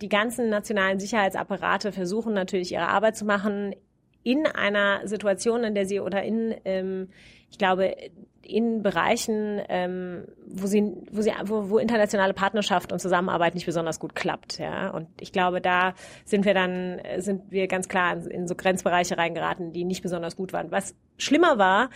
[0.01, 3.74] die ganzen nationalen Sicherheitsapparate versuchen natürlich ihre Arbeit zu machen
[4.22, 7.09] in einer Situation, in der sie oder in, ähm,
[7.55, 7.94] ich glaube,
[8.43, 14.01] in Bereichen, ähm, wo sie, wo sie, wo, wo internationale Partnerschaft und Zusammenarbeit nicht besonders
[14.01, 14.90] gut klappt, ja.
[14.90, 15.94] Und ich glaube, da
[16.24, 20.02] sind wir dann, äh, sind wir ganz klar in, in so Grenzbereiche reingeraten, die nicht
[20.02, 20.72] besonders gut waren.
[20.72, 21.90] Was schlimmer war,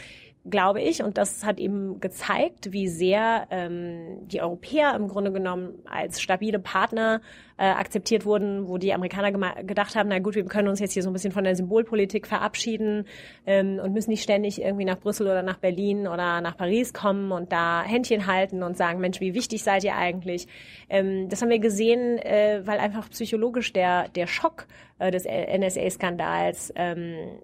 [0.44, 5.74] glaube ich, und das hat eben gezeigt, wie sehr ähm, die Europäer im Grunde genommen
[5.84, 7.20] als stabile Partner
[7.58, 9.32] äh, akzeptiert wurden, wo die Amerikaner
[9.62, 12.26] gedacht haben, na gut, wir können uns jetzt hier so ein bisschen von der Symbolpolitik
[12.26, 13.04] verabschieden
[13.46, 17.32] ähm, und müssen nicht ständig irgendwie nach Brüssel oder nach Berlin oder nach Paris kommen
[17.32, 20.46] und da Händchen halten und sagen, Mensch, wie wichtig seid ihr eigentlich?
[20.88, 24.66] Ähm, das haben wir gesehen, äh, weil einfach psychologisch der, der Schock
[24.98, 27.40] äh, des NSA-Skandals ähm,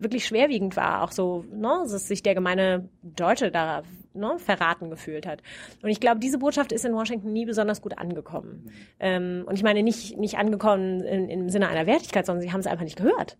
[0.00, 3.82] wirklich schwerwiegend war, auch so, ne, dass sich der gemeine Deutsche da
[4.14, 5.42] ne, verraten gefühlt hat.
[5.82, 8.70] Und ich glaube, diese Botschaft ist in Washington nie besonders gut angekommen.
[9.00, 12.60] Ähm, und ich meine nicht, nicht angekommen in, im Sinne einer Wertigkeit, sondern sie haben
[12.60, 13.38] es einfach nicht gehört.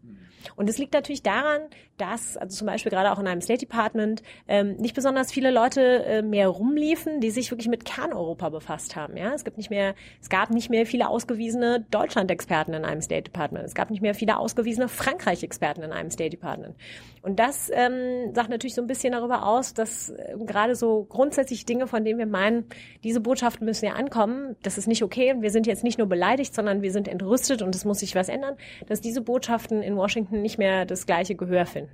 [0.56, 1.62] Und es liegt natürlich daran,
[1.98, 6.04] dass, also zum Beispiel gerade auch in einem State Department, ähm, nicht besonders viele Leute
[6.04, 9.16] äh, mehr rumliefen, die sich wirklich mit Kerneuropa befasst haben.
[9.16, 13.22] Ja, es gibt nicht mehr, es gab nicht mehr viele ausgewiesene Deutschland-Experten in einem State
[13.22, 13.66] Department.
[13.66, 16.76] Es gab nicht mehr viele ausgewiesene Frankreich-Experten in einem State Department.
[17.22, 21.66] Und das ähm, sagt natürlich so ein bisschen darüber aus, dass äh, gerade so grundsätzlich
[21.66, 22.64] Dinge, von denen wir meinen,
[23.04, 26.06] diese Botschaften müssen ja ankommen, das ist nicht okay und wir sind jetzt nicht nur
[26.06, 28.56] beleidigt, sondern wir sind entrüstet und es muss sich was ändern,
[28.86, 31.87] dass diese Botschaften in Washington nicht mehr das gleiche Gehör finden.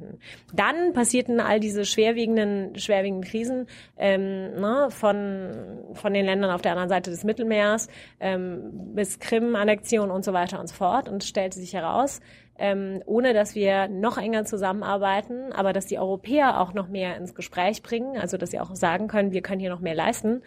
[0.52, 3.66] Dann passierten all diese schwerwiegenden, schwerwiegenden Krisen
[3.96, 5.50] ähm, ne, von,
[5.94, 7.88] von den Ländern auf der anderen Seite des Mittelmeers
[8.20, 12.20] ähm, bis Krim-Annexion und so weiter und so fort und stellte sich heraus,
[12.58, 17.34] ähm, ohne dass wir noch enger zusammenarbeiten, aber dass die Europäer auch noch mehr ins
[17.34, 20.42] Gespräch bringen, also dass sie auch sagen können, wir können hier noch mehr leisten,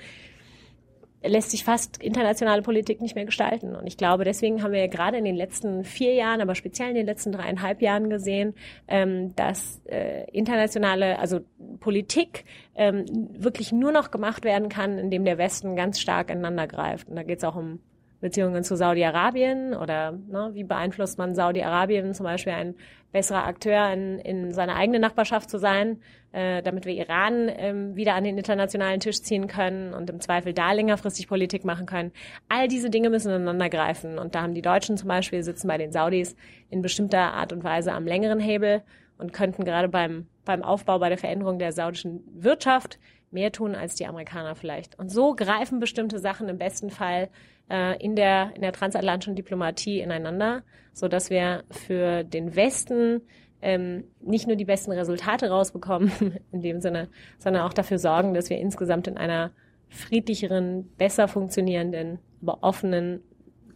[1.24, 3.76] lässt sich fast internationale Politik nicht mehr gestalten.
[3.76, 6.90] Und ich glaube, deswegen haben wir ja gerade in den letzten vier Jahren, aber speziell
[6.90, 8.54] in den letzten dreieinhalb Jahren gesehen,
[8.88, 11.40] ähm, dass äh, internationale, also
[11.80, 12.46] Politik
[12.76, 17.10] ähm, wirklich nur noch gemacht werden kann, indem der Westen ganz stark ineinander greift.
[17.10, 17.80] Und da geht es auch um
[18.20, 22.76] Beziehungen zu Saudi-Arabien oder ne, wie beeinflusst man Saudi-Arabien zum Beispiel ein
[23.12, 28.16] besserer Akteur in, in seiner eigenen Nachbarschaft zu sein, äh, damit wir Iran ähm, wieder
[28.16, 32.12] an den internationalen Tisch ziehen können und im Zweifel da längerfristig Politik machen können.
[32.50, 35.78] All diese Dinge müssen ineinander greifen und da haben die Deutschen zum Beispiel sitzen bei
[35.78, 36.36] den Saudis
[36.70, 38.82] in bestimmter Art und Weise am längeren Hebel
[39.18, 43.00] und könnten gerade beim, beim Aufbau, bei der Veränderung der saudischen Wirtschaft
[43.32, 44.98] mehr tun als die Amerikaner vielleicht.
[45.00, 47.30] Und so greifen bestimmte Sachen im besten Fall
[47.70, 50.64] äh, in der in der transatlantischen Diplomatie ineinander,
[50.94, 53.22] so dass wir für den Westen
[53.62, 56.12] ähm, nicht nur die besten Resultate rausbekommen
[56.52, 59.52] in dem Sinne, sondern auch dafür sorgen, dass wir insgesamt in einer
[59.90, 63.22] friedlicheren, besser funktionierenden, aber offenen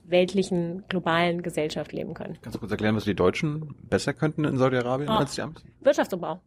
[0.03, 2.37] weltlichen, globalen Gesellschaft leben können.
[2.41, 5.19] Kannst du kurz erklären, was die Deutschen besser könnten in Saudi-Arabien Ah.
[5.19, 5.63] als die Amis?
[5.79, 6.41] Wirtschaftsumbau.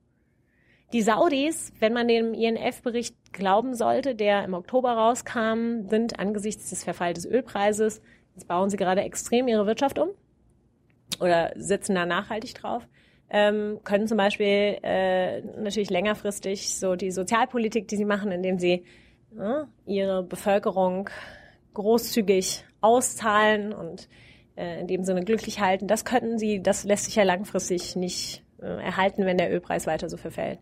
[0.94, 6.84] Die Saudis, wenn man dem INF-Bericht glauben sollte, der im Oktober rauskam, sind angesichts des
[6.84, 8.00] Verfalls des Ölpreises,
[8.36, 10.10] jetzt bauen sie gerade extrem ihre Wirtschaft um
[11.18, 12.86] oder setzen da nachhaltig drauf,
[13.28, 18.84] ähm, können zum Beispiel äh, natürlich längerfristig so die Sozialpolitik, die sie machen, indem sie
[19.36, 21.10] äh, ihre Bevölkerung
[21.74, 24.08] großzügig auszahlen und
[24.54, 25.88] äh, in dem Sinne glücklich halten.
[25.88, 30.16] Das könnten sie, das lässt sich ja langfristig nicht erhalten, wenn der Ölpreis weiter so
[30.16, 30.58] verfällt.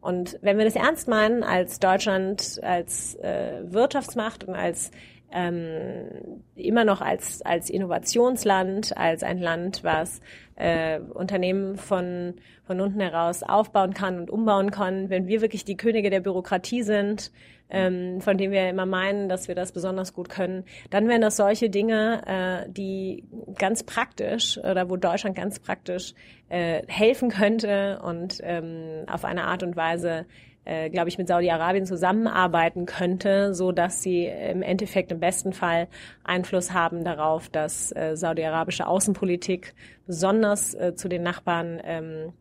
[0.00, 4.90] Und wenn wir das ernst meinen als Deutschland, als äh, Wirtschaftsmacht und als
[5.32, 10.20] ähm, immer noch als, als Innovationsland, als ein Land, was
[10.56, 12.34] äh, Unternehmen von,
[12.64, 16.82] von unten heraus aufbauen kann und umbauen kann, wenn wir wirklich die Könige der Bürokratie
[16.82, 17.32] sind,
[17.72, 21.36] ähm, von denen wir immer meinen, dass wir das besonders gut können, dann wären das
[21.36, 23.24] solche Dinge, äh, die
[23.58, 26.12] ganz praktisch oder wo Deutschland ganz praktisch
[26.50, 30.26] äh, helfen könnte und ähm, auf eine Art und Weise
[30.64, 35.88] äh, glaube ich, mit Saudi-Arabien zusammenarbeiten könnte, so dass sie im Endeffekt im besten Fall
[36.22, 39.74] Einfluss haben darauf, dass äh, saudi-arabische Außenpolitik
[40.06, 42.32] besonders äh, zu den Nachbarn, ähm,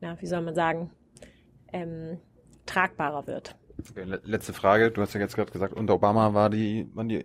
[0.00, 0.90] na, wie soll man sagen,
[1.70, 2.18] ähm,
[2.64, 3.56] tragbarer wird.
[3.90, 4.90] Okay, letzte Frage.
[4.90, 7.24] Du hast ja jetzt gerade gesagt, unter Obama war die, waren die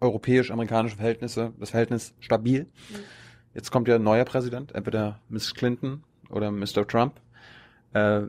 [0.00, 2.64] europäisch-amerikanischen Verhältnisse, das Verhältnis stabil.
[2.64, 2.96] Mhm.
[3.54, 6.86] Jetzt kommt ja ein neuer Präsident, entweder Miss Clinton oder Mr.
[6.86, 7.20] Trump.
[7.92, 8.22] Äh,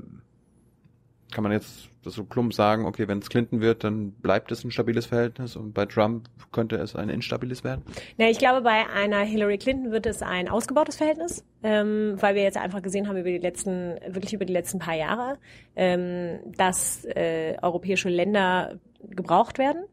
[1.36, 4.72] kann man jetzt so plump sagen, okay, wenn es Clinton wird, dann bleibt es ein
[4.72, 7.84] stabiles Verhältnis und bei Trump könnte es ein instabiles werden?
[8.18, 12.44] Na, ich glaube, bei einer Hillary Clinton wird es ein ausgebautes Verhältnis, ähm, weil wir
[12.44, 15.38] jetzt einfach gesehen haben über die letzten, wirklich über die letzten paar Jahre,
[15.76, 19.84] ähm, dass äh, europäische Länder gebraucht werden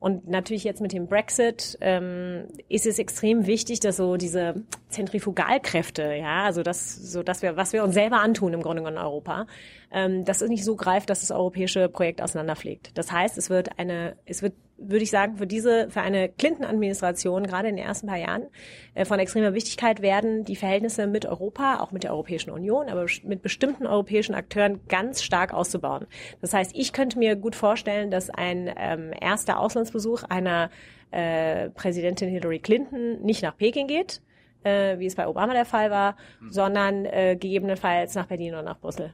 [0.00, 6.14] und natürlich jetzt mit dem Brexit ähm, ist es extrem wichtig, dass so diese Zentrifugalkräfte,
[6.14, 9.02] ja, also das, so dass wir, was wir uns selber antun im Grunde genommen in
[9.02, 9.46] Europa,
[9.90, 12.96] ähm, dass es nicht so greift, dass das europäische Projekt auseinanderfliegt.
[12.96, 17.46] Das heißt, es wird eine, es wird würde ich sagen, für diese, für eine Clinton-Administration,
[17.46, 18.46] gerade in den ersten paar Jahren,
[18.94, 23.06] äh, von extremer Wichtigkeit werden die Verhältnisse mit Europa, auch mit der Europäischen Union, aber
[23.24, 26.06] mit bestimmten europäischen Akteuren ganz stark auszubauen.
[26.40, 30.70] Das heißt, ich könnte mir gut vorstellen, dass ein ähm, erster Auslandsbesuch einer
[31.10, 34.20] äh, Präsidentin Hillary Clinton nicht nach Peking geht,
[34.62, 36.50] äh, wie es bei Obama der Fall war, mhm.
[36.50, 39.12] sondern äh, gegebenenfalls nach Berlin oder nach Brüssel.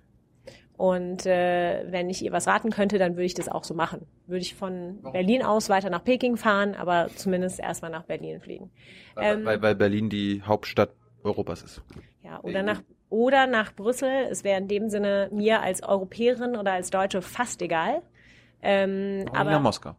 [0.76, 4.06] Und äh, wenn ich ihr was raten könnte, dann würde ich das auch so machen.
[4.26, 8.70] Würde ich von Berlin aus weiter nach Peking fahren, aber zumindest erstmal nach Berlin fliegen.
[9.16, 10.90] Ähm, weil, weil Berlin die Hauptstadt
[11.22, 11.82] Europas ist.
[12.22, 14.26] Ja, oder nach oder nach Brüssel.
[14.30, 18.02] Es wäre in dem Sinne mir als Europäerin oder als Deutsche fast egal.
[18.60, 19.94] Ähm, aber nach Moskau.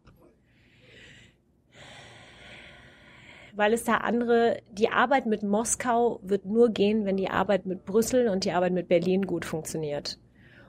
[3.56, 7.86] weil es da andere, die Arbeit mit Moskau wird nur gehen, wenn die Arbeit mit
[7.86, 10.18] Brüssel und die Arbeit mit Berlin gut funktioniert.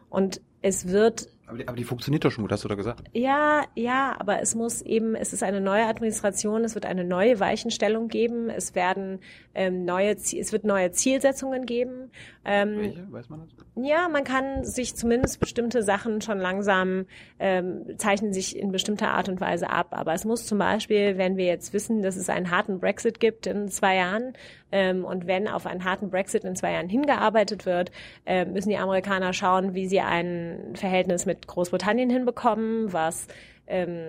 [0.09, 3.03] Und es wird aber die, aber die funktioniert doch schon gut, hast du da gesagt?
[3.13, 7.39] Ja, ja, aber es muss eben, es ist eine neue Administration, es wird eine neue
[7.39, 9.19] Weichenstellung geben, es werden
[9.55, 12.11] ähm, neue, es wird neue Zielsetzungen geben.
[12.43, 13.11] Ähm, Welche?
[13.13, 13.65] Weiß man das?
[13.81, 17.05] Ja, man kann sich zumindest bestimmte Sachen schon langsam
[17.39, 19.87] ähm, zeichnen sich in bestimmter Art und Weise ab.
[19.91, 23.47] Aber es muss zum Beispiel, wenn wir jetzt wissen, dass es einen harten Brexit gibt
[23.47, 24.33] in zwei Jahren
[24.71, 27.91] ähm, und wenn auf einen harten Brexit in zwei Jahren hingearbeitet wird,
[28.25, 33.27] äh, müssen die Amerikaner schauen, wie sie ein Verhältnis mit Großbritannien hinbekommen, was
[33.67, 34.07] ähm,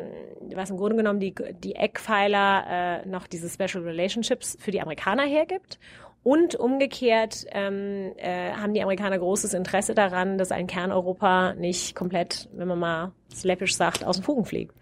[0.54, 5.24] was im Grunde genommen die, die Eckpfeiler äh, noch diese Special Relationships für die Amerikaner
[5.24, 5.78] hergibt.
[6.22, 12.48] Und umgekehrt ähm, äh, haben die Amerikaner großes Interesse daran, dass ein Kerneuropa nicht komplett,
[12.52, 14.74] wenn man mal slappisch sagt, aus dem Fugen fliegt.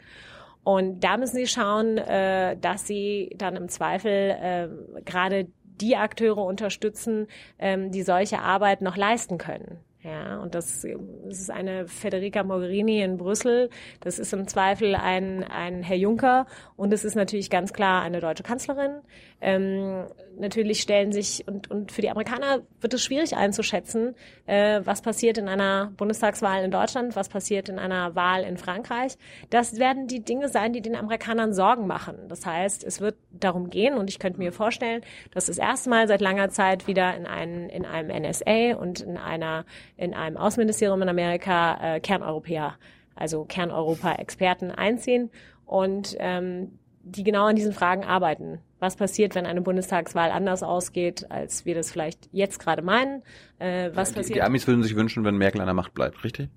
[0.64, 4.68] Und da müssen sie schauen, äh, dass sie dann im Zweifel äh,
[5.04, 5.46] gerade
[5.80, 7.26] die Akteure unterstützen,
[7.58, 9.78] ähm, die solche Arbeit noch leisten können.
[10.06, 10.86] Ja, und das,
[11.24, 13.70] das ist eine Federica Mogherini in Brüssel.
[13.98, 16.46] Das ist im Zweifel ein, ein Herr Juncker.
[16.76, 19.00] Und es ist natürlich ganz klar eine deutsche Kanzlerin.
[19.40, 20.06] Ähm,
[20.38, 24.14] natürlich stellen sich, und, und für die Amerikaner wird es schwierig einzuschätzen,
[24.46, 29.16] äh, was passiert in einer Bundestagswahl in Deutschland, was passiert in einer Wahl in Frankreich.
[29.50, 32.16] Das werden die Dinge sein, die den Amerikanern Sorgen machen.
[32.28, 35.02] Das heißt, es wird darum gehen, und ich könnte mir vorstellen,
[35.32, 39.16] dass das erste Mal seit langer Zeit wieder in, einen, in einem NSA und in
[39.16, 39.64] einer
[39.96, 42.76] in einem Außenministerium in Amerika äh, Kerneuropäer,
[43.14, 45.30] also Kerneuropa-Experten einziehen
[45.64, 48.60] und ähm, die genau an diesen Fragen arbeiten.
[48.78, 53.22] Was passiert, wenn eine Bundestagswahl anders ausgeht, als wir das vielleicht jetzt gerade meinen?
[53.58, 54.36] Äh, was die, passiert?
[54.36, 56.50] Die Amis würden sich wünschen, wenn Merkel an der Macht bleibt, richtig?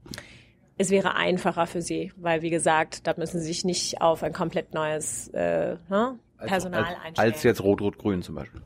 [0.78, 4.34] Es wäre einfacher für sie, weil wie gesagt, da müssen sie sich nicht auf ein
[4.34, 7.32] komplett neues äh, ne, Personal als, als, einstellen.
[7.34, 8.62] Als jetzt Rot-Rot-Grün zum Beispiel.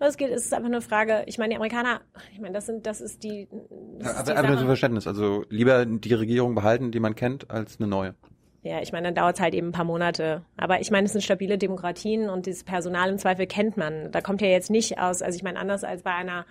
[0.00, 1.24] Es geht, es ist einfach eine Frage.
[1.26, 2.00] Ich meine, die Amerikaner,
[2.32, 3.48] ich meine, das sind, das ist die.
[3.98, 5.08] Das ja, ist aber, aber nur Verständnis.
[5.08, 8.14] Also lieber die Regierung behalten, die man kennt, als eine neue.
[8.62, 10.42] Ja, ich meine, dann dauert es halt eben ein paar Monate.
[10.56, 14.10] Aber ich meine, es sind stabile Demokratien und dieses Personal im Zweifel kennt man.
[14.10, 16.44] Da kommt ja jetzt nicht aus, also ich meine, anders als bei einer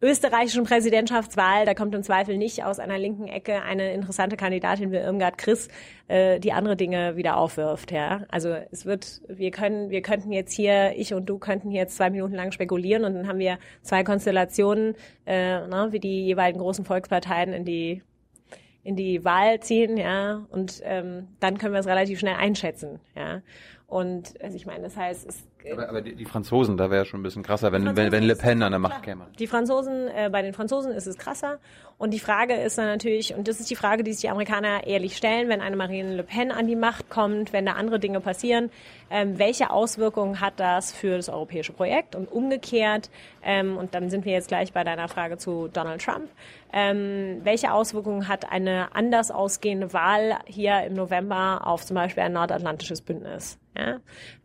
[0.00, 4.96] österreichischen Präsidentschaftswahl, da kommt im Zweifel nicht aus einer linken Ecke eine interessante Kandidatin wie
[4.96, 5.68] Irmgard Chris,
[6.06, 7.90] äh, die andere Dinge wieder aufwirft.
[7.90, 11.96] Ja, also es wird, wir können, wir könnten jetzt hier, ich und du könnten jetzt
[11.96, 14.94] zwei Minuten lang spekulieren und dann haben wir zwei Konstellationen,
[15.26, 18.02] äh, ne, wie die jeweiligen großen Volksparteien in die
[18.88, 23.42] in die Wahl ziehen, ja, und ähm, dann können wir es relativ schnell einschätzen, ja.
[23.86, 27.20] Und also ich meine, das heißt, es aber, aber die, die Franzosen, da wäre schon
[27.20, 29.26] ein bisschen krasser, wenn, wenn, wenn Le Pen an der Macht käme.
[29.38, 31.58] Die Franzosen, äh, bei den Franzosen ist es krasser.
[31.98, 34.86] Und die Frage ist dann natürlich, und das ist die Frage, die sich die Amerikaner
[34.86, 38.20] ehrlich stellen, wenn eine Marine Le Pen an die Macht kommt, wenn da andere Dinge
[38.20, 38.70] passieren,
[39.10, 42.14] ähm, welche Auswirkungen hat das für das europäische Projekt?
[42.14, 43.10] Und umgekehrt,
[43.42, 46.28] ähm, und dann sind wir jetzt gleich bei deiner Frage zu Donald Trump,
[46.72, 52.32] ähm, welche Auswirkungen hat eine anders ausgehende Wahl hier im November auf zum Beispiel ein
[52.32, 53.58] nordatlantisches Bündnis?
[53.76, 53.98] Ja?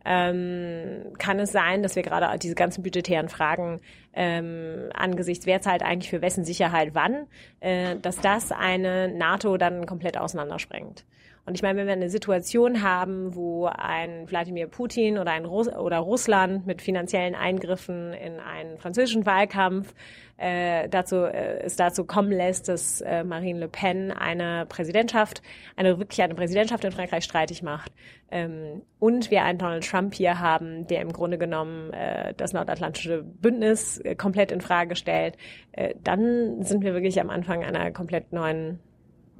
[0.04, 3.80] Ähm, kann es sein, dass wir gerade diese ganzen budgetären Fragen
[4.14, 7.26] ähm, angesichts, wer zahlt eigentlich für wessen Sicherheit wann,
[7.60, 11.04] äh, dass das eine NATO dann komplett auseinandersprengt.
[11.46, 15.68] Und ich meine, wenn wir eine Situation haben, wo ein Wladimir Putin oder ein Russ
[15.68, 19.94] oder Russland mit finanziellen Eingriffen in einen französischen Wahlkampf
[20.36, 25.42] äh, dazu äh, es dazu kommen lässt, dass äh, Marine Le Pen eine Präsidentschaft,
[25.76, 27.92] eine wirklich eine Präsidentschaft in Frankreich streitig macht,
[28.30, 33.22] ähm, und wir einen Donald Trump hier haben, der im Grunde genommen äh, das nordatlantische
[33.22, 35.36] Bündnis äh, komplett in Frage stellt,
[35.72, 38.80] äh, dann sind wir wirklich am Anfang einer komplett neuen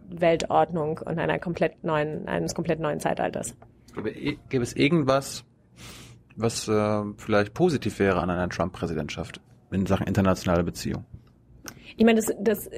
[0.09, 3.56] Weltordnung und einer komplett neuen, eines komplett neuen Zeitalters.
[4.48, 5.44] Gäbe es irgendwas,
[6.36, 9.40] was äh, vielleicht positiv wäre an einer Trump-Präsidentschaft
[9.70, 11.06] in Sachen internationale Beziehungen?
[11.97, 12.70] Ich meine, das, das,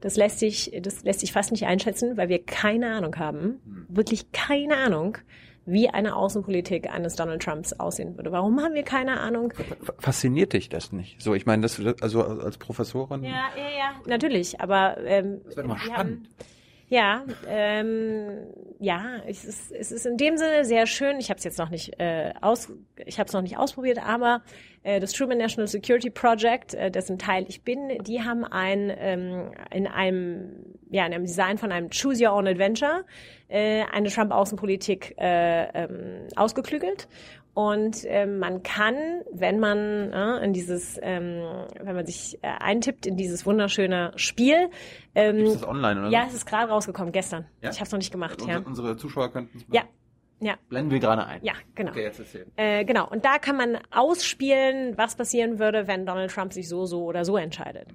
[0.00, 3.86] das, lässt sich, das lässt sich fast nicht einschätzen, weil wir keine Ahnung haben, hm.
[3.88, 5.18] wirklich keine Ahnung,
[5.66, 8.32] wie eine Außenpolitik eines Donald Trumps aussehen würde.
[8.32, 9.52] Warum haben wir keine Ahnung?
[9.98, 11.20] Fasziniert dich das nicht?
[11.22, 13.22] So, ich meine, das also als Professorin.
[13.22, 14.60] Ja, ja, ja, natürlich.
[14.60, 16.26] Aber ähm, das wird immer spannend.
[16.26, 16.34] Haben,
[16.88, 18.46] ja, ähm,
[18.78, 21.18] ja, es ist, es ist in dem Sinne sehr schön.
[21.18, 22.70] Ich habe es jetzt noch nicht äh, aus,
[23.06, 24.42] ich habe es noch nicht ausprobiert, aber
[24.82, 29.52] äh, das Truman National Security Project, äh, dessen Teil ich bin, die haben ein ähm,
[29.72, 33.04] in einem ja in einem Design von einem Choose Your Own Adventure
[33.54, 37.08] äh, eine Trump-Außenpolitik äh, ähm, ausgeklügelt
[37.54, 38.96] und ähm, man kann,
[39.32, 41.40] wenn man äh, in dieses, ähm,
[41.80, 44.70] wenn man sich äh, eintippt in dieses wunderschöne Spiel.
[45.14, 46.10] Ähm, Ist das online oder?
[46.10, 47.46] Ja, es ist gerade rausgekommen gestern.
[47.62, 47.70] Ja?
[47.70, 48.40] Ich habe es noch nicht gemacht.
[48.40, 48.58] Also ja.
[48.58, 49.84] Unsere Zuschauer könnten es Ja,
[50.40, 50.56] ja.
[50.68, 51.40] Blenden wir gerade ein.
[51.42, 51.92] Ja, genau.
[51.92, 52.50] Okay, jetzt erzählen.
[52.56, 53.08] Äh, genau.
[53.08, 57.24] Und da kann man ausspielen, was passieren würde, wenn Donald Trump sich so, so oder
[57.24, 57.88] so entscheidet.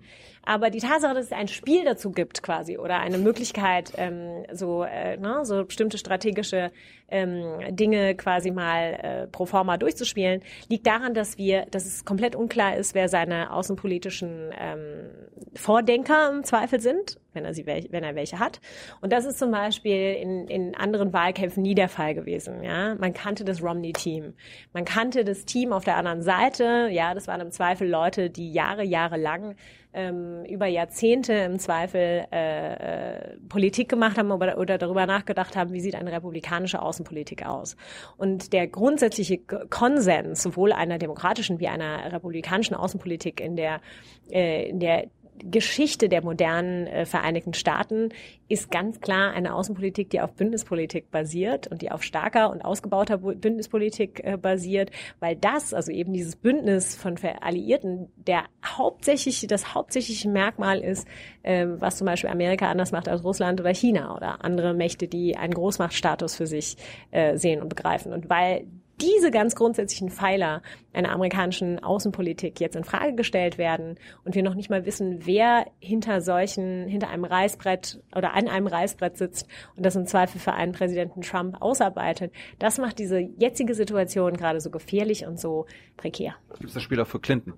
[0.43, 4.83] Aber die Tatsache, dass es ein Spiel dazu gibt quasi oder eine Möglichkeit, ähm, so,
[4.83, 6.71] äh, ne, so bestimmte strategische
[7.11, 12.35] ähm, Dinge quasi mal äh, pro forma durchzuspielen, liegt daran, dass wir, dass es komplett
[12.35, 15.09] unklar ist, wer seine außenpolitischen ähm,
[15.55, 18.59] Vordenker im Zweifel sind, wenn er sie, wenn er welche hat.
[19.01, 22.63] Und das ist zum Beispiel in, in anderen Wahlkämpfen nie der Fall gewesen.
[22.63, 24.33] Ja, man kannte das Romney-Team,
[24.73, 26.89] man kannte das Team auf der anderen Seite.
[26.91, 29.55] Ja, das waren im Zweifel Leute, die Jahre, Jahre lang
[29.93, 35.73] ähm, über Jahrzehnte im Zweifel äh, äh, Politik gemacht haben oder, oder darüber nachgedacht haben,
[35.73, 37.75] wie sieht eine republikanische Außenpolitik aus.
[38.17, 43.81] Und der grundsätzliche Konsens sowohl einer demokratischen wie einer republikanischen Außenpolitik in der,
[44.29, 45.07] äh, in der
[45.43, 48.09] Geschichte der modernen äh, Vereinigten Staaten
[48.47, 53.17] ist ganz klar eine Außenpolitik, die auf Bündnispolitik basiert und die auf starker und ausgebauter
[53.17, 60.29] Bündnispolitik äh, basiert, weil das, also eben dieses Bündnis von Alliierten, der hauptsächlich, das hauptsächliche
[60.29, 61.07] Merkmal ist,
[61.43, 65.37] äh, was zum Beispiel Amerika anders macht als Russland oder China oder andere Mächte, die
[65.37, 66.77] einen Großmachtstatus für sich
[67.11, 68.13] äh, sehen und begreifen.
[68.13, 68.65] Und weil
[69.01, 70.61] diese ganz grundsätzlichen Pfeiler
[70.93, 75.65] einer amerikanischen Außenpolitik jetzt in Frage gestellt werden und wir noch nicht mal wissen, wer
[75.79, 80.53] hinter solchen, hinter einem Reißbrett oder an einem Reißbrett sitzt und das im Zweifel für
[80.53, 85.65] einen Präsidenten Trump ausarbeitet, das macht diese jetzige Situation gerade so gefährlich und so
[85.97, 86.35] prekär.
[86.53, 87.53] Gibt es das Spiel auch für Clinton?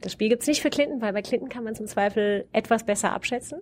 [0.00, 3.12] Das Spiel gibt's nicht für Clinton, weil bei Clinton kann man zum Zweifel etwas besser
[3.12, 3.60] abschätzen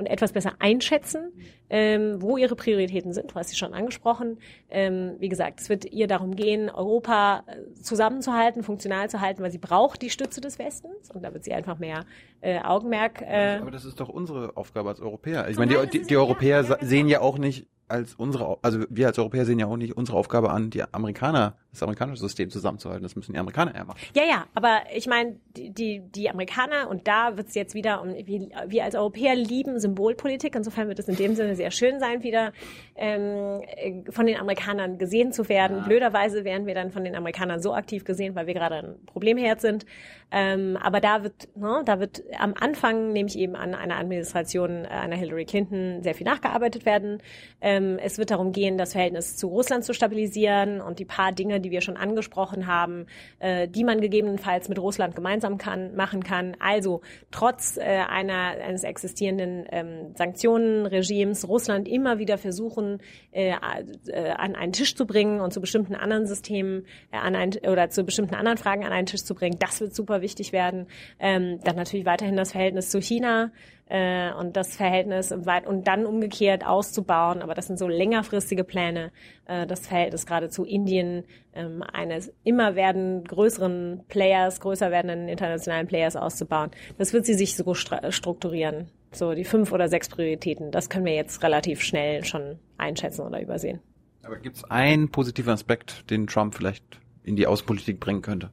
[0.00, 1.32] und etwas besser einschätzen,
[1.68, 3.30] ähm, wo ihre Prioritäten sind.
[3.30, 4.38] Du hast sie schon angesprochen.
[4.70, 9.52] Ähm, wie gesagt, es wird ihr darum gehen, Europa äh, zusammenzuhalten, funktional zu halten, weil
[9.52, 12.04] sie braucht die Stütze des Westens und da wird sie einfach mehr
[12.40, 13.22] äh, Augenmerk.
[13.22, 15.48] Äh, aber das ist doch unsere Aufgabe als Europäer.
[15.48, 19.18] Ich meine, die, die, die Europäer sehen ja auch nicht als unsere, also wir als
[19.18, 23.02] Europäer sehen ja auch nicht unsere Aufgabe an, die Amerikaner, das amerikanische System zusammenzuhalten.
[23.02, 23.98] Das müssen die Amerikaner eher machen.
[24.14, 28.02] Ja, ja, aber ich meine, die, die, die Amerikaner, und da wird es jetzt wieder
[28.02, 32.22] um, wir, als Europäer lieben Symbolpolitik, insofern wird es in dem Sinne sehr schön sein,
[32.22, 32.52] wieder
[32.96, 33.62] ähm,
[34.10, 35.78] von den Amerikanern gesehen zu werden.
[35.78, 35.82] Ja.
[35.84, 39.60] Blöderweise werden wir dann von den Amerikanern so aktiv gesehen, weil wir gerade ein Problemherd
[39.60, 39.86] sind.
[40.30, 44.84] Ähm, aber da wird, ne, da wird am Anfang, nehme ich eben an, einer Administration
[44.84, 47.22] äh, einer Hillary Clinton sehr viel nachgearbeitet werden.
[47.60, 51.60] Ähm, es wird darum gehen, das Verhältnis zu Russland zu stabilisieren und die paar Dinge,
[51.60, 53.06] die wir schon angesprochen haben,
[53.38, 56.56] äh, die man gegebenenfalls mit Russland gemeinsam kann, machen kann.
[56.60, 57.00] Also
[57.30, 62.98] trotz äh, einer, eines existierenden ähm, Sanktionenregimes Russland immer wieder versuchen,
[63.32, 68.04] äh, an einen Tisch zu bringen und zu bestimmten anderen Systemen an ein, oder zu
[68.04, 69.56] bestimmten anderen Fragen an einen Tisch zu bringen.
[69.58, 70.86] Das wird super wichtig werden.
[71.18, 73.50] Ähm, dann natürlich weiterhin das Verhältnis zu China
[73.90, 77.42] äh, und das Verhältnis weit und dann umgekehrt auszubauen.
[77.42, 79.10] Aber das sind so längerfristige Pläne.
[79.46, 85.88] Äh, das Verhältnis gerade zu Indien ähm, eines immer werden größeren Players, größer werdenden internationalen
[85.88, 86.70] Players auszubauen.
[86.98, 88.88] Das wird sie sich so strukturieren.
[89.12, 90.70] So die fünf oder sechs Prioritäten.
[90.70, 93.80] Das können wir jetzt relativ schnell schon einschätzen oder übersehen.
[94.22, 96.84] Aber gibt es einen positiven Aspekt, den Trump vielleicht
[97.24, 98.50] in die Außenpolitik bringen könnte?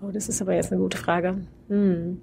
[0.00, 1.38] Oh, das ist aber jetzt eine gute Frage.
[1.68, 2.20] Hm.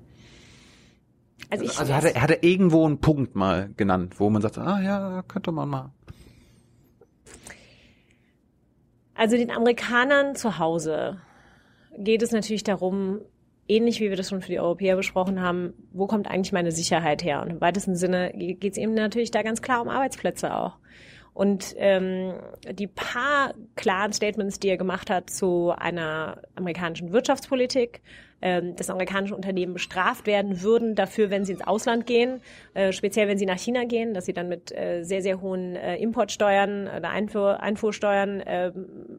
[1.49, 4.57] Also, ich also hat er, hat er irgendwo einen Punkt mal genannt, wo man sagt,
[4.57, 5.91] ah ja, könnte man mal.
[9.15, 11.19] Also den Amerikanern zu Hause
[11.97, 13.21] geht es natürlich darum,
[13.67, 17.23] ähnlich wie wir das schon für die Europäer besprochen haben, wo kommt eigentlich meine Sicherheit
[17.23, 17.41] her?
[17.41, 20.77] Und im weitesten Sinne geht es eben natürlich da ganz klar um Arbeitsplätze auch.
[21.33, 22.33] Und ähm,
[22.71, 28.01] die paar klaren Statements, die er gemacht hat zu einer amerikanischen Wirtschaftspolitik,
[28.41, 32.41] ähm, dass amerikanische Unternehmen bestraft werden würden dafür, wenn sie ins Ausland gehen,
[32.73, 35.75] äh, speziell wenn sie nach China gehen, dass sie dann mit äh, sehr, sehr hohen
[35.75, 38.43] äh, Importsteuern oder Einfuhr, Einfuhrsteuern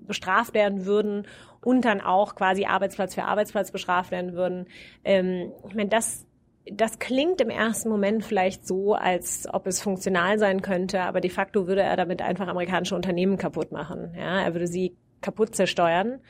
[0.07, 1.27] bestraft werden würden
[1.63, 4.67] und dann auch quasi Arbeitsplatz für Arbeitsplatz bestraft werden würden.
[5.05, 6.27] Ähm, ich meine, das
[6.71, 11.31] das klingt im ersten Moment vielleicht so, als ob es funktional sein könnte, aber de
[11.31, 14.15] facto würde er damit einfach amerikanische Unternehmen kaputt machen.
[14.17, 16.21] Ja, er würde sie kaputt zersteuern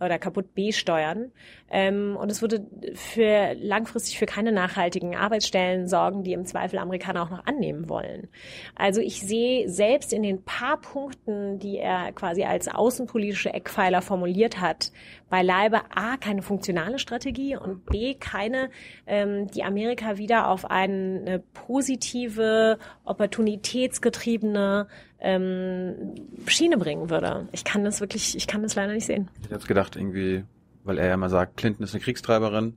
[0.00, 1.32] oder kaputt besteuern.
[1.70, 7.22] Ähm, und es würde für langfristig für keine nachhaltigen Arbeitsstellen sorgen, die im Zweifel Amerikaner
[7.22, 8.28] auch noch annehmen wollen.
[8.74, 14.60] Also ich sehe selbst in den paar Punkten, die er quasi als außenpolitische Eckpfeiler formuliert
[14.60, 14.92] hat,
[15.28, 18.70] beileibe A, keine funktionale Strategie und B, keine,
[19.06, 24.86] ähm, die Amerika wieder auf eine positive, opportunitätsgetriebene
[25.26, 26.14] ähm,
[26.46, 27.48] Schiene bringen würde.
[27.52, 29.28] Ich kann das wirklich, ich kann das leider nicht sehen.
[29.38, 30.44] Ich hätte jetzt gedacht, irgendwie,
[30.84, 32.74] weil er ja immer sagt, Clinton ist eine Kriegstreiberin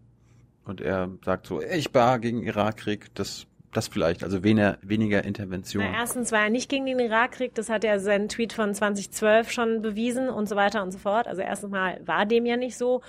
[0.66, 5.84] und er sagt so, ich war gegen Irakkrieg, das das vielleicht, also weniger, weniger Intervention.
[5.84, 9.52] Na, erstens war er nicht gegen den Irakkrieg, das hat er seinen Tweet von 2012
[9.52, 11.28] schon bewiesen und so weiter und so fort.
[11.28, 13.02] Also erstens mal war dem ja nicht so.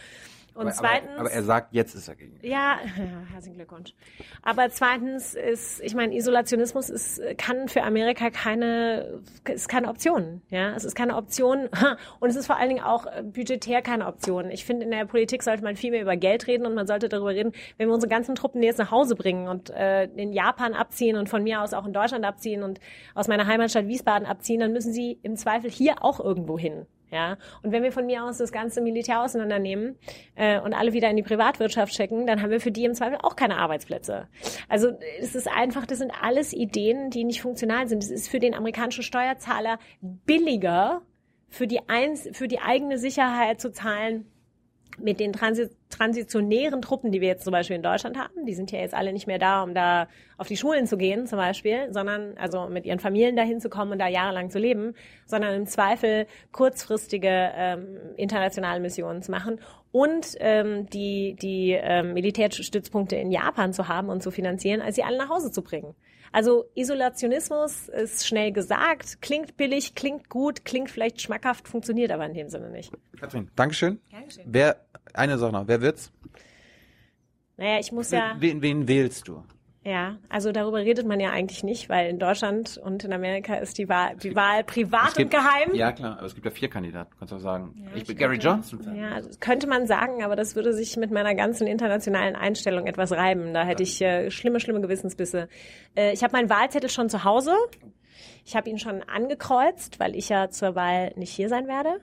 [0.54, 1.10] Und aber, zweitens.
[1.12, 2.38] Aber, aber, er sagt, jetzt ist er gegen.
[2.42, 2.78] Ja,
[3.32, 3.94] herzlichen Glückwunsch.
[4.42, 10.42] Aber zweitens ist, ich meine, Isolationismus ist, kann für Amerika keine, ist keine Option.
[10.50, 11.68] Ja, es ist keine Option.
[12.20, 14.50] Und es ist vor allen Dingen auch budgetär keine Option.
[14.50, 17.08] Ich finde, in der Politik sollte man viel mehr über Geld reden und man sollte
[17.08, 20.74] darüber reden, wenn wir unsere ganzen Truppen jetzt nach Hause bringen und äh, in Japan
[20.74, 22.80] abziehen und von mir aus auch in Deutschland abziehen und
[23.14, 26.86] aus meiner Heimatstadt Wiesbaden abziehen, dann müssen sie im Zweifel hier auch irgendwo hin.
[27.10, 29.98] Ja, und wenn wir von mir aus das ganze Militär auseinandernehmen
[30.36, 33.18] äh, und alle wieder in die Privatwirtschaft schicken, dann haben wir für die im Zweifel
[33.22, 34.28] auch keine Arbeitsplätze.
[34.68, 38.04] Also es ist einfach, das sind alles Ideen, die nicht funktional sind.
[38.04, 41.02] Es ist für den amerikanischen Steuerzahler billiger,
[41.48, 44.29] für die, eins, für die eigene Sicherheit zu zahlen,
[45.02, 48.70] mit den Transi transitionären Truppen, die wir jetzt zum Beispiel in Deutschland haben, die sind
[48.70, 50.06] ja jetzt alle nicht mehr da, um da
[50.38, 53.92] auf die Schulen zu gehen zum Beispiel, sondern also mit ihren Familien dahin zu kommen
[53.92, 54.94] und da jahrelang zu leben,
[55.26, 59.60] sondern im Zweifel kurzfristige ähm, internationale Missionen zu machen
[59.90, 65.02] und ähm, die, die ähm, Militärstützpunkte in Japan zu haben und zu finanzieren, als sie
[65.02, 65.94] alle nach Hause zu bringen.
[66.32, 72.34] Also Isolationismus ist schnell gesagt, klingt billig, klingt gut, klingt vielleicht schmackhaft, funktioniert aber in
[72.34, 72.92] dem Sinne nicht.
[73.18, 74.00] Katrin, Dankeschön.
[74.12, 74.44] Dankeschön.
[74.46, 74.76] Wer,
[75.14, 76.12] eine Sache noch, wer wird's?
[77.56, 78.36] Naja, ich muss ja.
[78.38, 79.44] Wen, wen wählst du?
[79.82, 83.78] Ja, also darüber redet man ja eigentlich nicht, weil in Deutschland und in Amerika ist
[83.78, 85.74] die Wahl, die Wahl privat gibt, und geheim.
[85.74, 87.14] Ja, klar, aber es gibt ja vier Kandidaten.
[87.18, 88.94] Kannst du auch sagen, ja, ich bin Gary Johnson.
[88.94, 93.54] Ja, könnte man sagen, aber das würde sich mit meiner ganzen internationalen Einstellung etwas reiben.
[93.54, 95.48] Da hätte ich äh, schlimme, schlimme Gewissensbisse.
[95.96, 97.54] Äh, ich habe meinen Wahlzettel schon zu Hause.
[98.44, 102.00] Ich habe ihn schon angekreuzt, weil ich ja zur Wahl nicht hier sein werde.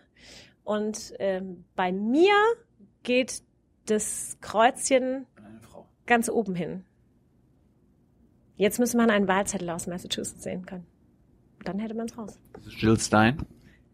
[0.64, 2.34] Und ähm, bei mir
[3.08, 3.42] geht
[3.86, 5.26] das Kreuzchen
[6.06, 6.84] ganz oben hin.
[8.58, 10.86] Jetzt müsste man einen Wahlzettel aus Massachusetts sehen können.
[11.64, 12.38] Dann hätte man es raus.
[12.52, 13.46] Das ist Jill Stein.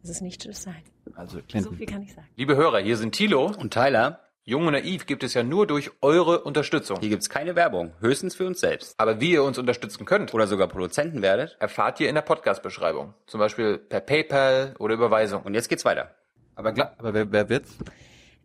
[0.02, 0.82] Das ist nicht Jill Stein.
[1.14, 1.74] Also Clinton.
[1.74, 2.28] So viel kann ich sagen.
[2.36, 4.20] Liebe Hörer, hier sind Thilo und Tyler.
[4.46, 7.00] Jung und Naiv gibt es ja nur durch eure Unterstützung.
[7.00, 8.96] Hier gibt's keine Werbung, höchstens für uns selbst.
[8.98, 13.14] Aber wie ihr uns unterstützen könnt oder sogar Produzenten werdet, erfahrt ihr in der Podcast-Beschreibung.
[13.28, 15.44] Zum Beispiel per PayPal oder Überweisung.
[15.44, 16.16] Und jetzt geht's weiter.
[16.56, 17.78] Aber, aber wer, wer wird's?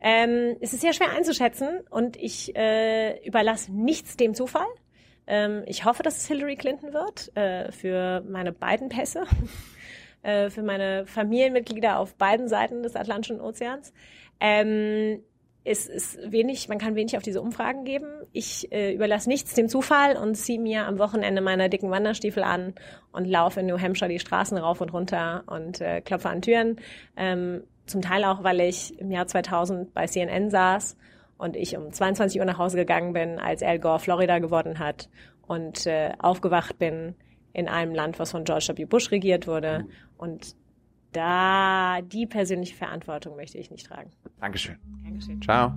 [0.00, 4.66] Ähm, es ist sehr schwer einzuschätzen und ich äh, überlasse nichts dem Zufall.
[5.26, 9.24] Ähm, ich hoffe, dass es Hillary Clinton wird äh, für meine beiden Pässe,
[10.22, 13.92] äh, für meine Familienmitglieder auf beiden Seiten des Atlantischen Ozeans.
[14.40, 15.22] Ähm,
[15.64, 18.06] es ist wenig, man kann wenig auf diese Umfragen geben.
[18.32, 22.74] Ich äh, überlasse nichts dem Zufall und ziehe mir am Wochenende meine dicken Wanderstiefel an
[23.12, 26.76] und laufe in New Hampshire die Straßen rauf und runter und äh, klopfe an Türen.
[27.18, 30.96] Ähm, zum Teil auch, weil ich im Jahr 2000 bei CNN saß
[31.38, 35.08] und ich um 22 Uhr nach Hause gegangen bin, als Al Gore Florida gewonnen hat
[35.46, 37.14] und äh, aufgewacht bin
[37.52, 38.84] in einem Land, was von George W.
[38.84, 39.86] Bush regiert wurde.
[40.16, 40.54] Und
[41.12, 44.10] da die persönliche Verantwortung möchte ich nicht tragen.
[44.40, 44.76] Dankeschön.
[45.04, 45.40] Dankeschön.
[45.42, 45.72] Ciao.